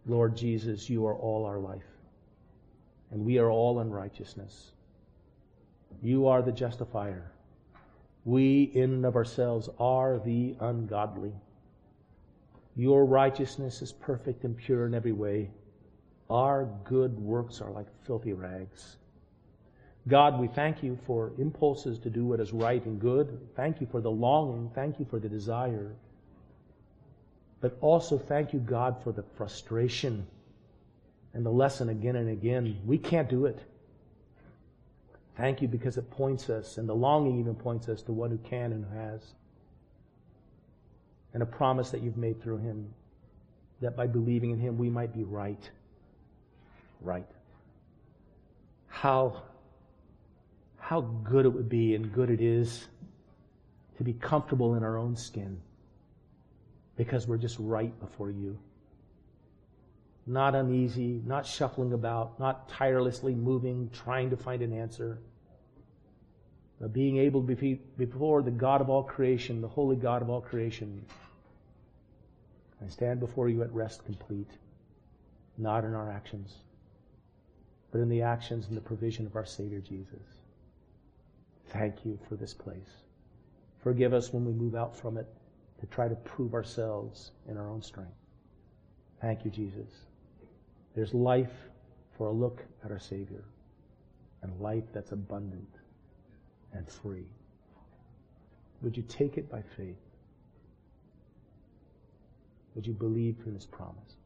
Lord 0.06 0.36
Jesus, 0.36 0.88
you 0.88 1.06
are 1.06 1.14
all 1.14 1.44
our 1.44 1.58
life, 1.58 1.82
and 3.10 3.24
we 3.24 3.38
are 3.38 3.50
all 3.50 3.80
unrighteousness. 3.80 4.72
You 6.02 6.26
are 6.26 6.42
the 6.42 6.52
justifier. 6.52 7.30
We, 8.24 8.64
in 8.74 8.92
and 8.92 9.06
of 9.06 9.16
ourselves, 9.16 9.68
are 9.78 10.18
the 10.18 10.56
ungodly. 10.60 11.32
Your 12.76 13.04
righteousness 13.04 13.82
is 13.82 13.92
perfect 13.92 14.44
and 14.44 14.56
pure 14.56 14.86
in 14.86 14.94
every 14.94 15.12
way. 15.12 15.50
Our 16.30 16.68
good 16.84 17.18
works 17.18 17.60
are 17.60 17.70
like 17.70 17.86
filthy 18.06 18.32
rags. 18.32 18.96
God, 20.06 20.38
we 20.38 20.48
thank 20.48 20.82
you 20.82 20.98
for 21.06 21.32
impulses 21.38 21.98
to 22.00 22.10
do 22.10 22.26
what 22.26 22.40
is 22.40 22.52
right 22.52 22.84
and 22.84 23.00
good. 23.00 23.38
Thank 23.56 23.80
you 23.80 23.86
for 23.86 24.00
the 24.00 24.10
longing. 24.10 24.70
Thank 24.74 24.98
you 24.98 25.06
for 25.06 25.18
the 25.18 25.28
desire. 25.28 25.94
But 27.60 27.78
also 27.80 28.18
thank 28.18 28.52
you, 28.52 28.58
God, 28.58 29.02
for 29.02 29.12
the 29.12 29.22
frustration 29.22 30.26
and 31.32 31.44
the 31.44 31.50
lesson 31.50 31.88
again 31.88 32.16
and 32.16 32.28
again. 32.28 32.78
We 32.84 32.98
can't 32.98 33.28
do 33.28 33.46
it. 33.46 33.58
Thank 35.36 35.62
you 35.62 35.68
because 35.68 35.96
it 35.96 36.10
points 36.10 36.48
us, 36.48 36.78
and 36.78 36.88
the 36.88 36.94
longing 36.94 37.40
even 37.40 37.54
points 37.54 37.88
us 37.88 38.02
to 38.02 38.12
one 38.12 38.30
who 38.30 38.38
can 38.38 38.72
and 38.72 38.84
who 38.84 38.96
has. 38.96 39.20
And 41.32 41.42
a 41.42 41.46
promise 41.46 41.90
that 41.90 42.02
you've 42.02 42.16
made 42.16 42.40
through 42.40 42.58
him 42.58 42.92
that 43.80 43.96
by 43.96 44.06
believing 44.06 44.50
in 44.50 44.60
him 44.60 44.78
we 44.78 44.88
might 44.88 45.12
be 45.12 45.24
right. 45.24 45.70
Right. 47.04 47.26
How, 48.86 49.42
how 50.78 51.02
good 51.02 51.44
it 51.44 51.50
would 51.50 51.68
be 51.68 51.94
and 51.94 52.10
good 52.10 52.30
it 52.30 52.40
is 52.40 52.88
to 53.98 54.04
be 54.04 54.14
comfortable 54.14 54.74
in 54.74 54.82
our 54.82 54.96
own 54.96 55.14
skin 55.14 55.60
because 56.96 57.28
we're 57.28 57.36
just 57.36 57.58
right 57.58 57.98
before 58.00 58.30
you. 58.30 58.58
Not 60.26 60.54
uneasy, 60.54 61.20
not 61.26 61.46
shuffling 61.46 61.92
about, 61.92 62.40
not 62.40 62.70
tirelessly 62.70 63.34
moving, 63.34 63.90
trying 63.92 64.30
to 64.30 64.36
find 64.38 64.62
an 64.62 64.72
answer. 64.72 65.18
But 66.80 66.94
being 66.94 67.18
able 67.18 67.46
to 67.46 67.54
be 67.54 67.74
before 67.98 68.42
the 68.42 68.50
God 68.50 68.80
of 68.80 68.88
all 68.88 69.02
creation, 69.02 69.60
the 69.60 69.68
holy 69.68 69.96
God 69.96 70.22
of 70.22 70.30
all 70.30 70.40
creation, 70.40 71.04
I 72.82 72.88
stand 72.88 73.20
before 73.20 73.50
you 73.50 73.62
at 73.62 73.72
rest 73.74 74.06
complete, 74.06 74.50
not 75.58 75.84
in 75.84 75.94
our 75.94 76.10
actions, 76.10 76.54
but 77.94 78.00
in 78.00 78.08
the 78.08 78.22
actions 78.22 78.66
and 78.66 78.76
the 78.76 78.80
provision 78.80 79.24
of 79.24 79.36
our 79.36 79.44
Savior 79.44 79.78
Jesus. 79.78 80.40
Thank 81.68 82.04
you 82.04 82.18
for 82.28 82.34
this 82.34 82.52
place. 82.52 82.90
Forgive 83.84 84.12
us 84.12 84.32
when 84.32 84.44
we 84.44 84.52
move 84.52 84.74
out 84.74 84.96
from 84.96 85.16
it 85.16 85.28
to 85.78 85.86
try 85.86 86.08
to 86.08 86.16
prove 86.16 86.54
ourselves 86.54 87.30
in 87.48 87.56
our 87.56 87.70
own 87.70 87.80
strength. 87.82 88.16
Thank 89.20 89.44
you, 89.44 89.50
Jesus. 89.52 89.86
There's 90.96 91.14
life 91.14 91.52
for 92.18 92.26
a 92.26 92.32
look 92.32 92.64
at 92.84 92.90
our 92.90 92.98
Savior, 92.98 93.44
and 94.42 94.60
life 94.60 94.92
that's 94.92 95.12
abundant 95.12 95.76
and 96.72 96.88
free. 96.88 97.28
Would 98.82 98.96
you 98.96 99.04
take 99.04 99.38
it 99.38 99.48
by 99.48 99.62
faith? 99.76 100.02
Would 102.74 102.88
you 102.88 102.92
believe 102.92 103.36
in 103.46 103.54
His 103.54 103.66
promise? 103.66 104.16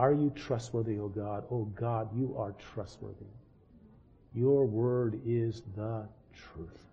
Are 0.00 0.14
you 0.14 0.32
trustworthy, 0.34 0.98
O 0.98 1.08
God? 1.08 1.44
O 1.50 1.64
God, 1.78 2.08
you 2.16 2.34
are 2.38 2.54
trustworthy. 2.72 3.26
Your 4.34 4.64
word 4.64 5.20
is 5.26 5.60
the 5.76 6.08
truth. 6.34 6.86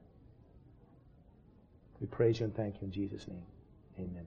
We 2.01 2.07
praise 2.07 2.41
you 2.41 2.47
and 2.47 2.53
thank 2.53 2.75
you 2.75 2.81
in 2.81 2.91
Jesus' 2.91 3.25
name. 3.29 3.45
Amen. 3.97 4.25